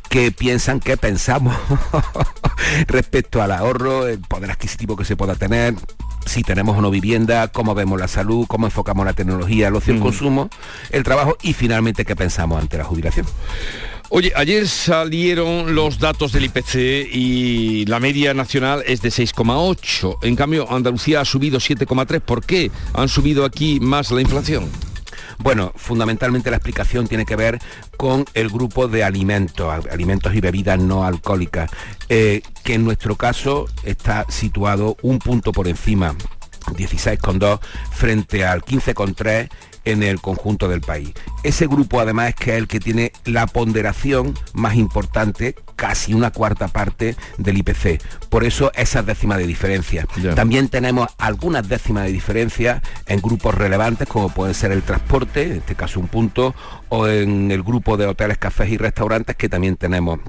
qué 0.09 0.31
piensan, 0.31 0.79
qué 0.79 0.97
pensamos 0.97 1.55
respecto 2.87 3.41
al 3.41 3.51
ahorro, 3.51 4.07
el 4.07 4.19
poder 4.19 4.51
adquisitivo 4.51 4.95
que 4.95 5.05
se 5.05 5.15
pueda 5.15 5.35
tener, 5.35 5.75
si 6.25 6.43
tenemos 6.43 6.77
o 6.77 6.81
no 6.81 6.91
vivienda, 6.91 7.47
cómo 7.47 7.75
vemos 7.75 7.99
la 7.99 8.07
salud, 8.07 8.45
cómo 8.47 8.67
enfocamos 8.67 9.05
la 9.05 9.13
tecnología, 9.13 9.67
el 9.67 9.75
ocio, 9.75 9.93
el 9.93 9.99
consumo, 9.99 10.49
el 10.91 11.03
trabajo 11.03 11.37
y 11.41 11.53
finalmente 11.53 12.05
qué 12.05 12.15
pensamos 12.15 12.61
ante 12.61 12.77
la 12.77 12.83
jubilación. 12.83 13.25
Oye, 14.09 14.31
ayer 14.35 14.67
salieron 14.67 15.73
los 15.73 15.97
datos 15.97 16.33
del 16.33 16.45
IPC 16.45 16.75
y 17.11 17.85
la 17.87 17.99
media 17.99 18.33
nacional 18.35 18.83
es 18.85 19.01
de 19.01 19.09
6,8. 19.09 20.19
En 20.21 20.35
cambio, 20.35 20.71
Andalucía 20.71 21.21
ha 21.21 21.25
subido 21.25 21.57
7,3. 21.59 22.19
¿Por 22.19 22.45
qué 22.45 22.69
han 22.93 23.09
subido 23.09 23.43
aquí 23.43 23.79
más 23.79 24.11
la 24.11 24.21
inflación? 24.21 24.69
Bueno, 25.39 25.71
fundamentalmente 25.75 26.49
la 26.49 26.57
explicación 26.57 27.07
tiene 27.07 27.25
que 27.25 27.35
ver 27.35 27.59
con 27.97 28.25
el 28.33 28.49
grupo 28.49 28.87
de 28.87 29.03
alimentos, 29.03 29.85
alimentos 29.91 30.33
y 30.35 30.41
bebidas 30.41 30.79
no 30.79 31.05
alcohólicas, 31.05 31.69
eh, 32.09 32.41
que 32.63 32.75
en 32.75 32.85
nuestro 32.85 33.15
caso 33.15 33.67
está 33.83 34.25
situado 34.29 34.97
un 35.01 35.19
punto 35.19 35.51
por 35.51 35.67
encima 35.67 36.15
16,2 36.71 37.59
frente 37.91 38.45
al 38.45 38.63
15,3 38.63 39.49
en 39.85 40.03
el 40.03 40.21
conjunto 40.21 40.67
del 40.67 40.81
país. 40.81 41.13
Ese 41.43 41.67
grupo 41.67 41.99
además 41.99 42.29
es 42.29 42.35
que 42.35 42.51
es 42.51 42.57
el 42.57 42.67
que 42.67 42.79
tiene 42.79 43.11
la 43.25 43.47
ponderación 43.47 44.33
más 44.53 44.75
importante, 44.75 45.55
casi 45.75 46.13
una 46.13 46.31
cuarta 46.31 46.67
parte 46.67 47.15
del 47.37 47.57
IPC. 47.57 48.01
Por 48.29 48.43
eso 48.43 48.71
esas 48.75 49.05
décimas 49.05 49.37
de 49.37 49.47
diferencia. 49.47 50.07
También 50.35 50.69
tenemos 50.69 51.09
algunas 51.17 51.67
décimas 51.67 52.05
de 52.05 52.11
diferencia 52.11 52.81
en 53.07 53.21
grupos 53.21 53.55
relevantes 53.55 54.07
como 54.07 54.29
puede 54.29 54.53
ser 54.53 54.71
el 54.71 54.83
transporte, 54.83 55.43
en 55.43 55.51
este 55.57 55.75
caso 55.75 55.99
un 55.99 56.07
punto, 56.07 56.55
o 56.89 57.07
en 57.07 57.51
el 57.51 57.63
grupo 57.63 57.97
de 57.97 58.07
hoteles, 58.07 58.37
cafés 58.37 58.69
y 58.69 58.77
restaurantes 58.77 59.35
que 59.35 59.49
también 59.49 59.75
tenemos 59.75 60.19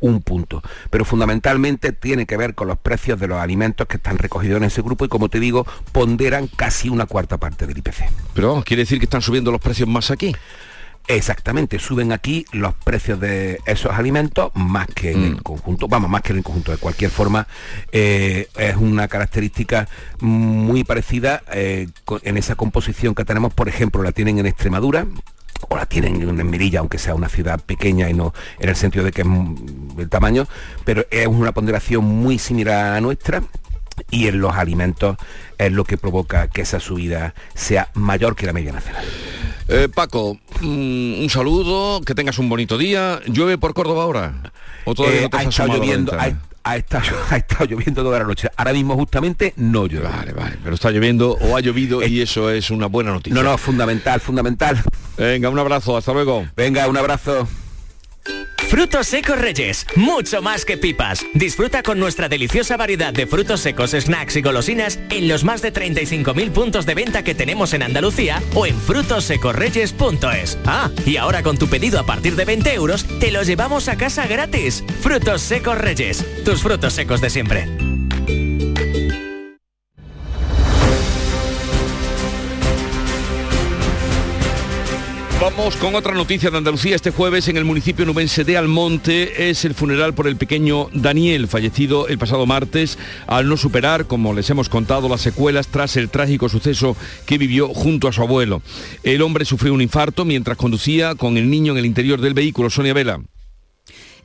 un 0.00 0.22
punto. 0.22 0.62
Pero 0.90 1.04
fundamentalmente 1.04 1.92
tiene 1.92 2.26
que 2.26 2.36
ver 2.36 2.54
con 2.54 2.68
los 2.68 2.78
precios 2.78 3.18
de 3.20 3.28
los 3.28 3.38
alimentos 3.38 3.86
que 3.86 3.96
están 3.96 4.18
recogidos 4.18 4.58
en 4.58 4.64
ese 4.64 4.82
grupo 4.82 5.04
y 5.04 5.08
como 5.08 5.28
te 5.28 5.40
digo, 5.40 5.66
ponderan 5.92 6.48
casi 6.48 6.88
una 6.88 7.06
cuarta 7.06 7.38
parte 7.38 7.66
del 7.66 7.78
IPC. 7.78 8.08
Pero 8.34 8.62
quiere 8.64 8.82
decir 8.82 8.98
que 8.98 9.04
están 9.04 9.22
subiendo 9.22 9.50
los 9.50 9.60
precios 9.60 9.88
más 9.88 10.10
aquí. 10.10 10.34
Exactamente, 11.08 11.78
suben 11.78 12.10
aquí 12.10 12.46
los 12.50 12.74
precios 12.74 13.20
de 13.20 13.60
esos 13.64 13.92
alimentos 13.92 14.50
más 14.54 14.88
que 14.88 15.12
en 15.12 15.22
el 15.22 15.32
mm. 15.36 15.42
conjunto, 15.42 15.86
vamos, 15.86 16.10
más 16.10 16.22
que 16.22 16.32
en 16.32 16.38
el 16.38 16.44
conjunto. 16.44 16.72
De 16.72 16.78
cualquier 16.78 17.12
forma, 17.12 17.46
eh, 17.92 18.48
es 18.56 18.76
una 18.76 19.06
característica 19.06 19.88
muy 20.18 20.82
parecida 20.82 21.44
eh, 21.52 21.86
en 22.22 22.36
esa 22.36 22.56
composición 22.56 23.14
que 23.14 23.24
tenemos, 23.24 23.54
por 23.54 23.68
ejemplo, 23.68 24.02
la 24.02 24.10
tienen 24.10 24.40
en 24.40 24.46
Extremadura, 24.46 25.06
o 25.68 25.76
la 25.76 25.86
tienen 25.86 26.22
en 26.22 26.50
Mirilla, 26.50 26.80
aunque 26.80 26.98
sea 26.98 27.14
una 27.14 27.28
ciudad 27.28 27.60
pequeña 27.60 28.08
y 28.08 28.14
no 28.14 28.32
en 28.58 28.68
el 28.68 28.76
sentido 28.76 29.04
de 29.04 29.12
que 29.12 29.22
es 29.22 29.28
el 29.98 30.08
tamaño, 30.08 30.46
pero 30.84 31.06
es 31.10 31.26
una 31.26 31.52
ponderación 31.52 32.04
muy 32.04 32.38
similar 32.38 32.94
a 32.94 33.00
nuestra 33.00 33.42
y 34.10 34.28
en 34.28 34.40
los 34.40 34.54
alimentos 34.54 35.16
es 35.58 35.72
lo 35.72 35.84
que 35.84 35.96
provoca 35.96 36.48
que 36.48 36.62
esa 36.62 36.80
subida 36.80 37.34
sea 37.54 37.90
mayor 37.94 38.36
que 38.36 38.46
la 38.46 38.52
media 38.52 38.72
nacional. 38.72 39.04
Eh, 39.68 39.88
Paco, 39.92 40.38
mm, 40.60 41.22
un 41.22 41.30
saludo, 41.30 42.00
que 42.02 42.14
tengas 42.14 42.38
un 42.38 42.48
bonito 42.48 42.78
día. 42.78 43.20
¿Llueve 43.26 43.58
por 43.58 43.74
Córdoba 43.74 44.04
ahora? 44.04 44.52
¿O 44.84 44.94
todavía 44.94 45.22
no 45.22 45.30
te 45.30 45.38
ha 45.38 45.42
estado 45.42 45.74
lloviendo, 45.74 46.12
ha, 46.14 46.30
estado, 46.74 47.64
lloviendo 47.68 48.02
toda 48.02 48.18
la 48.18 48.24
noche. 48.24 48.48
Ahora 48.56 48.72
mismo 48.72 48.94
justamente 48.96 49.54
no 49.56 49.86
llueve. 49.86 50.08
Vale, 50.08 50.32
vale, 50.32 50.58
pero 50.62 50.74
está 50.74 50.90
lloviendo 50.90 51.32
o 51.40 51.56
ha 51.56 51.60
llovido 51.60 52.04
y 52.04 52.20
eso 52.20 52.50
es 52.50 52.70
una 52.70 52.86
buena 52.86 53.12
noticia. 53.12 53.40
No, 53.40 53.48
no, 53.48 53.56
fundamental, 53.56 54.20
fundamental. 54.20 54.82
Venga, 55.16 55.48
un 55.48 55.58
abrazo, 55.58 55.96
hasta 55.96 56.12
luego. 56.12 56.46
Venga, 56.56 56.88
un 56.88 56.96
abrazo. 56.96 57.48
Frutos 58.68 59.06
secos 59.06 59.38
Reyes, 59.38 59.86
mucho 59.94 60.42
más 60.42 60.64
que 60.64 60.76
pipas. 60.76 61.24
Disfruta 61.34 61.82
con 61.82 62.00
nuestra 62.00 62.28
deliciosa 62.28 62.76
variedad 62.76 63.12
de 63.12 63.26
frutos 63.26 63.60
secos, 63.60 63.92
snacks 63.92 64.36
y 64.36 64.42
golosinas 64.42 64.98
en 65.10 65.28
los 65.28 65.44
más 65.44 65.62
de 65.62 65.72
35.000 65.72 66.50
puntos 66.50 66.84
de 66.84 66.94
venta 66.94 67.22
que 67.22 67.34
tenemos 67.34 67.72
en 67.74 67.82
Andalucía 67.82 68.42
o 68.54 68.66
en 68.66 68.78
frutosecorreyes.es. 68.80 70.58
Ah, 70.66 70.90
y 71.04 71.16
ahora 71.16 71.42
con 71.42 71.58
tu 71.58 71.68
pedido 71.68 72.00
a 72.00 72.06
partir 72.06 72.34
de 72.34 72.44
20 72.44 72.74
euros, 72.74 73.04
te 73.20 73.30
los 73.30 73.46
llevamos 73.46 73.88
a 73.88 73.96
casa 73.96 74.26
gratis. 74.26 74.82
Frutos 75.00 75.42
secos 75.42 75.78
Reyes, 75.78 76.24
tus 76.44 76.62
frutos 76.62 76.92
secos 76.92 77.20
de 77.20 77.30
siempre. 77.30 78.05
Vamos 85.38 85.76
con 85.76 85.94
otra 85.94 86.14
noticia 86.14 86.50
de 86.50 86.56
Andalucía. 86.56 86.96
Este 86.96 87.10
jueves 87.10 87.46
en 87.48 87.58
el 87.58 87.66
municipio 87.66 88.06
nubense 88.06 88.42
de 88.42 88.56
Almonte 88.56 89.50
es 89.50 89.66
el 89.66 89.74
funeral 89.74 90.14
por 90.14 90.28
el 90.28 90.36
pequeño 90.36 90.88
Daniel, 90.94 91.46
fallecido 91.46 92.08
el 92.08 92.16
pasado 92.16 92.46
martes 92.46 92.98
al 93.26 93.46
no 93.46 93.58
superar, 93.58 94.06
como 94.06 94.32
les 94.32 94.48
hemos 94.48 94.70
contado, 94.70 95.10
las 95.10 95.20
secuelas 95.20 95.68
tras 95.68 95.98
el 95.98 96.08
trágico 96.08 96.48
suceso 96.48 96.96
que 97.26 97.36
vivió 97.36 97.68
junto 97.68 98.08
a 98.08 98.12
su 98.12 98.22
abuelo. 98.22 98.62
El 99.02 99.20
hombre 99.20 99.44
sufrió 99.44 99.74
un 99.74 99.82
infarto 99.82 100.24
mientras 100.24 100.56
conducía 100.56 101.14
con 101.14 101.36
el 101.36 101.50
niño 101.50 101.72
en 101.72 101.78
el 101.78 101.86
interior 101.86 102.20
del 102.22 102.32
vehículo. 102.32 102.70
Sonia 102.70 102.94
Vela. 102.94 103.20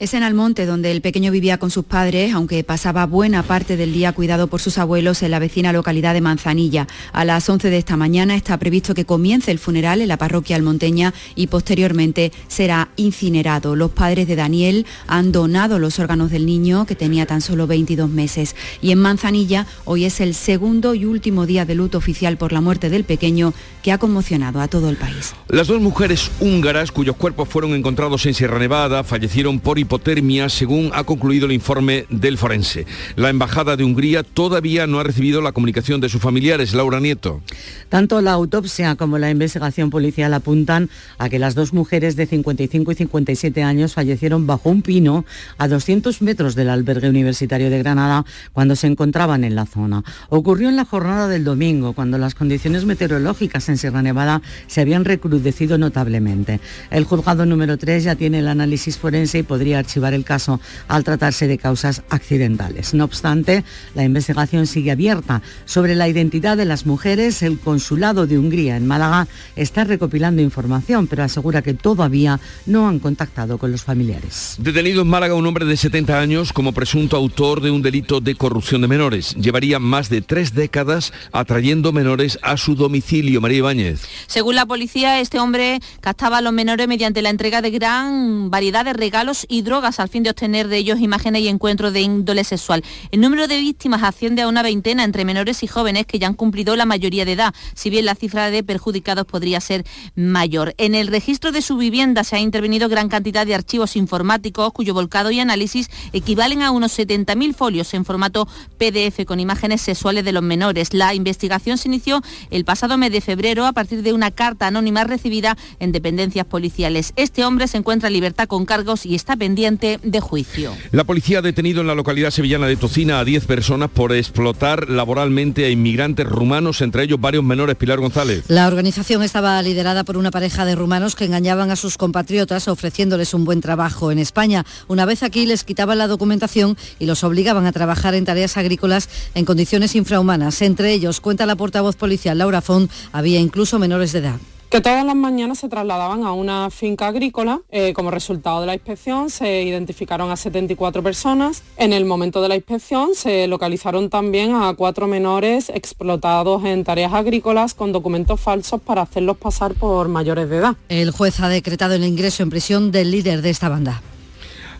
Es 0.01 0.15
en 0.15 0.23
Almonte 0.23 0.65
donde 0.65 0.89
el 0.89 1.01
pequeño 1.01 1.31
vivía 1.31 1.59
con 1.59 1.69
sus 1.69 1.85
padres, 1.85 2.33
aunque 2.33 2.63
pasaba 2.63 3.05
buena 3.05 3.43
parte 3.43 3.77
del 3.77 3.93
día 3.93 4.13
cuidado 4.13 4.47
por 4.47 4.59
sus 4.59 4.79
abuelos 4.79 5.21
en 5.21 5.29
la 5.29 5.37
vecina 5.37 5.71
localidad 5.73 6.15
de 6.15 6.21
Manzanilla. 6.21 6.87
A 7.13 7.23
las 7.23 7.47
11 7.47 7.69
de 7.69 7.77
esta 7.77 7.97
mañana 7.97 8.35
está 8.35 8.57
previsto 8.57 8.95
que 8.95 9.05
comience 9.05 9.51
el 9.51 9.59
funeral 9.59 10.01
en 10.01 10.07
la 10.07 10.17
parroquia 10.17 10.55
almonteña 10.55 11.13
y 11.35 11.45
posteriormente 11.45 12.31
será 12.47 12.89
incinerado. 12.95 13.75
Los 13.75 13.91
padres 13.91 14.27
de 14.27 14.35
Daniel 14.35 14.87
han 15.05 15.31
donado 15.31 15.77
los 15.77 15.99
órganos 15.99 16.31
del 16.31 16.47
niño 16.47 16.87
que 16.87 16.95
tenía 16.95 17.27
tan 17.27 17.41
solo 17.41 17.67
22 17.67 18.09
meses. 18.09 18.55
Y 18.81 18.89
en 18.89 18.97
Manzanilla 18.97 19.67
hoy 19.85 20.05
es 20.05 20.19
el 20.19 20.33
segundo 20.33 20.95
y 20.95 21.05
último 21.05 21.45
día 21.45 21.63
de 21.63 21.75
luto 21.75 21.99
oficial 21.99 22.37
por 22.37 22.53
la 22.53 22.61
muerte 22.61 22.89
del 22.89 23.03
pequeño 23.03 23.53
que 23.83 23.91
ha 23.91 23.99
conmocionado 23.99 24.61
a 24.61 24.67
todo 24.67 24.89
el 24.89 24.95
país. 24.95 25.35
Las 25.47 25.67
dos 25.67 25.79
mujeres 25.79 26.31
húngaras 26.39 26.91
cuyos 26.91 27.17
cuerpos 27.17 27.47
fueron 27.47 27.75
encontrados 27.75 28.25
en 28.25 28.33
Sierra 28.33 28.57
Nevada 28.57 29.03
fallecieron 29.03 29.59
por 29.59 29.77
hipotermia 29.91 30.47
según 30.47 30.89
ha 30.93 31.03
concluido 31.03 31.47
el 31.47 31.51
informe 31.51 32.05
del 32.09 32.37
forense. 32.37 32.85
La 33.17 33.29
Embajada 33.29 33.75
de 33.75 33.83
Hungría 33.83 34.23
todavía 34.23 34.87
no 34.87 35.01
ha 35.01 35.03
recibido 35.03 35.41
la 35.41 35.51
comunicación 35.51 35.99
de 35.99 36.07
sus 36.07 36.21
familiares. 36.21 36.73
Laura 36.73 37.01
Nieto. 37.01 37.41
Tanto 37.89 38.21
la 38.21 38.31
autopsia 38.31 38.95
como 38.95 39.17
la 39.17 39.29
investigación 39.29 39.89
policial 39.89 40.33
apuntan 40.33 40.89
a 41.17 41.27
que 41.27 41.39
las 41.39 41.55
dos 41.55 41.73
mujeres 41.73 42.15
de 42.15 42.25
55 42.25 42.89
y 42.93 42.95
57 42.95 43.63
años 43.63 43.93
fallecieron 43.93 44.47
bajo 44.47 44.69
un 44.69 44.81
pino 44.81 45.25
a 45.57 45.67
200 45.67 46.21
metros 46.21 46.55
del 46.55 46.69
albergue 46.69 47.09
universitario 47.09 47.69
de 47.69 47.79
Granada 47.79 48.23
cuando 48.53 48.77
se 48.77 48.87
encontraban 48.87 49.43
en 49.43 49.55
la 49.55 49.65
zona. 49.65 50.05
Ocurrió 50.29 50.69
en 50.69 50.77
la 50.77 50.85
jornada 50.85 51.27
del 51.27 51.43
domingo, 51.43 51.91
cuando 51.91 52.17
las 52.17 52.33
condiciones 52.33 52.85
meteorológicas 52.85 53.67
en 53.67 53.77
Sierra 53.77 54.01
Nevada 54.01 54.41
se 54.67 54.79
habían 54.79 55.03
recrudecido 55.03 55.77
notablemente. 55.77 56.61
El 56.91 57.03
juzgado 57.03 57.45
número 57.45 57.77
3 57.77 58.05
ya 58.05 58.15
tiene 58.15 58.39
el 58.39 58.47
análisis 58.47 58.97
forense 58.97 59.39
y 59.39 59.43
podría 59.43 59.80
archivar 59.81 60.13
el 60.13 60.23
caso 60.23 60.59
al 60.87 61.03
tratarse 61.03 61.47
de 61.47 61.57
causas 61.57 62.03
accidentales. 62.09 62.93
No 62.93 63.03
obstante, 63.03 63.63
la 63.95 64.03
investigación 64.03 64.67
sigue 64.67 64.91
abierta. 64.91 65.41
Sobre 65.65 65.95
la 65.95 66.07
identidad 66.07 66.57
de 66.57 66.65
las 66.65 66.85
mujeres, 66.85 67.43
el 67.43 67.59
consulado 67.59 68.27
de 68.27 68.37
Hungría 68.37 68.77
en 68.77 68.87
Málaga 68.87 69.27
está 69.55 69.83
recopilando 69.83 70.41
información, 70.41 71.07
pero 71.07 71.23
asegura 71.23 71.61
que 71.61 71.73
todavía 71.73 72.39
no 72.65 72.87
han 72.87 72.99
contactado 72.99 73.57
con 73.57 73.71
los 73.71 73.83
familiares. 73.83 74.55
Detenido 74.59 75.01
en 75.01 75.07
Málaga 75.07 75.35
un 75.35 75.45
hombre 75.45 75.65
de 75.65 75.77
70 75.77 76.19
años 76.19 76.53
como 76.53 76.71
presunto 76.73 77.17
autor 77.17 77.61
de 77.61 77.71
un 77.71 77.81
delito 77.81 78.21
de 78.21 78.35
corrupción 78.35 78.81
de 78.81 78.87
menores. 78.87 79.35
Llevaría 79.35 79.79
más 79.79 80.09
de 80.09 80.21
tres 80.21 80.53
décadas 80.53 81.11
atrayendo 81.31 81.91
menores 81.91 82.39
a 82.41 82.57
su 82.57 82.75
domicilio. 82.75 83.41
María 83.41 83.59
Ibáñez. 83.59 84.01
Según 84.27 84.55
la 84.55 84.65
policía, 84.65 85.19
este 85.19 85.39
hombre 85.39 85.79
captaba 85.99 86.37
a 86.37 86.41
los 86.41 86.53
menores 86.53 86.87
mediante 86.87 87.21
la 87.21 87.29
entrega 87.29 87.61
de 87.61 87.71
gran 87.71 88.49
variedad 88.49 88.85
de 88.85 88.93
regalos 88.93 89.45
y 89.49 89.61
drogas 89.61 89.70
al 89.71 90.09
fin 90.09 90.21
de 90.21 90.29
obtener 90.29 90.67
de 90.67 90.77
ellos 90.77 90.99
imágenes 90.99 91.43
y 91.43 91.47
encuentros 91.47 91.93
de 91.93 92.01
índole 92.01 92.43
sexual. 92.43 92.83
El 93.11 93.21
número 93.21 93.47
de 93.47 93.57
víctimas 93.57 94.03
asciende 94.03 94.41
a 94.41 94.49
una 94.49 94.63
veintena 94.63 95.05
entre 95.05 95.23
menores 95.23 95.63
y 95.63 95.67
jóvenes 95.67 96.05
que 96.05 96.19
ya 96.19 96.27
han 96.27 96.33
cumplido 96.33 96.75
la 96.75 96.85
mayoría 96.85 97.23
de 97.23 97.33
edad, 97.33 97.53
si 97.73 97.89
bien 97.89 98.03
la 98.03 98.15
cifra 98.15 98.51
de 98.51 98.63
perjudicados 98.63 99.25
podría 99.25 99.61
ser 99.61 99.85
mayor. 100.15 100.75
En 100.77 100.93
el 100.93 101.07
registro 101.07 101.53
de 101.53 101.61
su 101.61 101.77
vivienda 101.77 102.25
se 102.25 102.35
ha 102.35 102.39
intervenido 102.39 102.89
gran 102.89 103.07
cantidad 103.07 103.45
de 103.45 103.55
archivos 103.55 103.95
informáticos 103.95 104.73
cuyo 104.73 104.93
volcado 104.93 105.31
y 105.31 105.39
análisis 105.39 105.89
equivalen 106.11 106.61
a 106.63 106.71
unos 106.71 106.99
70.000 106.99 107.55
folios 107.55 107.93
en 107.93 108.03
formato 108.03 108.49
PDF 108.77 109.23
con 109.25 109.39
imágenes 109.39 109.81
sexuales 109.81 110.25
de 110.25 110.33
los 110.33 110.43
menores. 110.43 110.93
La 110.93 111.13
investigación 111.13 111.77
se 111.77 111.87
inició 111.87 112.21
el 112.49 112.65
pasado 112.65 112.97
mes 112.97 113.13
de 113.13 113.21
febrero 113.21 113.65
a 113.65 113.71
partir 113.71 114.03
de 114.03 114.11
una 114.11 114.31
carta 114.31 114.67
anónima 114.67 115.05
recibida 115.05 115.57
en 115.79 115.93
dependencias 115.93 116.45
policiales. 116.45 117.13
Este 117.15 117.45
hombre 117.45 117.69
se 117.69 117.77
encuentra 117.77 118.07
en 118.07 118.13
libertad 118.13 118.47
con 118.47 118.65
cargos 118.65 119.05
y 119.05 119.15
está 119.15 119.37
pendiente 119.37 119.50
de 119.55 120.19
juicio. 120.21 120.73
La 120.91 121.03
policía 121.03 121.39
ha 121.39 121.41
detenido 121.41 121.81
en 121.81 121.87
la 121.87 121.95
localidad 121.95 122.31
sevillana 122.31 122.67
de 122.67 122.75
Tocina 122.77 123.19
a 123.19 123.25
10 123.25 123.45
personas 123.45 123.89
por 123.89 124.13
explotar 124.13 124.89
laboralmente 124.89 125.65
a 125.65 125.69
inmigrantes 125.69 126.25
rumanos, 126.25 126.81
entre 126.81 127.03
ellos 127.03 127.19
varios 127.19 127.43
menores. 127.43 127.75
Pilar 127.75 127.99
González. 127.99 128.43
La 128.47 128.67
organización 128.67 129.23
estaba 129.23 129.61
liderada 129.61 130.03
por 130.03 130.17
una 130.17 130.31
pareja 130.31 130.65
de 130.65 130.75
rumanos 130.75 131.15
que 131.15 131.25
engañaban 131.25 131.71
a 131.71 131.75
sus 131.75 131.97
compatriotas 131.97 132.67
ofreciéndoles 132.67 133.33
un 133.33 133.45
buen 133.45 133.61
trabajo 133.61 134.11
en 134.11 134.19
España. 134.19 134.65
Una 134.87 135.05
vez 135.05 135.23
aquí 135.23 135.45
les 135.45 135.63
quitaban 135.63 135.97
la 135.97 136.07
documentación 136.07 136.77
y 136.99 137.05
los 137.05 137.23
obligaban 137.23 137.65
a 137.65 137.71
trabajar 137.71 138.15
en 138.15 138.25
tareas 138.25 138.57
agrícolas 138.57 139.09
en 139.35 139.45
condiciones 139.45 139.95
infrahumanas. 139.95 140.61
Entre 140.61 140.91
ellos, 140.91 141.21
cuenta 141.21 141.45
la 141.45 141.55
portavoz 141.55 141.95
policial 141.95 142.37
Laura 142.37 142.61
Font, 142.61 142.91
había 143.11 143.39
incluso 143.39 143.79
menores 143.79 144.11
de 144.11 144.19
edad 144.19 144.39
que 144.71 144.79
todas 144.79 145.05
las 145.05 145.17
mañanas 145.17 145.59
se 145.59 145.67
trasladaban 145.67 146.23
a 146.23 146.31
una 146.31 146.69
finca 146.69 147.07
agrícola. 147.07 147.59
Eh, 147.71 147.91
como 147.91 148.09
resultado 148.09 148.61
de 148.61 148.67
la 148.67 148.73
inspección 148.73 149.29
se 149.29 149.63
identificaron 149.63 150.31
a 150.31 150.37
74 150.37 151.03
personas. 151.03 151.61
En 151.75 151.91
el 151.91 152.05
momento 152.05 152.41
de 152.41 152.47
la 152.47 152.55
inspección 152.55 153.09
se 153.13 153.47
localizaron 153.47 154.09
también 154.09 154.55
a 154.55 154.73
cuatro 154.75 155.07
menores 155.07 155.69
explotados 155.69 156.63
en 156.63 156.85
tareas 156.85 157.11
agrícolas 157.11 157.73
con 157.73 157.91
documentos 157.91 158.39
falsos 158.39 158.79
para 158.81 159.01
hacerlos 159.01 159.35
pasar 159.35 159.73
por 159.73 160.07
mayores 160.07 160.49
de 160.49 160.57
edad. 160.57 160.77
El 160.87 161.11
juez 161.11 161.41
ha 161.41 161.49
decretado 161.49 161.95
el 161.95 162.05
ingreso 162.05 162.41
en 162.41 162.49
prisión 162.49 162.91
del 162.93 163.11
líder 163.11 163.41
de 163.41 163.49
esta 163.49 163.67
banda. 163.67 164.01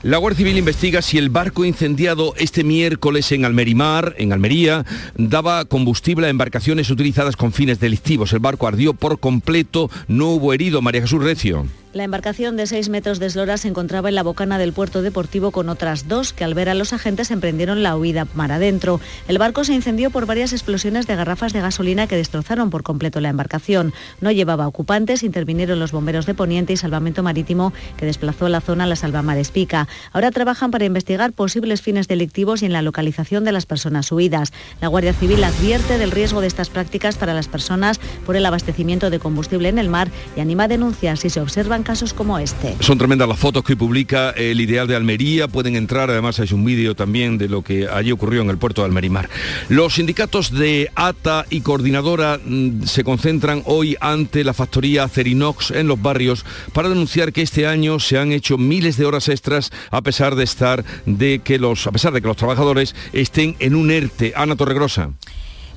La 0.04 0.18
Guardia 0.18 0.40
Civil 0.40 0.58
investiga 0.58 1.04
si 1.04 1.20
el 1.20 1.30
barco 1.30 1.64
incendiado 1.64 2.34
este 2.38 2.64
miércoles 2.64 3.32
en 3.34 3.46
Almerimar, 3.46 4.16
en 4.18 4.34
Almería, 4.34 4.84
daba 5.16 5.64
combustible 5.66 6.26
a 6.26 6.32
embarcaciones 6.32 6.90
utilizadas 6.90 7.36
con 7.36 7.54
fines 7.54 7.80
delictivos. 7.80 8.34
El 8.34 8.40
barco 8.40 8.68
ardió 8.68 8.96
por 8.96 9.20
completo, 9.20 9.92
no 10.08 10.30
hubo 10.30 10.54
herido. 10.54 10.82
María 10.82 11.02
Jesús 11.02 11.24
Recio. 11.24 11.68
La 11.94 12.06
embarcación 12.06 12.56
de 12.56 12.68
6 12.68 12.88
metros 12.88 13.20
de 13.20 13.26
eslora 13.26 13.58
se 13.58 13.68
encontraba 13.68 14.08
en 14.08 14.16
la 14.16 14.24
bocana 14.24 14.58
del 14.58 14.72
puerto 14.72 15.02
deportivo 15.02 15.52
con 15.52 15.68
otras 15.68 16.08
dos 16.08 16.32
que 16.32 16.46
al 16.46 16.54
ver 16.54 16.70
a 16.70 16.74
los 16.74 16.94
agentes 16.94 17.32
emprendieron 17.32 17.84
la 17.84 17.98
huida 17.98 18.28
mar 18.34 18.54
adentro. 18.54 19.02
El 19.28 19.38
barco 19.38 19.66
se 19.66 19.74
incendió 19.74 20.10
por 20.10 20.26
varias 20.26 20.54
explosiones 20.54 21.06
de 21.06 21.18
garrafas 21.18 21.52
de 21.52 21.60
gasolina 21.60 22.08
que 22.08 22.16
destrozaron 22.16 22.70
por 22.70 22.84
completo 22.84 23.20
la 23.20 23.28
embarcación. 23.28 23.94
No 24.22 24.32
llevaba 24.32 24.70
ocupantes, 24.70 25.22
intervinieron 25.22 25.80
los 25.80 25.92
bomberos 25.92 26.26
de 26.26 26.34
Poniente 26.34 26.72
y 26.72 26.78
Salvamento 26.78 27.24
Marítimo 27.24 27.74
que 27.98 28.06
desplazó 28.06 28.46
a 28.46 28.50
la 28.50 28.62
zona 28.62 28.88
la 28.88 28.96
Salvamares 28.96 29.52
Pica. 29.52 29.90
Ahora 30.14 30.32
trabajan 30.32 30.72
para 30.72 30.86
investigar 30.86 31.34
posibles 31.34 31.82
fines 31.82 32.08
delictivos 32.08 32.62
y 32.62 32.68
en 32.68 32.74
la 32.74 32.84
localización 32.84 33.44
de 33.44 33.52
las 33.52 33.66
personas 33.66 34.10
huidas. 34.14 34.54
La 34.80 34.88
Guardia 34.88 35.12
Civil 35.12 35.44
advierte 35.44 35.98
del 35.98 36.12
riesgo 36.12 36.40
de 36.40 36.48
estas 36.48 36.70
prácticas 36.70 37.18
para 37.18 37.34
las 37.34 37.50
personas 37.50 38.00
por 38.26 38.38
el 38.38 38.46
abastecimiento 38.46 39.10
de 39.10 39.20
combustible 39.20 39.68
en 39.68 39.78
el 39.78 39.90
mar 39.90 40.10
y 40.38 40.40
anima 40.40 40.64
a 40.64 40.68
denunciar 40.70 41.18
si 41.18 41.30
se 41.30 41.42
observan 41.42 41.81
casos 41.84 42.14
como 42.14 42.40
este. 42.40 42.76
Son 42.80 42.98
tremendas 42.98 43.28
las 43.28 43.40
fotos 43.40 43.64
que 43.64 43.76
publica 43.76 44.32
el 44.32 44.60
Ideal 44.62 44.88
de 44.88 44.96
Almería. 44.96 45.48
Pueden 45.48 45.76
entrar, 45.76 46.10
además 46.10 46.40
hay 46.40 46.52
un 46.54 46.64
vídeo 46.64 46.96
también 46.96 47.38
de 47.38 47.50
lo 47.50 47.64
que 47.64 47.88
allí 47.88 48.12
ocurrió 48.12 48.42
en 48.42 48.50
el 48.50 48.58
puerto 48.58 48.82
de 48.82 48.88
Almerimar. 48.88 49.30
Los 49.70 49.96
sindicatos 49.96 50.52
de 50.52 50.92
ATA 50.96 51.46
y 51.50 51.62
Coordinadora 51.62 52.40
mm, 52.44 52.84
se 52.84 53.04
concentran 53.04 53.64
hoy 53.66 53.98
ante 54.00 54.44
la 54.44 54.54
factoría 54.54 55.08
Cerinox 55.08 55.72
en 55.72 55.88
los 55.88 56.02
barrios 56.02 56.46
para 56.74 56.90
denunciar 56.90 57.34
que 57.34 57.42
este 57.42 57.68
año 57.68 58.00
se 58.00 58.18
han 58.18 58.32
hecho 58.32 58.58
miles 58.58 58.98
de 58.98 59.06
horas 59.06 59.30
extras 59.30 59.72
a 59.90 60.02
pesar 60.02 60.36
de 60.36 60.44
estar 60.44 60.84
de 61.06 61.40
que 61.40 61.60
los 61.60 61.88
a 61.88 61.92
pesar 61.92 62.14
de 62.14 62.22
que 62.22 62.28
los 62.28 62.38
trabajadores 62.38 62.96
estén 63.14 63.56
en 63.60 63.76
un 63.76 63.92
ERTE. 63.92 64.34
Ana 64.36 64.56
Torregrosa. 64.56 65.12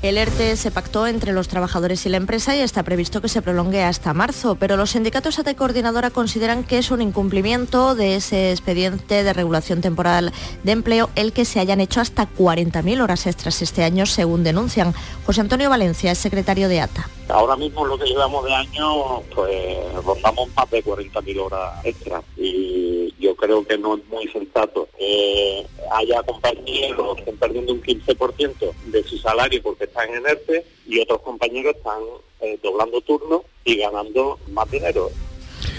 El 0.05 0.19
ERTE 0.19 0.57
se 0.57 0.71
pactó 0.71 1.07
entre 1.07 1.33
los 1.33 1.49
trabajadores 1.49 2.05
y 2.05 2.11
la 2.11 2.19
empresa 2.19 2.55
y 2.55 2.61
está 2.61 2.83
previsto 2.83 3.23
que 3.23 3.31
se 3.31 3.41
prolongue 3.41 3.83
hasta 3.83 4.13
marzo, 4.13 4.55
pero 4.55 4.77
los 4.77 4.91
sindicatos 4.91 5.39
ATA 5.39 5.55
Coordinadora 5.55 6.11
consideran 6.11 6.63
que 6.63 6.77
es 6.77 6.91
un 6.91 7.01
incumplimiento 7.01 7.95
de 7.95 8.17
ese 8.17 8.51
expediente 8.51 9.25
de 9.25 9.33
regulación 9.33 9.81
temporal 9.81 10.31
de 10.63 10.73
empleo 10.73 11.09
el 11.15 11.33
que 11.33 11.47
se 11.47 11.59
hayan 11.59 11.81
hecho 11.81 12.03
hasta 12.03 12.29
40.000 12.29 13.03
horas 13.03 13.27
extras 13.27 13.63
este 13.63 13.83
año, 13.83 14.05
según 14.05 14.45
denuncian. 14.45 14.93
José 15.25 15.41
Antonio 15.41 15.71
Valencia 15.71 16.13
es 16.13 16.19
secretario 16.19 16.69
de 16.69 16.83
ATA. 16.83 17.09
Ahora 17.31 17.57
mismo 17.57 17.87
lo 17.87 17.99
que 17.99 18.05
llevamos 18.05 18.45
de 18.45 18.53
año, 18.53 19.23
pues 19.35 20.05
rondamos 20.05 20.51
más 20.55 20.71
de 20.71 20.85
40.000 20.85 21.41
horas 21.41 21.83
extras 21.83 22.23
yo 23.19 23.35
creo 23.37 23.65
que 23.67 23.79
no 23.79 23.97
es 23.97 24.07
muy 24.07 24.29
sensato 24.29 24.89
que 24.99 25.67
haya 25.93 26.23
compañeros 26.23 27.15
que 27.15 27.21
estén 27.21 27.37
perdiendo 27.37 27.73
un 27.73 27.83
15% 27.83 28.73
de 28.87 29.05
su 29.05 29.19
salario 29.19 29.63
porque 29.63 29.85
están 29.85 30.09
en 30.15 30.27
ERTE 30.27 30.65
y 30.87 31.01
otros 31.01 31.21
compañeros 31.23 31.77
están 31.77 32.03
eh, 32.41 32.59
doblando 32.63 33.01
turnos 33.01 33.43
y 33.65 33.77
ganando 33.77 34.39
más 34.51 34.71
dinero. 34.71 35.11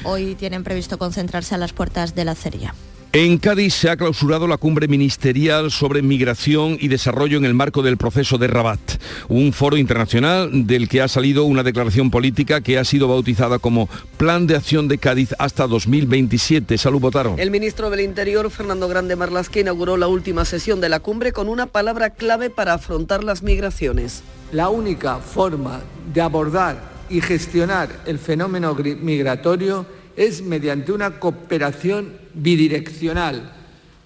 Hoy 0.04 0.36
tienen 0.36 0.64
previsto 0.64 0.98
concentrarse 0.98 1.56
a 1.56 1.58
las 1.58 1.74
puertas 1.74 2.16
de 2.16 2.26
la 2.26 2.32
acería. 2.32 2.74
En 3.18 3.38
Cádiz 3.38 3.74
se 3.76 3.90
ha 3.90 3.96
clausurado 3.96 4.46
la 4.46 4.58
cumbre 4.58 4.90
ministerial 4.90 5.72
sobre 5.72 6.02
migración 6.02 6.78
y 6.82 6.90
desarrollo 6.90 7.38
en 7.38 7.46
el 7.46 7.54
marco 7.54 7.82
del 7.82 7.96
proceso 7.96 8.38
de 8.38 8.48
Rabat, 8.48 9.02
un 9.30 9.54
foro 9.54 9.78
internacional 9.78 10.68
del 10.68 10.90
que 10.90 11.02
ha 11.02 11.08
salido 11.08 11.46
una 11.46 11.64
declaración 11.64 12.12
política 12.12 12.60
que 12.60 12.78
ha 12.78 12.84
sido 12.84 13.08
bautizada 13.08 13.58
como 13.58 13.88
Plan 14.18 14.48
de 14.48 14.58
Acción 14.58 14.90
de 14.90 14.98
Cádiz 14.98 15.34
hasta 15.40 15.66
2027. 15.66 16.78
Salud, 16.78 17.00
Botaro. 17.00 17.36
El 17.38 17.52
ministro 17.52 17.90
del 17.90 18.02
Interior, 18.02 18.52
Fernando 18.52 18.90
Grande 18.90 19.16
Marlasque, 19.16 19.62
inauguró 19.62 19.96
la 19.96 20.10
última 20.10 20.44
sesión 20.44 20.82
de 20.82 20.90
la 20.90 21.00
cumbre 21.00 21.32
con 21.32 21.48
una 21.48 21.68
palabra 21.68 22.10
clave 22.10 22.50
para 22.50 22.74
afrontar 22.74 23.24
las 23.24 23.44
migraciones. 23.44 24.24
La 24.52 24.68
única 24.68 25.20
forma 25.20 25.80
de 26.14 26.20
abordar 26.20 26.92
y 27.10 27.22
gestionar 27.22 27.88
el 28.08 28.20
fenómeno 28.20 28.76
migratorio 28.76 29.86
es 30.16 30.42
mediante 30.42 30.92
una 30.92 31.20
cooperación 31.20 32.14
bidireccional 32.34 33.54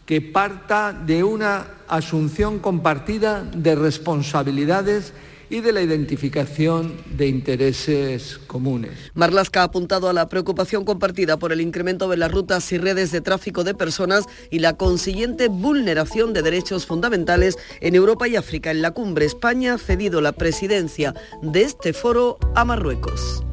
que 0.06 0.22
parta 0.22 0.92
de 0.92 1.24
una 1.24 1.68
asunción 1.88 2.60
compartida 2.60 3.44
de 3.44 3.76
responsabilidades 3.76 5.14
y 5.50 5.62
de 5.62 5.72
la 5.72 5.82
identificación 5.82 6.94
de 7.16 7.28
intereses 7.28 8.38
comunes. 8.48 8.92
Marlasca 9.14 9.62
ha 9.62 9.66
apuntado 9.66 10.10
a 10.10 10.14
la 10.14 10.30
preocupación 10.30 10.86
compartida 10.86 11.38
por 11.38 11.52
el 11.52 11.62
incremento 11.62 12.08
de 12.08 12.18
las 12.18 12.32
rutas 12.32 12.72
y 12.72 12.78
redes 12.78 13.12
de 13.12 13.22
tráfico 13.22 13.64
de 13.64 13.74
personas 13.74 14.26
y 14.50 14.60
la 14.60 14.78
consiguiente 14.78 15.48
vulneración 15.48 16.34
de 16.34 16.44
derechos 16.44 16.86
fundamentales 16.86 17.58
en 17.82 17.96
Europa 17.96 18.28
y 18.28 18.36
África. 18.36 18.72
En 18.72 18.82
la 18.82 18.92
cumbre 18.92 19.26
España 19.26 19.76
ha 19.76 19.78
cedido 19.78 20.22
la 20.22 20.34
presidencia 20.34 21.14
de 21.42 21.64
este 21.64 21.94
foro 21.94 22.38
a 22.56 22.66
Marruecos. 22.66 23.44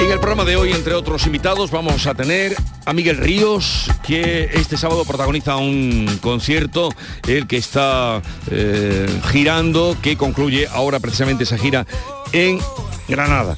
En 0.00 0.10
el 0.10 0.18
programa 0.18 0.46
de 0.46 0.56
hoy, 0.56 0.72
entre 0.72 0.94
otros 0.94 1.26
invitados, 1.26 1.70
vamos 1.70 2.06
a 2.06 2.14
tener 2.14 2.56
a 2.86 2.94
Miguel 2.94 3.18
Ríos, 3.18 3.90
que 4.02 4.48
este 4.54 4.78
sábado 4.78 5.04
protagoniza 5.04 5.56
un 5.56 6.18
concierto, 6.22 6.88
el 7.28 7.46
que 7.46 7.58
está 7.58 8.22
eh, 8.50 9.06
girando, 9.30 9.96
que 10.00 10.16
concluye 10.16 10.66
ahora 10.68 11.00
precisamente 11.00 11.44
esa 11.44 11.58
gira 11.58 11.86
en 12.32 12.58
Granada. 13.08 13.56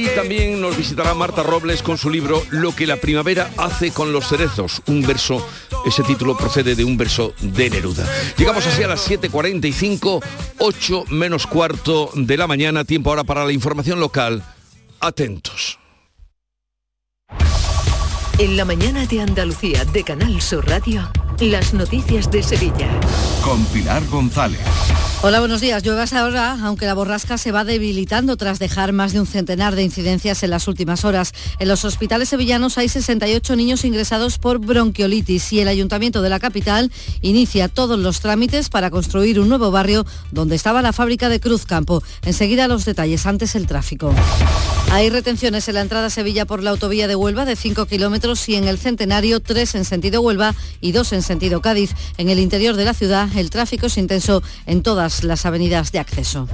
Y 0.00 0.06
también 0.14 0.62
nos 0.62 0.78
visitará 0.78 1.12
Marta 1.12 1.42
Robles 1.42 1.82
con 1.82 1.98
su 1.98 2.08
libro 2.08 2.42
Lo 2.48 2.74
que 2.74 2.86
la 2.86 2.96
primavera 2.96 3.50
hace 3.58 3.90
con 3.90 4.14
los 4.14 4.26
cerezos, 4.28 4.80
un 4.86 5.02
verso, 5.02 5.46
ese 5.84 6.02
título 6.02 6.38
procede 6.38 6.74
de 6.74 6.84
un 6.84 6.96
verso 6.96 7.34
de 7.42 7.68
Neruda. 7.68 8.08
Llegamos 8.38 8.66
así 8.66 8.82
a 8.82 8.88
las 8.88 9.10
7.45, 9.10 10.24
8 10.56 11.04
menos 11.10 11.46
cuarto 11.46 12.10
de 12.14 12.38
la 12.38 12.46
mañana, 12.46 12.86
tiempo 12.86 13.10
ahora 13.10 13.24
para 13.24 13.44
la 13.44 13.52
información 13.52 14.00
local. 14.00 14.42
Atentos. 15.00 15.78
En 18.38 18.56
la 18.56 18.64
mañana 18.64 19.04
de 19.04 19.20
Andalucía 19.20 19.84
de 19.84 20.02
Canal 20.02 20.40
Sur 20.40 20.66
Radio, 20.66 21.10
las 21.40 21.74
noticias 21.74 22.30
de 22.30 22.42
Sevilla. 22.42 22.88
Con 23.44 23.62
Pilar 23.66 24.02
González. 24.06 24.60
Hola, 25.22 25.40
buenos 25.40 25.60
días. 25.60 25.82
Llueve 25.82 26.00
hasta 26.00 26.20
ahora, 26.20 26.56
aunque 26.62 26.86
la 26.86 26.94
borrasca 26.94 27.36
se 27.36 27.52
va 27.52 27.62
debilitando 27.62 28.38
tras 28.38 28.58
dejar 28.58 28.94
más 28.94 29.12
de 29.12 29.20
un 29.20 29.26
centenar 29.26 29.76
de 29.76 29.82
incidencias 29.82 30.42
en 30.42 30.48
las 30.48 30.66
últimas 30.66 31.04
horas. 31.04 31.34
En 31.58 31.68
los 31.68 31.84
hospitales 31.84 32.30
sevillanos 32.30 32.78
hay 32.78 32.88
68 32.88 33.54
niños 33.54 33.84
ingresados 33.84 34.38
por 34.38 34.60
bronquiolitis 34.60 35.52
y 35.52 35.60
el 35.60 35.68
Ayuntamiento 35.68 36.22
de 36.22 36.30
la 36.30 36.40
capital 36.40 36.90
inicia 37.20 37.68
todos 37.68 37.98
los 37.98 38.20
trámites 38.20 38.70
para 38.70 38.88
construir 38.88 39.38
un 39.40 39.50
nuevo 39.50 39.70
barrio 39.70 40.06
donde 40.30 40.56
estaba 40.56 40.80
la 40.80 40.94
fábrica 40.94 41.28
de 41.28 41.38
Cruzcampo. 41.38 42.02
Enseguida 42.22 42.66
los 42.66 42.86
detalles, 42.86 43.26
antes 43.26 43.54
el 43.56 43.66
tráfico. 43.66 44.14
Hay 44.90 45.10
retenciones 45.10 45.68
en 45.68 45.74
la 45.74 45.82
entrada 45.82 46.06
a 46.06 46.10
Sevilla 46.10 46.46
por 46.46 46.62
la 46.62 46.70
autovía 46.70 47.06
de 47.06 47.14
Huelva 47.14 47.44
de 47.44 47.56
5 47.56 47.86
kilómetros 47.86 48.48
y 48.48 48.56
en 48.56 48.64
el 48.64 48.78
Centenario 48.78 49.40
3 49.40 49.76
en 49.76 49.84
sentido 49.84 50.22
Huelva 50.22 50.54
y 50.80 50.92
2 50.92 51.12
en 51.12 51.22
sentido 51.22 51.60
Cádiz. 51.60 51.92
En 52.16 52.28
el 52.30 52.40
interior 52.40 52.74
de 52.74 52.86
la 52.86 52.94
ciudad 52.94 53.28
el 53.36 53.50
tráfico 53.50 53.86
es 53.86 53.98
intenso 53.98 54.42
en 54.66 54.82
todas 54.82 55.09
las 55.24 55.46
avenidas 55.46 55.92
de 55.92 55.98
acceso. 55.98 56.48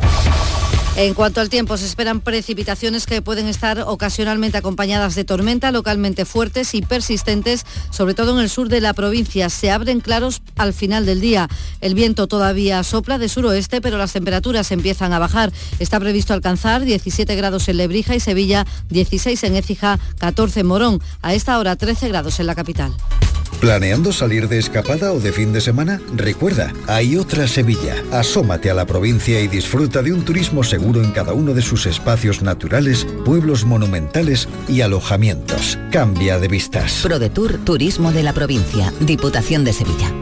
En 0.98 1.12
cuanto 1.12 1.42
al 1.42 1.50
tiempo, 1.50 1.76
se 1.76 1.84
esperan 1.84 2.20
precipitaciones 2.20 3.04
que 3.04 3.20
pueden 3.20 3.48
estar 3.48 3.80
ocasionalmente 3.80 4.56
acompañadas 4.56 5.14
de 5.14 5.24
tormenta, 5.24 5.70
localmente 5.70 6.24
fuertes 6.24 6.72
y 6.74 6.80
persistentes, 6.80 7.66
sobre 7.90 8.14
todo 8.14 8.32
en 8.32 8.42
el 8.42 8.48
sur 8.48 8.70
de 8.70 8.80
la 8.80 8.94
provincia. 8.94 9.50
Se 9.50 9.70
abren 9.70 10.00
claros 10.00 10.40
al 10.56 10.72
final 10.72 11.04
del 11.04 11.20
día. 11.20 11.48
El 11.82 11.94
viento 11.94 12.28
todavía 12.28 12.82
sopla 12.82 13.18
de 13.18 13.28
suroeste, 13.28 13.82
pero 13.82 13.98
las 13.98 14.14
temperaturas 14.14 14.72
empiezan 14.72 15.12
a 15.12 15.18
bajar. 15.18 15.52
Está 15.78 16.00
previsto 16.00 16.32
alcanzar 16.32 16.82
17 16.86 17.36
grados 17.36 17.68
en 17.68 17.76
Lebrija 17.76 18.14
y 18.16 18.20
Sevilla, 18.20 18.66
16 18.88 19.44
en 19.44 19.56
Écija, 19.56 19.98
14 20.18 20.60
en 20.60 20.66
Morón. 20.66 21.02
A 21.20 21.34
esta 21.34 21.58
hora 21.58 21.76
13 21.76 22.08
grados 22.08 22.40
en 22.40 22.46
la 22.46 22.54
capital. 22.54 22.94
¿Planeando 23.60 24.12
salir 24.12 24.48
de 24.48 24.58
escapada 24.58 25.12
o 25.12 25.20
de 25.20 25.32
fin 25.32 25.52
de 25.52 25.62
semana? 25.62 26.00
Recuerda, 26.14 26.74
hay 26.86 27.16
otra 27.16 27.48
Sevilla. 27.48 27.96
Asómate 28.12 28.70
a 28.70 28.74
la 28.74 28.84
provincia 28.84 29.40
y 29.40 29.48
disfruta 29.48 30.02
de 30.02 30.12
un 30.12 30.24
turismo 30.24 30.62
seguro 30.62 31.02
en 31.02 31.10
cada 31.12 31.32
uno 31.32 31.54
de 31.54 31.62
sus 31.62 31.86
espacios 31.86 32.42
naturales, 32.42 33.06
pueblos 33.24 33.64
monumentales 33.64 34.46
y 34.68 34.82
alojamientos. 34.82 35.78
Cambia 35.90 36.38
de 36.38 36.48
vistas. 36.48 37.00
ProDetour 37.02 37.58
Turismo 37.64 38.12
de 38.12 38.22
la 38.22 38.34
Provincia, 38.34 38.92
Diputación 39.00 39.64
de 39.64 39.72
Sevilla. 39.72 40.12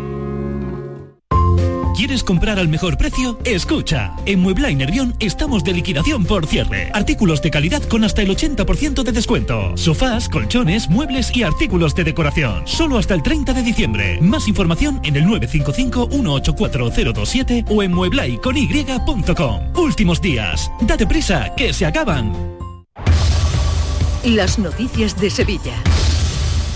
¿Quieres 1.94 2.24
comprar 2.24 2.58
al 2.58 2.66
mejor 2.66 2.98
precio? 2.98 3.38
Escucha, 3.44 4.16
en 4.26 4.40
Muebla 4.40 4.68
y 4.68 4.74
Nervión 4.74 5.14
estamos 5.20 5.62
de 5.62 5.72
liquidación 5.72 6.24
por 6.24 6.44
cierre. 6.44 6.90
Artículos 6.92 7.40
de 7.40 7.52
calidad 7.52 7.84
con 7.84 8.02
hasta 8.02 8.22
el 8.22 8.30
80% 8.30 9.04
de 9.04 9.12
descuento. 9.12 9.76
Sofás, 9.76 10.28
colchones, 10.28 10.90
muebles 10.90 11.30
y 11.36 11.44
artículos 11.44 11.94
de 11.94 12.02
decoración. 12.02 12.66
Solo 12.66 12.98
hasta 12.98 13.14
el 13.14 13.22
30 13.22 13.52
de 13.52 13.62
diciembre. 13.62 14.18
Más 14.20 14.48
información 14.48 14.98
en 15.04 15.14
el 15.14 15.24
955-184027 15.26 17.66
o 17.68 17.84
en 17.84 17.92
mueblaiCony.com. 17.92 19.60
Últimos 19.76 20.20
días. 20.20 20.72
Date 20.80 21.06
prisa, 21.06 21.54
que 21.56 21.72
se 21.72 21.86
acaban. 21.86 22.32
Las 24.24 24.58
noticias 24.58 25.20
de 25.20 25.30
Sevilla. 25.30 25.74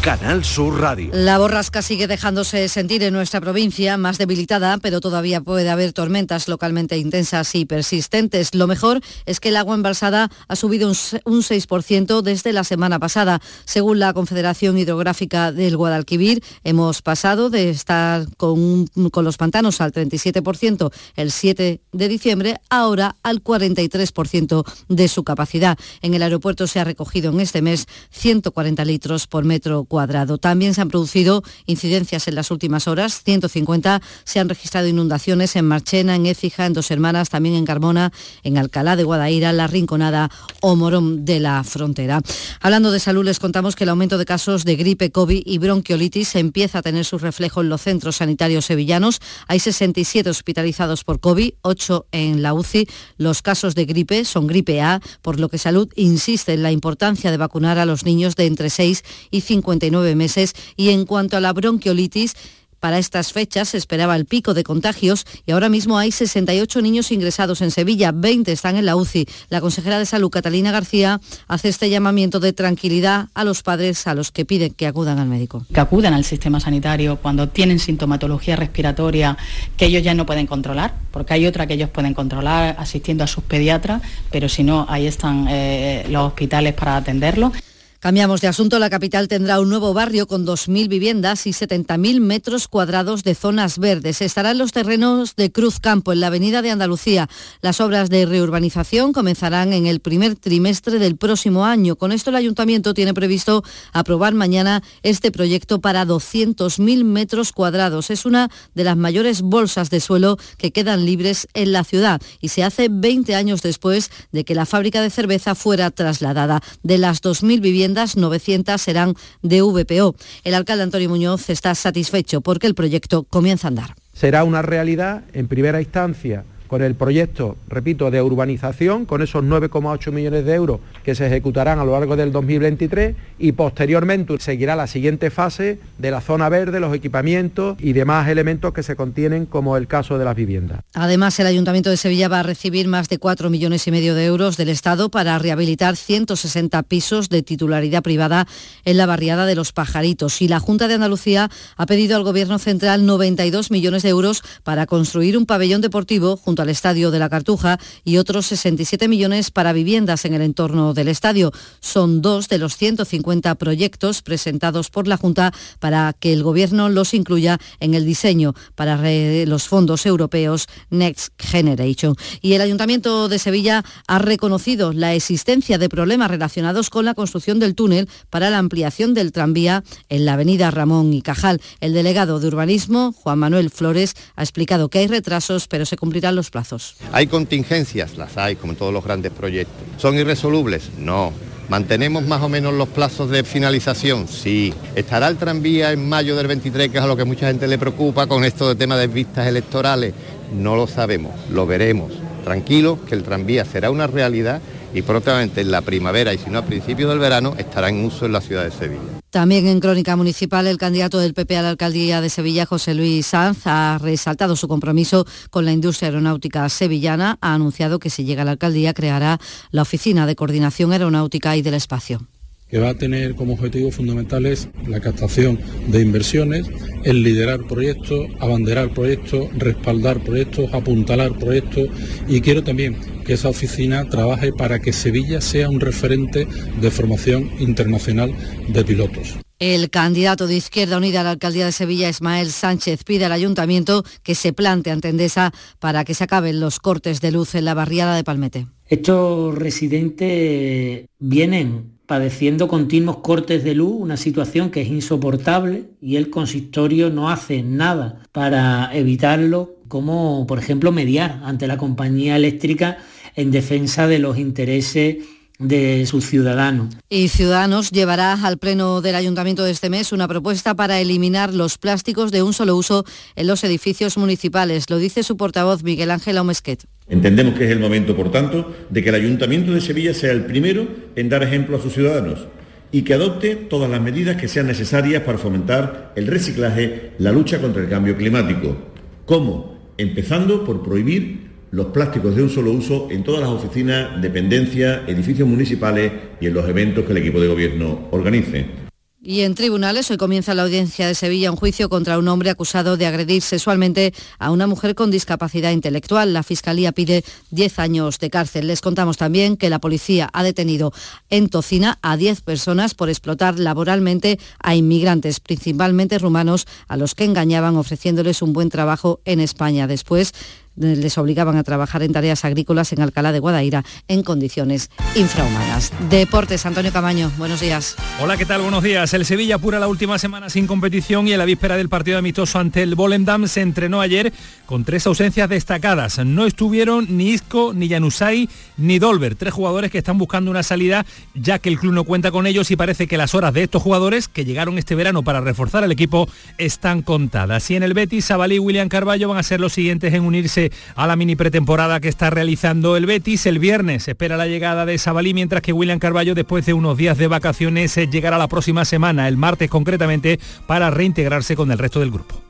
Canal 0.01 0.45
Sur 0.45 0.81
Radio. 0.81 1.11
La 1.13 1.39
borrasca 1.39 1.83
sigue 1.83 2.07
dejándose 2.07 2.69
sentir 2.69 3.03
en 3.03 3.13
nuestra 3.13 3.41
provincia, 3.41 3.97
más 3.97 4.17
debilitada, 4.17 4.79
pero 4.79 5.01
todavía 5.01 5.41
puede 5.41 5.69
haber 5.69 5.93
tormentas 5.93 6.47
localmente 6.47 6.97
intensas 6.97 7.55
y 7.55 7.65
persistentes. 7.65 8.55
Lo 8.55 8.67
mejor 8.67 9.01
es 9.27 9.41
que 9.41 9.49
el 9.49 9.57
agua 9.57 9.75
embalsada 9.75 10.31
ha 10.47 10.57
subido 10.57 10.89
un 10.89 10.95
6% 10.95 12.23
desde 12.23 12.53
la 12.53 12.65
semana 12.65 12.99
pasada. 12.99 13.41
Según 13.65 13.99
la 13.99 14.13
Confederación 14.13 14.79
Hidrográfica 14.79 15.51
del 15.51 15.77
Guadalquivir, 15.77 16.43
hemos 16.63 17.03
pasado 17.03 17.51
de 17.51 17.71
estar 17.71 18.27
con, 18.37 18.87
con 19.11 19.25
los 19.25 19.37
pantanos 19.37 19.81
al 19.81 19.93
37% 19.93 20.93
el 21.17 21.33
7 21.33 21.81
de 21.91 22.09
diciembre, 22.09 22.61
ahora 22.71 23.17
al 23.25 23.43
43% 23.43 24.65
de 24.89 25.09
su 25.09 25.25
capacidad. 25.25 25.77
En 26.03 26.15
el 26.15 26.23
aeropuerto 26.23 26.69
se 26.69 26.79
ha 26.79 26.85
recogido 26.85 27.33
en 27.33 27.41
este 27.41 27.63
mes 27.63 27.87
140 28.11 28.85
litros 28.85 29.27
por 29.27 29.45
metro 29.45 29.85
cuadrado. 29.89 30.39
También 30.39 30.75
se 30.75 30.81
han 30.81 30.89
producido 30.89 31.43
incidencias 31.67 32.29
en 32.29 32.35
las 32.35 32.51
últimas 32.51 32.87
horas, 32.87 33.23
150 33.25 34.01
se 34.25 34.41
han 34.41 34.49
registrado 34.49 34.87
inundaciones 34.87 35.57
en 35.57 35.67
Marchena, 35.67 36.15
en 36.15 36.27
Écija, 36.27 36.67
en 36.67 36.75
Dos 36.75 36.91
Hermanas, 36.91 37.31
también 37.31 37.55
en 37.55 37.65
Carmona, 37.65 38.13
en 38.43 38.59
Alcalá 38.59 38.97
de 38.97 39.05
Guadaira, 39.05 39.53
La 39.53 39.67
Rinconada 39.67 40.31
o 40.61 40.77
Morón 40.77 41.25
de 41.25 41.41
la 41.41 41.65
Frontera. 41.65 42.21
Hablando 42.61 42.93
de 42.93 43.01
salud, 43.01 43.25
les 43.25 43.39
contamos 43.39 43.77
que 43.77 43.85
el 43.85 43.91
aumento 43.91 44.19
de 44.19 44.25
casos 44.25 44.65
de 44.65 44.77
gripe, 44.77 45.11
COVID 45.11 45.43
y 45.45 45.59
bronquiolitis 45.59 46.35
empieza 46.37 46.79
a 46.79 46.83
tener 46.83 47.05
su 47.05 47.19
reflejo 47.19 47.61
en 47.61 47.69
los 47.69 47.83
centros 47.83 48.17
sanitarios 48.17 48.67
sevillanos. 48.67 49.21
Hay 49.47 49.59
67 49.59 50.29
hospitalizados 50.29 51.05
por 51.05 51.21
COVID, 51.21 51.55
8 51.63 52.07
en 52.13 52.43
la 52.43 52.55
UCI. 52.55 52.89
Los 53.17 53.43
casos 53.43 53.75
de 53.75 53.85
gripe 53.85 54.25
son 54.25 54.47
gripe 54.47 54.81
A, 54.81 55.01
por 55.23 55.41
lo 55.41 55.49
que 55.49 55.59
Salud 55.59 55.89
insiste 55.97 56.55
en 56.55 56.63
la 56.63 56.73
importancia 56.73 57.31
de 57.31 57.37
vacunar 57.37 57.79
a 57.79 57.87
los 57.87 58.05
niños 58.05 58.37
de 58.37 58.47
entre 58.47 58.71
6 58.71 59.05
y 59.31 59.41
50 59.41 59.78
meses 60.15 60.55
y 60.77 60.91
en 60.91 61.07
cuanto 61.07 61.37
a 61.37 61.41
la 61.41 61.53
bronquiolitis, 61.53 62.35
para 62.81 62.99
estas 62.99 63.33
fechas 63.33 63.71
se 63.71 63.77
esperaba 63.77 64.15
el 64.15 64.25
pico 64.25 64.55
de 64.55 64.63
contagios 64.63 65.27
y 65.47 65.53
ahora 65.53 65.69
mismo 65.69 65.99
hay 65.99 66.13
68 66.13 66.81
niños 66.81 67.11
ingresados 67.11 67.61
en 67.61 67.73
Sevilla, 67.73 68.13
20 68.13 68.53
están 68.53 68.77
en 68.77 68.87
la 68.87 68.95
UCI. 68.95 69.27
La 69.49 69.61
consejera 69.61 69.99
de 69.99 70.07
Salud, 70.07 70.31
Catalina 70.31 70.71
García, 70.71 71.21
hace 71.49 71.69
este 71.69 71.91
llamamiento 71.91 72.39
de 72.39 72.53
tranquilidad 72.53 73.29
a 73.35 73.43
los 73.43 73.63
padres 73.63 74.07
a 74.07 74.15
los 74.15 74.31
que 74.31 74.45
piden 74.45 74.75
que 74.75 74.87
acudan 74.87 75.19
al 75.19 75.27
médico. 75.27 75.67
Que 75.73 75.81
acudan 75.81 76.15
al 76.15 76.25
sistema 76.25 76.61
sanitario 76.61 77.17
cuando 77.17 77.49
tienen 77.49 77.81
sintomatología 77.81 78.55
respiratoria 78.55 79.37
que 79.77 79.87
ellos 79.87 80.05
ya 80.05 80.15
no 80.15 80.25
pueden 80.25 80.47
controlar, 80.47 80.95
porque 81.11 81.35
hay 81.35 81.47
otra 81.47 81.67
que 81.67 81.75
ellos 81.75 81.91
pueden 81.91 82.15
controlar 82.15 82.77
asistiendo 82.79 83.25
a 83.25 83.27
sus 83.27 83.43
pediatras, 83.43 84.03
pero 84.31 84.49
si 84.49 84.63
no, 84.63 84.87
ahí 84.89 85.07
están 85.07 85.47
eh, 85.49 86.07
los 86.11 86.29
hospitales 86.29 86.75
para 86.75 86.97
atenderlo. 86.97 87.53
Cambiamos 88.01 88.41
de 88.41 88.47
asunto. 88.47 88.79
La 88.79 88.91
capital 88.91 89.27
tendrá 89.27 89.59
un 89.59 89.69
nuevo 89.69 89.93
barrio 89.93 90.29
con 90.29 90.47
2.000 90.47 90.87
viviendas 90.87 91.49
y 91.49 91.51
70.000 91.51 92.21
metros 92.21 92.69
cuadrados 92.69 93.25
de 93.25 93.35
zonas 93.35 93.81
verdes. 93.81 94.23
Estarán 94.23 94.57
los 94.57 94.71
terrenos 94.71 95.35
de 95.35 95.51
Cruz 95.51 95.81
Campo, 95.81 96.13
en 96.13 96.21
la 96.21 96.29
Avenida 96.29 96.63
de 96.63 96.71
Andalucía. 96.71 97.29
Las 97.61 97.81
obras 97.81 98.09
de 98.09 98.25
reurbanización 98.25 99.13
comenzarán 99.13 99.73
en 99.73 99.89
el 99.89 99.99
primer 99.99 100.37
trimestre 100.37 101.01
del 101.01 101.17
próximo 101.17 101.65
año. 101.65 101.97
Con 101.97 102.13
esto 102.13 102.31
el 102.31 102.37
Ayuntamiento 102.37 102.95
tiene 102.95 103.15
previsto 103.15 103.65
aprobar 103.93 104.33
mañana 104.33 104.85
este 105.03 105.33
proyecto 105.33 105.81
para 105.81 106.07
200.000 106.07 107.03
metros 107.03 107.51
cuadrados. 107.51 108.11
Es 108.11 108.25
una 108.25 108.49
de 108.77 108.85
las 108.85 108.97
mayores 108.97 109.43
bolsas 109.43 109.91
de 109.91 109.99
suelo 109.99 110.39
que 110.57 110.71
quedan 110.71 111.05
libres 111.05 111.49
en 111.53 111.73
la 111.73 111.83
ciudad 111.83 112.23
y 112.41 112.51
se 112.51 112.63
hace 112.63 112.87
20 112.89 113.35
años 113.35 113.61
después 113.61 114.13
de 114.31 114.45
que 114.45 114.55
la 114.55 114.67
fábrica 114.67 115.03
de 115.03 115.11
cerveza 115.11 115.57
fuera 115.57 115.91
trasladada. 115.91 116.63
De 116.85 116.99
las 116.99 117.23
2.000 117.23 117.61
viviendas 117.61 117.88
900 118.17 118.81
serán 118.81 119.15
de 119.43 119.63
VPO. 119.63 120.15
El 120.45 120.55
alcalde 120.55 120.85
Antonio 120.85 121.09
Muñoz 121.09 121.51
está 121.51 121.75
satisfecho 121.75 122.41
porque 122.41 122.67
el 122.67 122.75
proyecto 122.75 123.25
comienza 123.25 123.67
a 123.67 123.71
andar. 123.71 123.95
Será 124.13 124.45
una 124.45 124.63
realidad 124.63 125.25
en 125.33 125.49
primera 125.49 125.81
instancia 125.81 126.45
con 126.69 126.83
el 126.83 126.95
proyecto, 126.95 127.57
repito, 127.69 128.11
de 128.11 128.23
urbanización, 128.23 129.07
con 129.07 129.23
esos 129.23 129.43
9,8 129.43 130.13
millones 130.13 130.45
de 130.45 130.55
euros 130.55 130.81
que 131.03 131.15
se 131.15 131.27
ejecutarán 131.27 131.79
a 131.79 131.85
lo 131.85 131.93
largo 131.93 132.15
del 132.15 132.31
2023 132.31 133.17
y 133.39 133.53
posteriormente 133.53 134.39
seguirá 134.39 134.77
la 134.77 134.87
siguiente 134.87 135.31
fase 135.31 135.79
de 135.99 136.11
la 136.11 136.21
zona 136.21 136.49
verde, 136.49 136.81
los 136.81 136.95
equipamientos 136.95 137.77
y 137.81 137.95
demás 137.95 138.29
elementos 138.29 138.73
que 138.73 138.83
se 138.83 138.95
contienen 138.95 139.47
como 139.47 139.77
el 139.77 139.87
caso 139.87 140.19
de 140.19 140.25
las 140.25 140.37
viviendas. 140.37 140.81
Además, 140.95 141.39
el 141.41 141.47
Ayuntamiento 141.47 141.91
de 141.91 141.97
Sevilla 141.97 142.29
va 142.29 142.41
a 142.41 142.43
recibir 142.43 142.89
más 142.89 143.09
de 143.09 143.19
4 143.19 143.51
millones 143.51 143.87
y 143.87 143.91
medio 143.91 144.15
de 144.15 144.27
euros 144.27 144.57
del 144.57 144.69
Estado 144.69 145.09
para 145.09 145.39
rehabilitar 145.39 145.97
160 145.97 146.83
pisos 146.85 147.29
de 147.29 147.43
titularidad 147.43 148.03
privada 148.03 148.47
en 148.85 148.97
la 148.97 149.07
barriada 149.07 149.47
de 149.47 149.55
Los 149.55 149.73
Pajaritos 149.73 150.43
y 150.43 150.49
la 150.49 150.61
Junta 150.61 150.89
de 150.89 150.95
Andalucía 150.95 151.51
ha 151.77 151.87
pedido 151.87 152.17
al 152.17 152.23
Gobierno 152.23 152.59
Central 152.59 153.07
92 153.07 153.71
millones 153.71 154.03
de 154.03 154.11
euros 154.11 154.43
para 154.63 154.87
construir 154.87 155.39
un 155.39 155.47
pabellón 155.47 155.81
deportivo 155.81 156.37
junto 156.37 156.58
al 156.63 156.69
Estadio 156.69 157.11
de 157.11 157.19
la 157.19 157.29
Cartuja 157.29 157.79
y 158.05 158.17
otros 158.17 158.47
67 158.47 159.09
millones 159.09 159.51
para 159.51 159.73
viviendas 159.73 160.25
en 160.25 160.35
el 160.35 160.43
entorno 160.43 160.95
del 160.95 161.09
estadio. 161.09 161.53
Son 161.81 162.23
dos 162.23 162.49
de 162.49 162.59
los 162.59 162.77
150 162.77 163.55
proyectos 163.57 164.23
presentados 164.23 164.91
por 164.91 165.07
la 165.07 165.17
Junta 165.17 165.53
para 165.81 166.15
que 166.19 166.33
el 166.33 166.43
Gobierno 166.43 166.89
los 166.89 167.15
incluya 167.15 167.59
en 167.81 167.95
el 167.95 168.05
diseño 168.05 168.55
para 168.75 168.99
los 169.47 169.69
fondos 169.69 170.07
europeos 170.07 170.67
Next 170.91 171.33
Generation. 171.39 172.15
Y 172.41 172.55
el 172.55 172.63
Ayuntamiento 172.63 173.29
de 173.29 173.39
Sevilla 173.39 173.85
ha 174.07 174.19
reconocido 174.19 174.93
la 174.93 175.15
existencia 175.15 175.79
de 175.79 175.89
problemas 175.89 176.31
relacionados 176.31 176.91
con 176.91 177.05
la 177.05 177.15
construcción 177.15 177.59
del 177.59 177.75
túnel 177.75 178.09
para 178.31 178.51
la 178.51 178.59
ampliación 178.59 179.15
del 179.15 179.33
tranvía 179.33 179.85
en 180.09 180.25
la 180.25 180.35
avenida 180.35 180.71
Ramón 180.71 181.13
y 181.13 181.23
Cajal. 181.23 181.61
El 181.81 181.93
delegado 181.93 182.41
de 182.41 182.49
Urbanismo, 182.49 183.13
Juan 183.13 183.39
Manuel 183.39 183.71
Flores, 183.71 184.15
ha 184.37 184.43
explicado 184.43 184.89
que 184.89 184.99
hay 184.99 185.07
retrasos, 185.07 185.69
pero 185.69 185.87
se 185.87 185.97
cumplirán 185.97 186.37
los 186.37 186.48
plazos. 186.51 186.97
Hay 187.13 187.27
contingencias, 187.27 188.17
las 188.17 188.37
hay, 188.37 188.57
como 188.57 188.73
en 188.73 188.79
todos 188.79 188.93
los 188.93 189.05
grandes 189.05 189.33
proyectos. 189.33 189.77
¿Son 189.97 190.15
irresolubles? 190.17 190.91
No. 190.99 191.33
¿Mantenemos 191.69 192.25
más 192.27 192.43
o 192.43 192.49
menos 192.49 192.73
los 192.73 192.89
plazos 192.89 193.29
de 193.29 193.45
finalización? 193.45 194.27
Sí. 194.27 194.73
¿Estará 194.95 195.29
el 195.29 195.37
tranvía 195.37 195.93
en 195.93 196.09
mayo 196.09 196.35
del 196.35 196.47
23, 196.47 196.91
que 196.91 196.99
es 196.99 197.05
a 197.05 197.07
lo 197.07 197.17
que 197.17 197.25
mucha 197.25 197.49
gente 197.49 197.69
le 197.69 197.77
preocupa 197.77 198.27
con 198.27 198.45
esto 198.45 198.69
de 198.69 198.75
tema 198.75 198.97
de 198.97 199.07
vistas 199.07 199.47
electorales? 199.47 200.15
No 200.53 200.77
lo 200.77 200.87
sabemos, 200.87 201.33
lo 201.51 201.67
veremos. 201.67 202.13
Tranquilos, 202.45 203.01
que 203.07 203.15
el 203.15 203.23
tranvía 203.23 203.67
será 203.67 203.91
una 203.91 204.07
realidad 204.07 204.63
y 204.95 205.03
próximamente 205.03 205.61
en 205.61 205.71
la 205.71 205.83
primavera 205.83 206.33
y 206.33 206.39
si 206.39 206.49
no 206.49 206.59
a 206.59 206.65
principios 206.65 207.11
del 207.11 207.19
verano 207.19 207.55
estará 207.59 207.91
en 207.91 208.05
uso 208.05 208.25
en 208.25 208.33
la 208.33 208.41
ciudad 208.41 208.65
de 208.65 208.71
Sevilla. 208.71 209.18
También 209.31 209.67
en 209.67 209.81
Crónica 209.81 210.17
Municipal, 210.17 210.67
el 210.67 210.79
candidato 210.79 211.19
del 211.19 211.35
PP 211.35 211.59
a 211.59 211.63
la 211.63 211.69
alcaldía 211.69 212.23
de 212.23 212.31
Sevilla, 212.31 212.65
José 212.65 212.95
Luis 212.95 213.27
Sanz, 213.27 213.67
ha 213.67 213.99
resaltado 214.01 214.57
su 214.57 214.69
compromiso 214.69 215.27
con 215.51 215.67
la 215.67 215.73
industria 215.73 216.09
aeronáutica 216.09 216.67
sevillana. 216.71 217.37
Ha 217.43 217.53
anunciado 217.53 217.99
que 217.99 218.09
si 218.09 218.25
llega 218.25 218.43
a 218.43 218.45
la 218.47 218.53
alcaldía 218.53 218.95
creará 218.95 219.39
la 219.71 219.83
Oficina 219.83 220.27
de 220.27 220.35
Coordinación 220.35 220.93
Aeronáutica 220.93 221.57
y 221.57 221.63
del 221.63 221.75
Espacio 221.75 222.27
que 222.69 222.79
va 222.79 222.91
a 222.91 222.95
tener 222.95 223.35
como 223.35 223.55
objetivos 223.55 223.95
fundamentales 223.95 224.69
la 224.87 225.01
captación 225.01 225.59
de 225.89 226.01
inversiones, 226.01 226.67
el 227.05 227.23
liderar 227.23 227.67
proyectos, 227.67 228.27
abanderar 228.41 228.93
proyectos, 228.93 229.49
respaldar 229.57 230.21
proyectos, 230.21 230.73
apuntalar 230.73 231.33
proyectos 231.39 231.89
y 232.29 232.41
quiero 232.41 232.63
también 232.63 232.97
que 233.25 233.35
esa 233.35 233.49
oficina 233.49 234.09
trabaje 234.09 234.53
para 234.53 234.81
que 234.81 234.93
Sevilla 234.93 235.41
sea 235.41 235.69
un 235.69 235.81
referente 235.81 236.47
de 236.81 236.91
formación 236.91 237.51
internacional 237.59 238.33
de 238.69 238.85
pilotos. 238.85 239.37
El 239.59 239.91
candidato 239.91 240.47
de 240.47 240.55
Izquierda 240.55 240.99
Unida 240.99 241.23
a 241.23 241.25
la 241.25 241.31
alcaldía 241.33 241.67
de 241.67 241.73
Sevilla, 241.73 242.09
Ismael 242.09 242.53
Sánchez, 242.53 243.03
pide 243.03 243.25
al 243.25 243.33
ayuntamiento 243.33 244.05
que 244.23 244.37
se 244.37 244.53
plante 244.53 244.93
ante 244.93 245.09
Endesa 245.09 245.53
para 245.81 246.05
que 246.05 246.15
se 246.15 246.25
acaben 246.25 246.61
los 246.61 246.79
cortes 246.79 247.21
de 247.21 247.33
luz 247.33 247.57
en 247.57 247.65
la 247.65 247.75
barriada 247.75 248.15
de 248.15 248.23
Palmete. 248.23 248.69
Estos 248.87 249.59
residentes 249.59 251.07
vienen 251.19 251.98
padeciendo 252.09 252.69
continuos 252.69 253.19
cortes 253.19 253.63
de 253.63 253.75
luz, 253.75 253.93
una 253.93 254.17
situación 254.17 254.71
que 254.71 254.81
es 254.81 254.89
insoportable 254.89 255.91
y 256.01 256.17
el 256.17 256.31
consistorio 256.31 257.11
no 257.11 257.29
hace 257.29 257.63
nada 257.63 258.23
para 258.33 258.91
evitarlo, 258.95 259.77
como 259.89 260.47
por 260.47 260.59
ejemplo 260.59 260.91
mediar 260.91 261.43
ante 261.45 261.67
la 261.67 261.77
compañía 261.77 262.35
eléctrica 262.37 262.97
en 263.37 263.51
defensa 263.51 264.07
de 264.07 264.21
los 264.21 264.39
intereses 264.39 265.19
de 265.59 266.07
sus 266.07 266.27
ciudadanos. 266.27 266.95
Y 267.09 267.29
Ciudadanos 267.29 267.91
llevará 267.91 268.33
al 268.33 268.59
Pleno 268.59 269.01
del 269.01 269.17
Ayuntamiento 269.17 269.65
de 269.65 269.73
este 269.73 269.91
mes 269.91 270.13
una 270.13 270.29
propuesta 270.29 270.75
para 270.75 271.01
eliminar 271.01 271.53
los 271.53 271.79
plásticos 271.79 272.31
de 272.31 272.43
un 272.43 272.53
solo 272.53 272.77
uso 272.77 273.05
en 273.35 273.47
los 273.47 273.65
edificios 273.65 274.17
municipales. 274.17 274.89
Lo 274.89 274.99
dice 274.99 275.23
su 275.23 275.37
portavoz 275.37 275.83
Miguel 275.83 276.11
Ángel 276.11 276.39
Omesquet. 276.39 276.85
Entendemos 277.09 277.55
que 277.55 277.65
es 277.65 277.71
el 277.71 277.81
momento, 277.81 278.15
por 278.15 278.31
tanto, 278.31 278.73
de 278.91 279.03
que 279.03 279.09
el 279.09 279.15
Ayuntamiento 279.17 279.73
de 279.73 279.81
Sevilla 279.81 280.15
sea 280.15 280.31
el 280.31 280.45
primero 280.45 280.87
en 281.17 281.29
dar 281.29 281.43
ejemplo 281.43 281.77
a 281.77 281.83
sus 281.83 281.95
ciudadanos 281.95 282.47
y 282.93 283.03
que 283.03 283.15
adopte 283.15 283.57
todas 283.57 283.91
las 283.91 284.01
medidas 284.01 284.37
que 284.37 284.49
sean 284.49 284.67
necesarias 284.67 285.23
para 285.23 285.39
fomentar 285.39 286.13
el 286.17 286.27
reciclaje, 286.27 287.13
la 287.19 287.33
lucha 287.33 287.61
contra 287.61 287.83
el 287.83 287.89
cambio 287.89 288.17
climático. 288.17 288.77
¿Cómo? 289.25 289.77
Empezando 289.99 290.65
por 290.65 290.83
prohibir 290.83 291.48
los 291.71 291.87
plásticos 291.87 292.35
de 292.35 292.43
un 292.43 292.51
solo 292.51 292.73
uso 292.73 293.09
en 293.11 293.25
todas 293.25 293.41
las 293.41 293.51
oficinas, 293.51 294.21
dependencias, 294.21 295.09
edificios 295.09 295.49
municipales 295.49 296.13
y 296.41 296.47
en 296.47 296.55
los 296.55 296.69
eventos 296.69 297.05
que 297.05 297.13
el 297.13 297.19
equipo 297.19 297.41
de 297.41 297.49
gobierno 297.49 298.09
organice. 298.11 298.89
Y 299.21 299.41
en 299.41 299.57
tribunales 299.57 300.11
hoy 300.13 300.17
comienza 300.17 300.55
la 300.55 300.63
audiencia 300.63 301.09
de 301.09 301.15
Sevilla 301.17 301.51
un 301.51 301.57
juicio 301.57 301.89
contra 301.89 302.19
un 302.19 302.29
hombre 302.29 302.51
acusado 302.51 302.97
de 302.97 303.05
agredir 303.05 303.43
sexualmente 303.43 304.15
a 304.39 304.53
una 304.53 304.69
mujer 304.69 304.95
con 304.95 305.11
discapacidad 305.11 305.73
intelectual. 305.73 306.33
La 306.33 306.45
Fiscalía 306.45 306.93
pide 306.93 307.25
10 307.51 307.79
años 307.81 308.21
de 308.21 308.31
cárcel. 308.31 308.69
Les 308.69 308.81
contamos 308.81 309.17
también 309.17 309.57
que 309.57 309.71
la 309.71 309.81
policía 309.81 310.31
ha 310.33 310.45
detenido 310.45 310.93
en 311.31 311.49
Tocina 311.49 311.99
a 312.01 312.17
10 312.17 312.43
personas 312.43 312.95
por 312.95 313.09
explotar 313.09 313.59
laboralmente 313.59 314.39
a 314.63 314.77
inmigrantes, 314.77 315.41
principalmente 315.41 316.19
rumanos, 316.19 316.67
a 316.87 316.97
los 316.97 317.17
que 317.17 317.25
engañaban 317.25 317.77
ofreciéndoles 317.77 318.41
un 318.41 318.53
buen 318.53 318.71
trabajo 318.71 319.21
en 319.25 319.41
España. 319.41 319.89
Después 319.89 320.33
les 320.79 321.19
obligaban 321.19 321.57
a 321.57 321.65
trabajar 321.65 322.03
en 322.03 322.13
tareas 322.13 322.45
agrícolas 322.45 322.93
en 322.93 323.03
Alcalá 323.03 323.33
de 323.33 323.41
Guadaira 323.41 323.85
en 324.07 324.23
condiciones 324.23 324.91
infrahumanas. 325.15 325.93
Deportes, 326.09 326.67
Antonio 326.67 326.93
Camaño, 326.93 327.31
buenos 327.39 327.61
días. 327.61 327.97
Hola, 328.21 328.37
¿qué 328.37 328.47
tal? 328.47 328.63
Buenos 328.63 328.83
días. 328.83 329.13
El 329.15 329.25
Sevilla 329.25 329.57
apura 329.57 329.79
la 329.79 329.89
última 329.89 330.19
semana 330.19 330.51
sin 330.51 330.67
competición 330.67 331.29
y 331.29 331.33
en 331.33 331.39
la 331.39 331.45
víspera 331.45 331.77
del 331.77 331.89
partido 331.89 332.19
amistoso 332.19 332.59
ante 332.59 332.83
el 332.83 332.95
Volendam 332.95 333.47
se 333.49 333.61
entrenó 333.61 334.01
ayer 334.01 334.33
con 334.67 334.85
tres 334.85 335.07
ausencias 335.07 335.49
destacadas. 335.49 336.19
No 336.25 336.47
estuvieron 336.47 337.07
ni 337.17 337.31
Isco, 337.31 337.73
ni 337.75 337.89
Janusay, 337.89 338.49
ni 338.77 338.99
Dolber, 338.99 339.35
tres 339.35 339.53
jugadores 339.53 339.91
que 339.91 339.99
están 339.99 340.19
buscando 340.19 340.51
una 340.51 340.63
salida 340.63 341.07
ya 341.35 341.59
que 341.59 341.69
el 341.69 341.79
club 341.79 341.93
no 341.93 342.05
cuenta 342.05 342.31
con 342.31 342.47
ellos 342.47 342.71
y 342.71 342.77
parece 342.77 343.07
que 343.07 343.17
las 343.17 343.35
horas 343.35 343.55
de 343.55 343.63
estos 343.63 343.83
jugadores 343.83 344.29
que 344.29 344.45
llegaron 344.45 344.79
este 344.79 344.95
verano 344.95 345.23
para 345.23 345.41
reforzar 345.41 345.85
el 345.85 345.93
equipo 345.93 346.29
están 346.59 347.03
contadas. 347.03 347.71
Y 347.71 347.77
en 347.77 347.83
el 347.83 347.95
Betis, 347.95 348.27
Sabalí 348.27 348.57
y 348.57 348.59
William 348.59 348.89
Carballo 348.89 349.29
van 349.29 349.39
a 349.39 349.43
ser 349.43 349.61
los 349.61 349.73
siguientes 349.73 350.13
en 350.15 350.25
unirse 350.25 350.68
a 350.95 351.07
la 351.07 351.17
mini 351.17 351.37
pretemporada 351.37 352.01
que 352.01 352.09
está 352.09 352.31
realizando 352.31 352.97
el 352.97 353.07
Betis. 353.07 353.47
El 353.47 353.59
viernes 353.59 354.09
espera 354.09 354.37
la 354.37 354.47
llegada 354.47 354.87
de 354.87 354.99
Sabalí, 354.99 355.35
mientras 355.35 355.63
que 355.63 355.73
William 355.73 355.99
Carballo, 355.99 356.35
después 356.35 356.67
de 356.67 356.73
unos 356.73 356.97
días 356.97 357.19
de 357.19 357.27
vacaciones, 357.27 357.97
eh, 357.97 358.09
llegará 358.09 358.39
la 358.39 358.49
próxima 358.49 358.85
semana, 358.85 359.29
el 359.29 359.37
martes 359.37 359.71
concretamente, 359.71 360.39
para 360.67 360.91
reintegrarse 360.91 361.57
con 361.57 361.71
el 361.71 361.79
resto 361.79 362.01
del 362.01 362.11
grupo. 362.11 362.43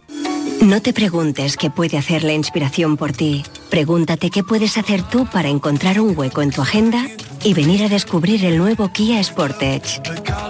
No 0.63 0.83
te 0.83 0.93
preguntes 0.93 1.57
qué 1.57 1.71
puede 1.71 1.99
hacer 1.99 2.25
la 2.25 2.33
inspiración 2.33 2.97
por 2.97 3.13
ti. 3.13 3.45
Pregúntate 3.71 4.31
qué 4.31 4.43
puedes 4.43 4.77
hacer 4.77 5.03
tú 5.03 5.27
para 5.27 5.49
encontrar 5.49 6.01
un 6.01 6.19
hueco 6.19 6.43
en 6.43 6.51
tu 6.51 6.63
agenda 6.63 7.07
y 7.45 7.55
venir 7.55 7.83
a 7.83 7.89
descubrir 7.89 8.45
el 8.45 8.59
nuevo 8.59 8.93
Kia 8.93 9.23
Sportage. 9.23 10.01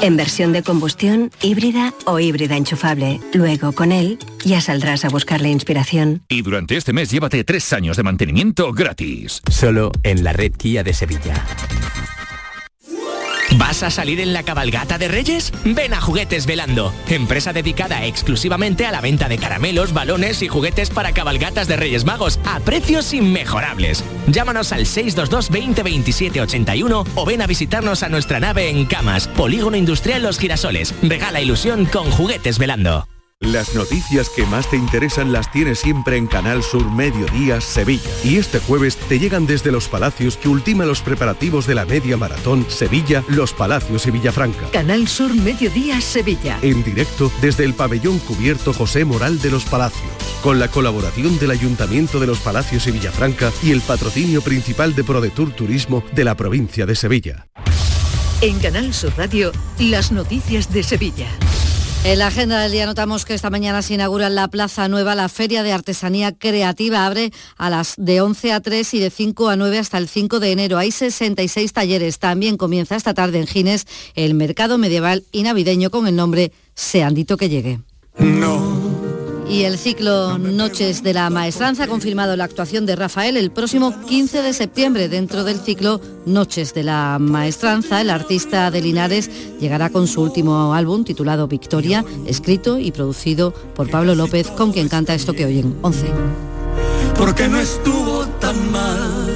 En 0.01 0.17
versión 0.17 0.53
de 0.53 0.63
combustión, 0.63 1.31
híbrida 1.43 1.95
o 2.07 2.19
híbrida 2.19 2.57
enchufable. 2.57 3.21
Luego, 3.35 3.73
con 3.73 3.93
él, 3.93 4.19
ya 4.45 4.61
saldrás 4.61 5.05
a 5.05 5.09
buscar 5.09 5.41
la 5.41 5.49
inspiración. 5.49 6.23
Y 6.29 6.43
durante 6.43 6.77
este 6.77 6.93
mes 6.93 7.11
llévate 7.11 7.45
tres 7.45 7.73
años 7.73 7.97
de 7.97 8.03
mantenimiento 8.03 8.73
gratis. 8.73 9.43
Solo 9.51 9.93
en 10.03 10.25
la 10.25 10.33
red 10.33 10.53
Kia 10.53 10.83
de 10.83 10.95
Sevilla. 10.95 11.45
¿Vas 13.57 13.83
a 13.83 13.91
salir 13.91 14.21
en 14.21 14.33
la 14.33 14.43
cabalgata 14.43 14.99
de 14.99 15.09
Reyes? 15.09 15.53
Ven 15.65 15.95
a 15.95 16.01
Juguetes 16.01 16.47
Velando, 16.47 16.93
empresa 17.09 17.53
dedicada 17.53 18.05
exclusivamente 18.05 18.85
a 18.85 18.93
la 18.93 19.01
venta 19.01 19.29
de 19.29 19.39
caramelos, 19.39 19.95
balones 19.95 20.43
y 20.43 20.49
juguetes 20.49 20.91
para 20.91 21.13
cabalgatas 21.13 21.67
de 21.67 21.77
Reyes 21.77 22.05
Magos 22.05 22.39
a 22.45 22.61
precios 22.61 23.15
inmejorables. 23.15 24.05
Llámanos 24.27 24.73
al 24.73 24.87
622 24.87 25.51
20 25.51 25.83
27 25.83 26.41
81 26.43 27.05
o 27.15 27.25
ven 27.25 27.43
a 27.43 27.47
visitarnos 27.47 28.03
a 28.03 28.09
nuestra 28.09 28.39
nave 28.39 28.69
en 28.69 28.85
Camas, 28.85 29.29
Polígono 29.29 29.77
Industrial 29.77 30.23
Los 30.23 30.39
Girasoles. 30.39 30.95
Regala 31.03 31.41
ilusión 31.41 31.87
con 31.87 32.11
Juguetes 32.11 32.59
Velando. 32.59 33.07
Las 33.41 33.73
noticias 33.75 34.31
que 34.31 34.45
más 34.47 34.69
te 34.69 34.77
interesan 34.77 35.31
las 35.33 35.53
tienes 35.53 35.79
siempre 35.79 36.17
en 36.17 36.27
Canal 36.27 36.61
Sur 36.63 36.91
Mediodía 36.91 37.61
Sevilla. 37.61 38.11
Y 38.25 38.37
este 38.37 38.59
jueves 38.59 38.97
te 38.97 39.21
llegan 39.21 39.47
desde 39.47 39.71
Los 39.71 39.87
Palacios 39.89 40.37
que 40.37 40.49
ultima 40.49 40.85
los 40.85 41.03
preparativos 41.03 41.65
de 41.65 41.77
la 41.77 41.87
media 41.87 42.17
maratón 42.17 42.67
Sevilla, 42.69 43.23
Los 43.29 43.53
Palacios 43.53 44.07
y 44.07 44.11
Villafranca. 44.11 44.69
Canal 44.73 45.07
Sur 45.07 45.33
Mediodía 45.35 46.01
Sevilla. 46.01 46.59
En 46.63 46.83
directo 46.83 47.31
desde 47.41 47.65
el 47.65 47.75
pabellón 47.75 48.19
cubierto 48.19 48.73
José 48.73 49.05
Moral 49.05 49.41
de 49.41 49.53
Los 49.53 49.65
Palacios. 49.67 50.11
Con 50.43 50.59
la 50.59 50.67
colaboración 50.69 51.39
del 51.39 51.53
Ayuntamiento 51.53 52.19
de 52.19 52.27
Los 52.27 52.41
Palacios 52.41 52.89
y 52.89 52.91
Villafranca 52.91 53.53
y 53.63 53.71
el 53.71 53.83
patrocinio 53.83 54.43
principal 54.43 54.97
de 54.97 55.05
ProDetour 55.05 55.53
Turismo 55.53 56.03
de 56.13 56.25
la 56.25 56.37
provincia 56.37 56.87
de 56.87 56.97
Sevilla. 56.97 57.47
En 58.41 58.59
Canal 58.59 58.93
Sur 58.93 59.13
Radio, 59.17 59.53
las 59.79 60.11
noticias 60.11 60.73
de 60.73 60.83
Sevilla. 60.83 61.29
En 62.09 62.21
la 62.21 62.29
agenda 62.29 62.63
del 62.63 62.73
día 62.73 62.87
notamos 62.87 63.27
que 63.27 63.35
esta 63.35 63.51
mañana 63.51 63.83
se 63.83 63.93
inaugura 63.93 64.29
en 64.29 64.35
la 64.35 64.49
Plaza 64.49 64.89
Nueva 64.89 65.15
la 65.15 65.29
Feria 65.29 65.63
de 65.63 65.73
Artesanía 65.73 66.33
Creativa. 66.33 67.05
Abre 67.05 67.33
a 67.59 67.69
las 67.69 67.97
de 67.99 68.23
11 68.23 68.55
a 68.55 68.61
3 68.61 68.95
y 68.95 68.99
de 68.99 69.11
5 69.11 69.51
a 69.51 69.57
9 69.57 69.79
hasta 69.79 69.99
el 69.99 70.09
5 70.09 70.41
de 70.41 70.53
enero. 70.53 70.79
Hay 70.79 70.91
66 70.91 71.71
talleres. 71.75 72.19
También 72.19 72.57
comienza 72.57 72.97
esta 72.97 73.13
tarde 73.13 73.41
en 73.41 73.47
Gines 73.47 73.87
el 74.15 74.33
mercado 74.33 74.79
medieval 74.79 75.25
y 75.33 75.43
navideño 75.43 75.91
con 75.91 76.07
el 76.09 76.17
nombre 76.17 76.51
Seandito 76.75 77.37
que 77.37 77.51
llegue. 77.51 77.81
No 78.19 78.78
y 79.49 79.65
el 79.65 79.79
ciclo 79.79 80.39
Noches 80.39 81.03
de 81.03 81.15
la 81.15 81.31
Maestranza 81.31 81.85
ha 81.85 81.87
confirmado 81.89 82.37
la 82.37 82.45
actuación 82.45 82.87
de 82.87 82.97
Rafael 82.97 83.37
el 83.37 83.51
próximo 83.51 83.95
15 84.07 84.43
de 84.43 84.53
septiembre. 84.53 85.09
Dentro 85.09 85.45
del 85.45 85.59
ciclo 85.59 86.01
Noches 86.27 86.75
de 86.75 86.85
la 86.85 87.19
Maestranza, 87.19 88.01
el 88.01 88.11
artista 88.11 88.71
de 88.71 88.83
Linares 88.83 89.31
llegará 89.59 89.91
con 89.91 90.07
su 90.07 90.21
último 90.23 90.75
álbum 90.75 91.05
titulado 91.05 91.49
Victoria, 91.49 92.05
escrito 92.27 92.79
y 92.79 92.93
producido 92.93 93.53
por 93.75 93.91
Pablo 93.91 94.15
López, 94.15 94.49
con 94.49 94.73
quien 94.73 94.89
canta 94.89 95.15
esto 95.15 95.33
que 95.33 95.47
oyen 95.47 95.77
11. 95.83 96.07
Porque 97.17 97.49
no 97.49 97.59
estuvo 97.59 98.27
tan 98.41 98.71
mal, 98.71 99.31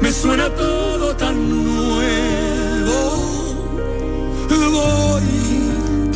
me 0.00 0.12
suena 0.12 0.48
todo 0.50 0.79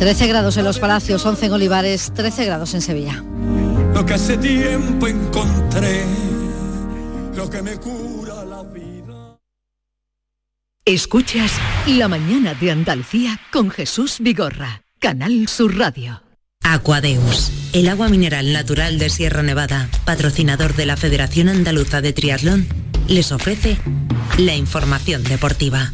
13 0.05 0.27
grados 0.27 0.55
en 0.57 0.65
los 0.65 0.77
Palacios, 0.77 1.25
11 1.25 1.47
en 1.47 1.53
Olivares, 1.53 2.11
13 2.13 2.45
grados 2.45 2.75
en 2.75 2.81
Sevilla. 2.81 3.23
Lo 3.91 4.05
que 4.05 4.13
hace 4.13 4.37
tiempo 4.37 5.07
encontré, 5.07 6.05
lo 7.35 7.49
que 7.49 7.63
me 7.63 7.75
cura 7.77 8.45
la 8.45 8.61
vida. 8.61 9.39
Escuchas 10.85 11.53
La 11.87 12.07
mañana 12.07 12.53
de 12.53 12.69
Andalucía 12.69 13.39
con 13.51 13.71
Jesús 13.71 14.17
Vigorra, 14.19 14.83
Canal 14.99 15.47
Sur 15.47 15.75
Radio. 15.75 16.21
Aquadeus, 16.63 17.51
el 17.73 17.89
agua 17.89 18.07
mineral 18.07 18.53
natural 18.53 18.99
de 18.99 19.09
Sierra 19.09 19.41
Nevada, 19.41 19.89
patrocinador 20.05 20.75
de 20.75 20.85
la 20.85 20.97
Federación 20.97 21.49
Andaluza 21.49 22.01
de 22.01 22.13
Triatlón, 22.13 22.67
les 23.07 23.31
ofrece 23.31 23.79
la 24.37 24.55
información 24.55 25.23
deportiva. 25.23 25.91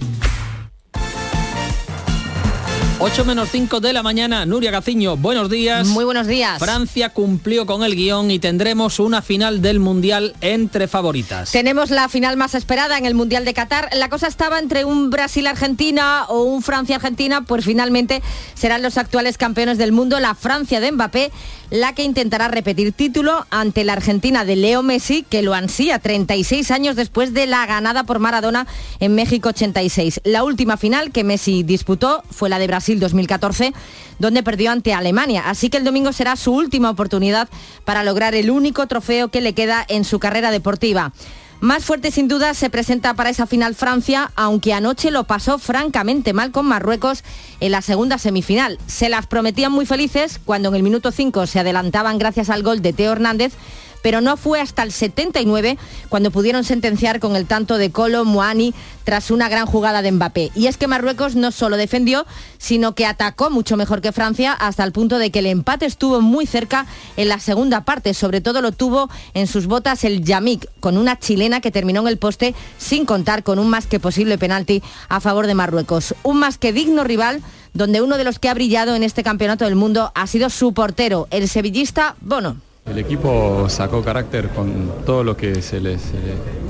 8 3.04 3.26
menos 3.26 3.50
5 3.52 3.80
de 3.80 3.94
la 3.94 4.04
mañana, 4.04 4.46
Nuria 4.46 4.70
Gaciño, 4.70 5.18
buenos 5.18 5.50
días. 5.50 5.88
Muy 5.88 6.06
buenos 6.06 6.28
días. 6.28 6.60
Francia 6.60 7.10
cumplió 7.10 7.66
con 7.66 7.84
el 7.84 7.96
guion 7.96 8.30
y 8.30 8.38
tendremos 8.38 9.00
una 9.00 9.24
final 9.24 9.60
del 9.64 9.80
Mundial 9.80 10.36
entre 10.40 10.88
favoritas. 10.88 11.52
Tenemos 11.52 11.90
la 11.90 12.10
final 12.10 12.38
más 12.38 12.54
esperada 12.54 13.00
en 13.00 13.08
el 13.08 13.16
Mundial 13.16 13.44
de 13.44 13.56
Qatar. 13.56 13.90
La 13.94 14.08
cosa 14.08 14.28
estaba 14.28 14.60
entre 14.60 14.86
un 14.86 15.10
Brasil-Argentina 15.10 16.26
o 16.28 16.44
un 16.44 16.62
Francia-Argentina, 16.62 17.44
pues 17.44 17.66
finalmente 17.66 18.22
serán 18.54 18.84
los 18.84 19.00
actuales 19.00 19.40
campeones 19.40 19.80
del 19.80 19.92
mundo, 19.92 20.20
la 20.20 20.36
Francia 20.36 20.80
de 20.80 20.92
Mbappé 20.92 21.32
la 21.72 21.96
que 21.96 22.04
intentará 22.04 22.50
repetir 22.50 22.92
título 22.92 23.46
ante 23.50 23.86
la 23.86 23.94
Argentina 23.94 24.44
de 24.44 24.58
Leo 24.58 24.84
Messi, 24.84 25.24
que 25.24 25.42
lo 25.42 25.54
ansía 25.54 26.00
36 26.00 26.70
años 26.70 26.98
después 26.98 27.34
de 27.34 27.48
la 27.48 27.66
ganada 27.66 28.04
por 28.04 28.20
Maradona 28.20 28.68
en 29.00 29.16
México 29.16 29.50
86. 29.50 30.20
La 30.26 30.44
última 30.44 30.76
final 30.76 31.12
que 31.12 31.24
Messi 31.24 31.64
disputó 31.64 32.24
fue 32.30 32.50
la 32.50 32.60
de 32.60 32.68
Brasil 32.68 33.00
2014, 33.00 33.74
donde 34.20 34.44
perdió 34.44 34.70
ante 34.70 34.94
Alemania. 34.94 35.44
Así 35.46 35.70
que 35.70 35.78
el 35.78 35.86
domingo 35.86 36.12
será 36.12 36.36
su 36.36 36.54
última 36.54 36.90
oportunidad 36.90 37.48
para 37.86 38.04
lograr 38.04 38.36
el 38.36 38.52
único 38.52 38.86
trofeo 38.88 39.30
que 39.30 39.40
le 39.40 39.54
queda 39.54 39.86
en 39.88 40.04
su 40.04 40.20
carrera 40.20 40.52
deportiva. 40.52 41.14
Más 41.62 41.86
fuerte 41.86 42.10
sin 42.10 42.28
duda 42.28 42.56
se 42.56 42.72
presenta 42.72 43.14
para 43.14 43.30
esa 43.30 43.46
final 43.46 43.76
Francia, 43.76 44.32
aunque 44.36 44.74
anoche 44.74 45.12
lo 45.12 45.26
pasó 45.26 45.60
francamente 45.60 46.34
mal 46.34 46.52
con 46.52 46.66
Marruecos 46.66 47.24
en 47.60 47.72
la 47.72 47.84
segunda 47.84 48.18
semifinal. 48.18 48.80
Se 48.88 49.10
las 49.10 49.28
prometían 49.28 49.72
muy 49.72 49.86
felices 49.86 50.40
cuando 50.44 50.70
en 50.70 50.76
el 50.76 50.82
minuto 50.82 51.12
5 51.12 51.46
se 51.46 51.60
adelantaban 51.60 52.18
gracias 52.18 52.50
al 52.50 52.64
gol 52.64 52.82
de 52.82 52.94
Teo 52.94 53.12
Hernández, 53.12 53.54
pero 54.02 54.22
no 54.22 54.38
fue 54.38 54.60
hasta 54.60 54.84
el 54.84 54.92
79 54.92 55.78
cuando 56.10 56.32
pudieron 56.32 56.64
sentenciar 56.64 57.20
con 57.20 57.36
el 57.36 57.46
tanto 57.46 57.78
de 57.78 57.92
Colo 57.92 58.26
Moani 58.26 58.74
tras 59.04 59.32
una 59.32 59.50
gran 59.50 59.66
jugada 59.66 60.02
de 60.02 60.12
Mbappé. 60.12 60.52
Y 60.56 60.68
es 60.68 60.78
que 60.78 60.88
Marruecos 60.88 61.36
no 61.36 61.52
solo 61.52 61.78
defendió, 61.78 62.26
sino 62.58 62.94
que 62.94 63.06
atacó 63.06 63.50
mucho 63.50 63.78
mejor 63.78 64.02
que 64.02 64.12
Francia 64.12 64.54
hasta 64.54 64.84
el 64.84 64.92
punto 64.92 65.18
de 65.18 65.32
que 65.32 65.40
el 65.40 65.48
empate 65.48 65.86
estuvo 65.86 66.22
muy 66.22 66.46
cerca 66.46 66.86
en 67.18 67.30
la 67.30 67.40
segunda 67.40 67.84
parte. 67.84 68.14
Sobre 68.14 68.42
todo 68.42 68.62
lo 68.62 68.72
tuvo 68.72 69.10
en 69.34 69.48
sus 69.48 69.68
botas 69.68 70.04
el 70.04 70.24
Yamik, 70.24 70.68
con 70.80 70.98
una 70.98 71.18
chilena 71.18 71.62
que 71.62 71.72
terminó 71.72 72.02
en 72.02 72.08
el 72.08 72.18
poste 72.18 72.54
sin 72.78 73.06
contar 73.06 73.44
con 73.44 73.60
un 73.60 73.70
más 73.70 73.88
que 73.88 74.00
posible 74.00 74.38
penalti 74.38 74.84
a 75.10 75.20
favor 75.20 75.48
de 75.48 75.56
Marruecos. 75.56 76.16
Un 76.24 76.38
más 76.40 76.58
que 76.58 76.74
digno 76.74 77.04
rival 77.04 77.42
donde 77.74 78.02
uno 78.02 78.18
de 78.18 78.24
los 78.24 78.40
que 78.40 78.50
ha 78.50 78.54
brillado 78.54 78.96
en 78.96 79.04
este 79.04 79.24
campeonato 79.24 79.66
del 79.66 79.76
mundo 79.76 80.12
ha 80.14 80.28
sido 80.28 80.50
su 80.50 80.74
portero, 80.74 81.28
el 81.32 81.48
sevillista 81.48 82.16
Bono. 82.20 82.71
El 82.86 82.98
equipo 82.98 83.70
sacó 83.70 84.02
carácter 84.04 84.50
con 84.50 85.04
todo 85.06 85.24
lo 85.24 85.38
que 85.38 85.62
se 85.62 85.80
les, 85.80 86.02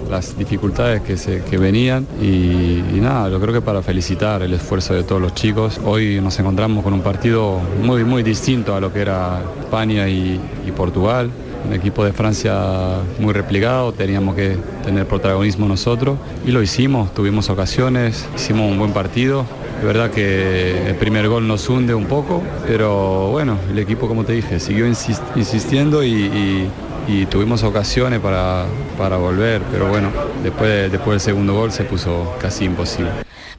las 0.10 0.38
dificultades 0.38 1.02
que, 1.02 1.18
se, 1.18 1.40
venían 1.58 2.06
y, 2.22 3.00
nada, 3.00 3.30
yo 3.30 3.40
creo 3.40 3.54
que 3.54 3.62
para 3.62 3.82
felicitar 3.82 4.42
el 4.42 4.54
esfuerzo 4.54 4.94
de 4.94 5.04
todos 5.04 5.22
los 5.22 5.34
chicos. 5.34 5.80
Hoy 5.84 6.20
nos 6.22 6.38
encontramos 6.40 6.84
con 6.84 6.94
un 6.94 7.02
partido 7.02 7.60
muy, 7.82 8.04
muy 8.04 8.24
distinto 8.24 8.76
a 8.76 8.82
lo 8.82 8.92
que 8.94 9.02
era 9.02 9.42
España 9.62 10.08
y 10.10 10.40
Portugal. 10.76 11.32
Un 11.66 11.74
equipo 11.74 12.04
de 12.04 12.14
Francia 12.14 13.00
muy 13.20 13.34
replicado, 13.34 13.94
teníamos 13.94 14.36
que 14.36 14.58
tener 14.84 15.08
protagonismo 15.08 15.68
nosotros 15.68 16.18
y 16.46 16.52
lo 16.52 16.62
hicimos, 16.62 17.14
tuvimos 17.14 17.50
ocasiones, 17.50 18.28
hicimos 18.36 18.70
un 18.70 18.80
buen 18.80 18.94
partido 18.94 19.46
es 19.82 19.88
verdad 19.88 20.12
que 20.12 20.90
el 20.90 20.96
primer 20.96 21.28
gol 21.28 21.48
nos 21.48 21.68
hunde 21.68 21.96
un 21.96 22.06
poco, 22.06 22.44
pero 22.68 23.32
bueno, 23.32 23.58
el 23.68 23.80
equipo, 23.80 24.08
como 24.08 24.24
te 24.24 24.34
dije, 24.34 24.60
siguió 24.60 24.86
insistiendo 24.86 26.04
y, 26.04 26.70
tuvimos 27.32 27.64
ocasiones 27.64 28.20
para, 28.20 28.68
para, 28.96 29.18
volver, 29.18 29.64
pero 29.72 29.88
bueno, 29.88 30.12
después, 30.44 30.92
después 30.92 31.16
del 31.16 31.20
segundo 31.20 31.56
gol 31.56 31.72
se 31.72 31.84
puso 31.84 32.38
casi 32.40 32.66
imposible. 32.66 33.12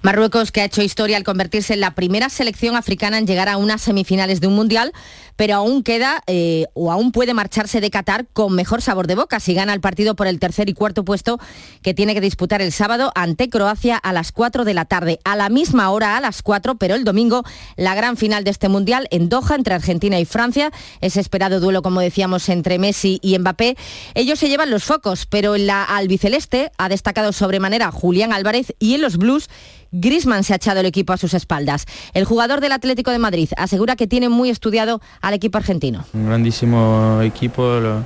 Marruecos, 0.02 0.52
que 0.52 0.60
ha 0.60 0.64
hecho 0.64 0.80
historia 0.80 1.16
al 1.16 1.24
convertirse 1.24 1.74
en 1.74 1.80
la 1.80 1.96
primera 1.96 2.28
selección 2.28 2.76
africana 2.76 3.18
en 3.18 3.26
llegar 3.26 3.48
a 3.48 3.56
unas 3.56 3.82
semifinales 3.82 4.40
de 4.40 4.46
un 4.46 4.54
mundial, 4.54 4.92
pero 5.36 5.56
aún 5.56 5.82
queda 5.82 6.22
eh, 6.26 6.66
o 6.74 6.92
aún 6.92 7.12
puede 7.12 7.34
marcharse 7.34 7.80
de 7.80 7.90
Qatar 7.90 8.26
con 8.32 8.54
mejor 8.54 8.82
sabor 8.82 9.06
de 9.06 9.14
boca 9.14 9.40
si 9.40 9.54
gana 9.54 9.72
el 9.72 9.80
partido 9.80 10.14
por 10.14 10.26
el 10.26 10.38
tercer 10.38 10.68
y 10.68 10.74
cuarto 10.74 11.04
puesto 11.04 11.38
que 11.82 11.94
tiene 11.94 12.14
que 12.14 12.20
disputar 12.20 12.62
el 12.62 12.72
sábado 12.72 13.12
ante 13.14 13.48
Croacia 13.48 13.96
a 13.96 14.12
las 14.12 14.32
4 14.32 14.64
de 14.64 14.74
la 14.74 14.84
tarde. 14.84 15.18
A 15.24 15.36
la 15.36 15.48
misma 15.48 15.90
hora, 15.90 16.16
a 16.16 16.20
las 16.20 16.42
4, 16.42 16.76
pero 16.76 16.94
el 16.94 17.04
domingo, 17.04 17.44
la 17.76 17.94
gran 17.94 18.16
final 18.16 18.44
de 18.44 18.50
este 18.50 18.68
mundial 18.68 19.08
en 19.10 19.28
Doha 19.28 19.54
entre 19.54 19.74
Argentina 19.74 20.18
y 20.18 20.24
Francia. 20.24 20.70
Ese 21.00 21.20
esperado 21.20 21.60
duelo, 21.60 21.82
como 21.82 22.00
decíamos, 22.00 22.48
entre 22.48 22.78
Messi 22.78 23.18
y 23.22 23.38
Mbappé. 23.38 23.76
Ellos 24.14 24.38
se 24.38 24.48
llevan 24.48 24.70
los 24.70 24.84
focos, 24.84 25.26
pero 25.26 25.54
en 25.54 25.66
la 25.66 25.84
albiceleste 25.84 26.70
ha 26.78 26.88
destacado 26.88 27.32
sobremanera 27.32 27.90
Julián 27.90 28.32
Álvarez 28.32 28.74
y 28.78 28.94
en 28.94 29.02
los 29.02 29.16
Blues 29.16 29.48
Grisman 29.92 30.42
se 30.42 30.54
ha 30.54 30.56
echado 30.56 30.80
el 30.80 30.86
equipo 30.86 31.12
a 31.12 31.18
sus 31.18 31.34
espaldas. 31.34 31.84
El 32.14 32.24
jugador 32.24 32.60
del 32.60 32.72
Atlético 32.72 33.10
de 33.10 33.18
Madrid 33.18 33.50
asegura 33.56 33.94
que 33.94 34.06
tiene 34.06 34.30
muy 34.30 34.48
estudiado 34.48 35.02
al 35.22 35.34
equipo 35.34 35.56
argentino. 35.56 36.04
Un 36.12 36.26
grandísimo 36.26 37.20
equipo. 37.22 37.80
Lo, 37.80 38.04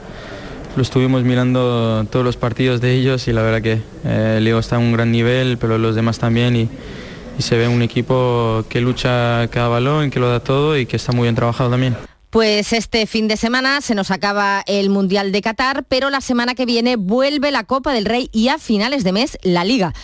estuvimos 0.80 1.24
mirando 1.24 2.06
todos 2.10 2.24
los 2.24 2.36
partidos 2.36 2.82
de 2.82 2.92
ellos 2.92 3.26
y 3.28 3.32
la 3.32 3.40
verdad 3.42 3.62
que 3.62 3.80
eh, 4.04 4.38
Leo 4.42 4.58
está 4.58 4.76
a 4.76 4.78
un 4.78 4.92
gran 4.92 5.10
nivel, 5.10 5.56
pero 5.56 5.78
los 5.78 5.94
demás 5.94 6.18
también 6.18 6.54
y, 6.54 6.68
y 7.38 7.42
se 7.42 7.56
ve 7.56 7.66
un 7.66 7.80
equipo 7.80 8.62
que 8.68 8.82
lucha 8.82 9.48
cada 9.48 9.68
balón, 9.68 10.10
que 10.10 10.20
lo 10.20 10.28
da 10.28 10.40
todo 10.40 10.76
y 10.76 10.84
que 10.84 10.96
está 10.96 11.12
muy 11.12 11.22
bien 11.22 11.34
trabajado 11.34 11.70
también. 11.70 11.96
Pues 12.36 12.74
este 12.74 13.06
fin 13.06 13.28
de 13.28 13.38
semana 13.38 13.80
se 13.80 13.94
nos 13.94 14.10
acaba 14.10 14.62
el 14.66 14.90
Mundial 14.90 15.32
de 15.32 15.40
Qatar, 15.40 15.86
pero 15.88 16.10
la 16.10 16.20
semana 16.20 16.54
que 16.54 16.66
viene 16.66 16.96
vuelve 16.96 17.50
la 17.50 17.64
Copa 17.64 17.94
del 17.94 18.04
Rey 18.04 18.28
y 18.30 18.48
a 18.48 18.58
finales 18.58 19.04
de 19.04 19.12
mes 19.12 19.38
la 19.40 19.64
Liga. 19.64 19.94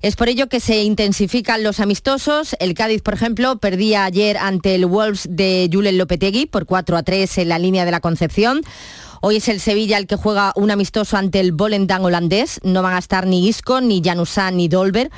Es 0.00 0.14
por 0.14 0.28
ello 0.28 0.48
que 0.48 0.60
se 0.60 0.84
intensifican 0.84 1.64
los 1.64 1.80
amistosos. 1.80 2.54
El 2.60 2.74
Cádiz, 2.74 3.02
por 3.02 3.14
ejemplo, 3.14 3.58
perdía 3.58 4.04
ayer 4.04 4.38
ante 4.38 4.76
el 4.76 4.86
Wolves 4.86 5.26
de 5.28 5.68
Julen 5.72 5.98
Lopetegui 5.98 6.46
por 6.46 6.64
4 6.64 6.96
a 6.96 7.02
3 7.02 7.38
en 7.38 7.48
la 7.48 7.58
línea 7.58 7.84
de 7.84 7.90
la 7.90 7.98
Concepción. 7.98 8.62
Hoy 9.20 9.38
es 9.38 9.48
el 9.48 9.58
Sevilla 9.58 9.98
el 9.98 10.06
que 10.06 10.14
juega 10.14 10.52
un 10.54 10.70
amistoso 10.70 11.16
ante 11.16 11.40
el 11.40 11.50
Volendam 11.50 12.04
holandés. 12.04 12.60
No 12.62 12.82
van 12.82 12.94
a 12.94 12.98
estar 12.98 13.26
ni 13.26 13.48
Isco, 13.48 13.80
ni 13.80 14.00
Januzaj, 14.00 14.52
ni 14.52 14.68
Dolber. 14.68 15.10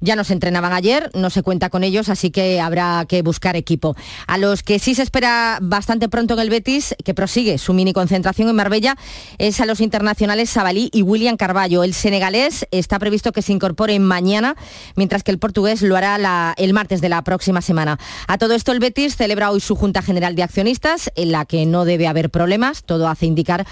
Ya 0.00 0.16
no 0.16 0.24
se 0.24 0.32
entrenaban 0.32 0.72
ayer, 0.72 1.10
no 1.14 1.30
se 1.30 1.42
cuenta 1.42 1.70
con 1.70 1.84
ellos, 1.84 2.08
así 2.08 2.30
que 2.30 2.60
habrá 2.60 3.04
que 3.08 3.22
buscar 3.22 3.56
equipo. 3.56 3.96
A 4.26 4.38
los 4.38 4.62
que 4.62 4.78
sí 4.78 4.94
se 4.94 5.02
espera 5.02 5.58
bastante 5.60 6.08
pronto 6.08 6.34
en 6.34 6.40
el 6.40 6.50
Betis, 6.50 6.94
que 7.04 7.14
prosigue 7.14 7.58
su 7.58 7.72
mini 7.72 7.92
concentración 7.92 8.48
en 8.48 8.56
Marbella, 8.56 8.96
es 9.38 9.60
a 9.60 9.66
los 9.66 9.80
internacionales 9.80 10.50
Sabalí 10.50 10.90
y 10.92 11.02
William 11.02 11.36
Carballo. 11.36 11.84
El 11.84 11.94
senegalés 11.94 12.66
está 12.70 12.98
previsto 12.98 13.32
que 13.32 13.42
se 13.42 13.52
incorpore 13.52 13.98
mañana, 13.98 14.56
mientras 14.96 15.22
que 15.22 15.30
el 15.30 15.38
portugués 15.38 15.82
lo 15.82 15.96
hará 15.96 16.54
el 16.56 16.72
martes 16.72 17.00
de 17.00 17.08
la 17.08 17.22
próxima 17.22 17.62
semana. 17.62 17.98
A 18.26 18.38
todo 18.38 18.54
esto 18.54 18.72
el 18.72 18.80
Betis 18.80 19.16
celebra 19.16 19.50
hoy 19.50 19.60
su 19.60 19.76
Junta 19.76 20.02
General 20.02 20.34
de 20.34 20.42
Accionistas, 20.42 21.10
en 21.16 21.32
la 21.32 21.44
que 21.44 21.66
no 21.66 21.84
debe 21.84 22.06
haber 22.06 22.30
problemas, 22.30 22.84
todo 22.84 23.08
hace 23.08 23.26
indicar 23.26 23.66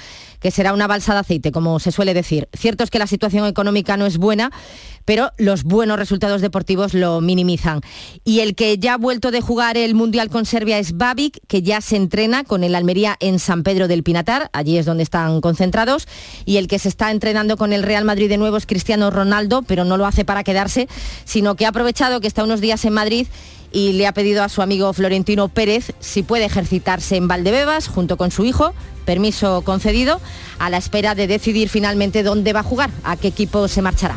que 0.45 0.51
será 0.51 0.75
una 0.75 0.87
balsa 0.87 1.15
de 1.15 1.21
aceite, 1.21 1.53
como 1.53 1.81
se 1.81 1.91
suele 1.91 2.13
decir. 2.13 2.51
Cierto 2.53 2.85
es 2.85 2.91
que 2.91 2.99
la 2.99 3.07
situación 3.07 3.47
económica 3.47 3.97
no 3.97 4.05
es 4.05 4.19
buena, 4.19 4.51
pero 5.07 5.31
los 5.39 5.65
buenos 5.65 5.99
resultados 5.99 6.43
deportivos 6.43 6.93
lo 6.93 7.23
minimizan. 7.23 7.81
Y 8.25 8.41
el 8.41 8.55
que 8.55 8.77
ya 8.77 8.93
ha 8.93 8.99
vuelto 8.99 9.31
de 9.31 9.41
jugar 9.41 9.79
el 9.79 9.95
Mundial 9.95 10.29
con 10.29 10.45
Serbia 10.45 10.79
es 10.79 10.99
Babic, 10.99 11.41
que 11.49 11.63
ya 11.63 11.81
se 11.81 11.97
entrena 11.97 12.45
con 12.45 12.63
el 12.63 12.75
Almería 12.75 13.17
en 13.21 13.39
San 13.39 13.63
Pedro 13.63 13.89
del 13.89 14.03
Pinatar, 14.03 14.51
allí 14.53 14.77
es 14.77 14.85
donde 14.85 15.03
están 15.03 15.41
concentrados, 15.41 16.07
y 16.45 16.59
el 16.59 16.69
que 16.69 16.79
se 16.79 16.91
está 16.91 17.11
entrenando 17.11 17.57
con 17.57 17.73
el 17.73 17.83
Real 17.83 18.05
Madrid 18.05 18.29
de 18.29 18.37
nuevo 18.37 18.59
es 18.59 18.67
Cristiano 18.67 19.11
Ronaldo, 19.11 19.63
pero 19.63 19.87
no 19.87 19.97
lo 19.97 20.05
hace 20.05 20.27
para 20.27 20.45
quedarse, 20.45 20.89
sino 21.25 21.55
que 21.55 21.65
ha 21.65 21.71
aprovechado 21.71 22.21
que 22.21 22.27
está 22.27 22.45
unos 22.45 22.61
días 22.61 22.85
en 22.85 22.93
Madrid 22.93 23.29
y 23.75 23.93
le 23.93 24.07
ha 24.07 24.15
pedido 24.15 24.43
a 24.43 24.49
su 24.49 24.63
amigo 24.63 24.93
Florentino 24.95 25.49
Pérez 25.49 25.93
si 25.99 26.23
puede 26.23 26.47
ejercitarse 26.47 27.17
en 27.17 27.29
Valdebebas 27.29 27.89
junto 27.89 28.17
con 28.17 28.31
su 28.31 28.45
hijo, 28.45 28.73
permiso 29.05 29.63
concedido, 29.63 30.21
a 30.59 30.71
la 30.71 30.79
espera 30.79 31.15
de 31.15 31.27
decidir 31.27 31.69
finalmente 31.69 32.23
dónde 32.23 32.53
va 32.53 32.61
a 32.61 32.63
jugar, 32.63 32.91
a 33.03 33.17
qué 33.17 33.29
equipo 33.29 33.69
se 33.69 33.83
marchará. 33.83 34.17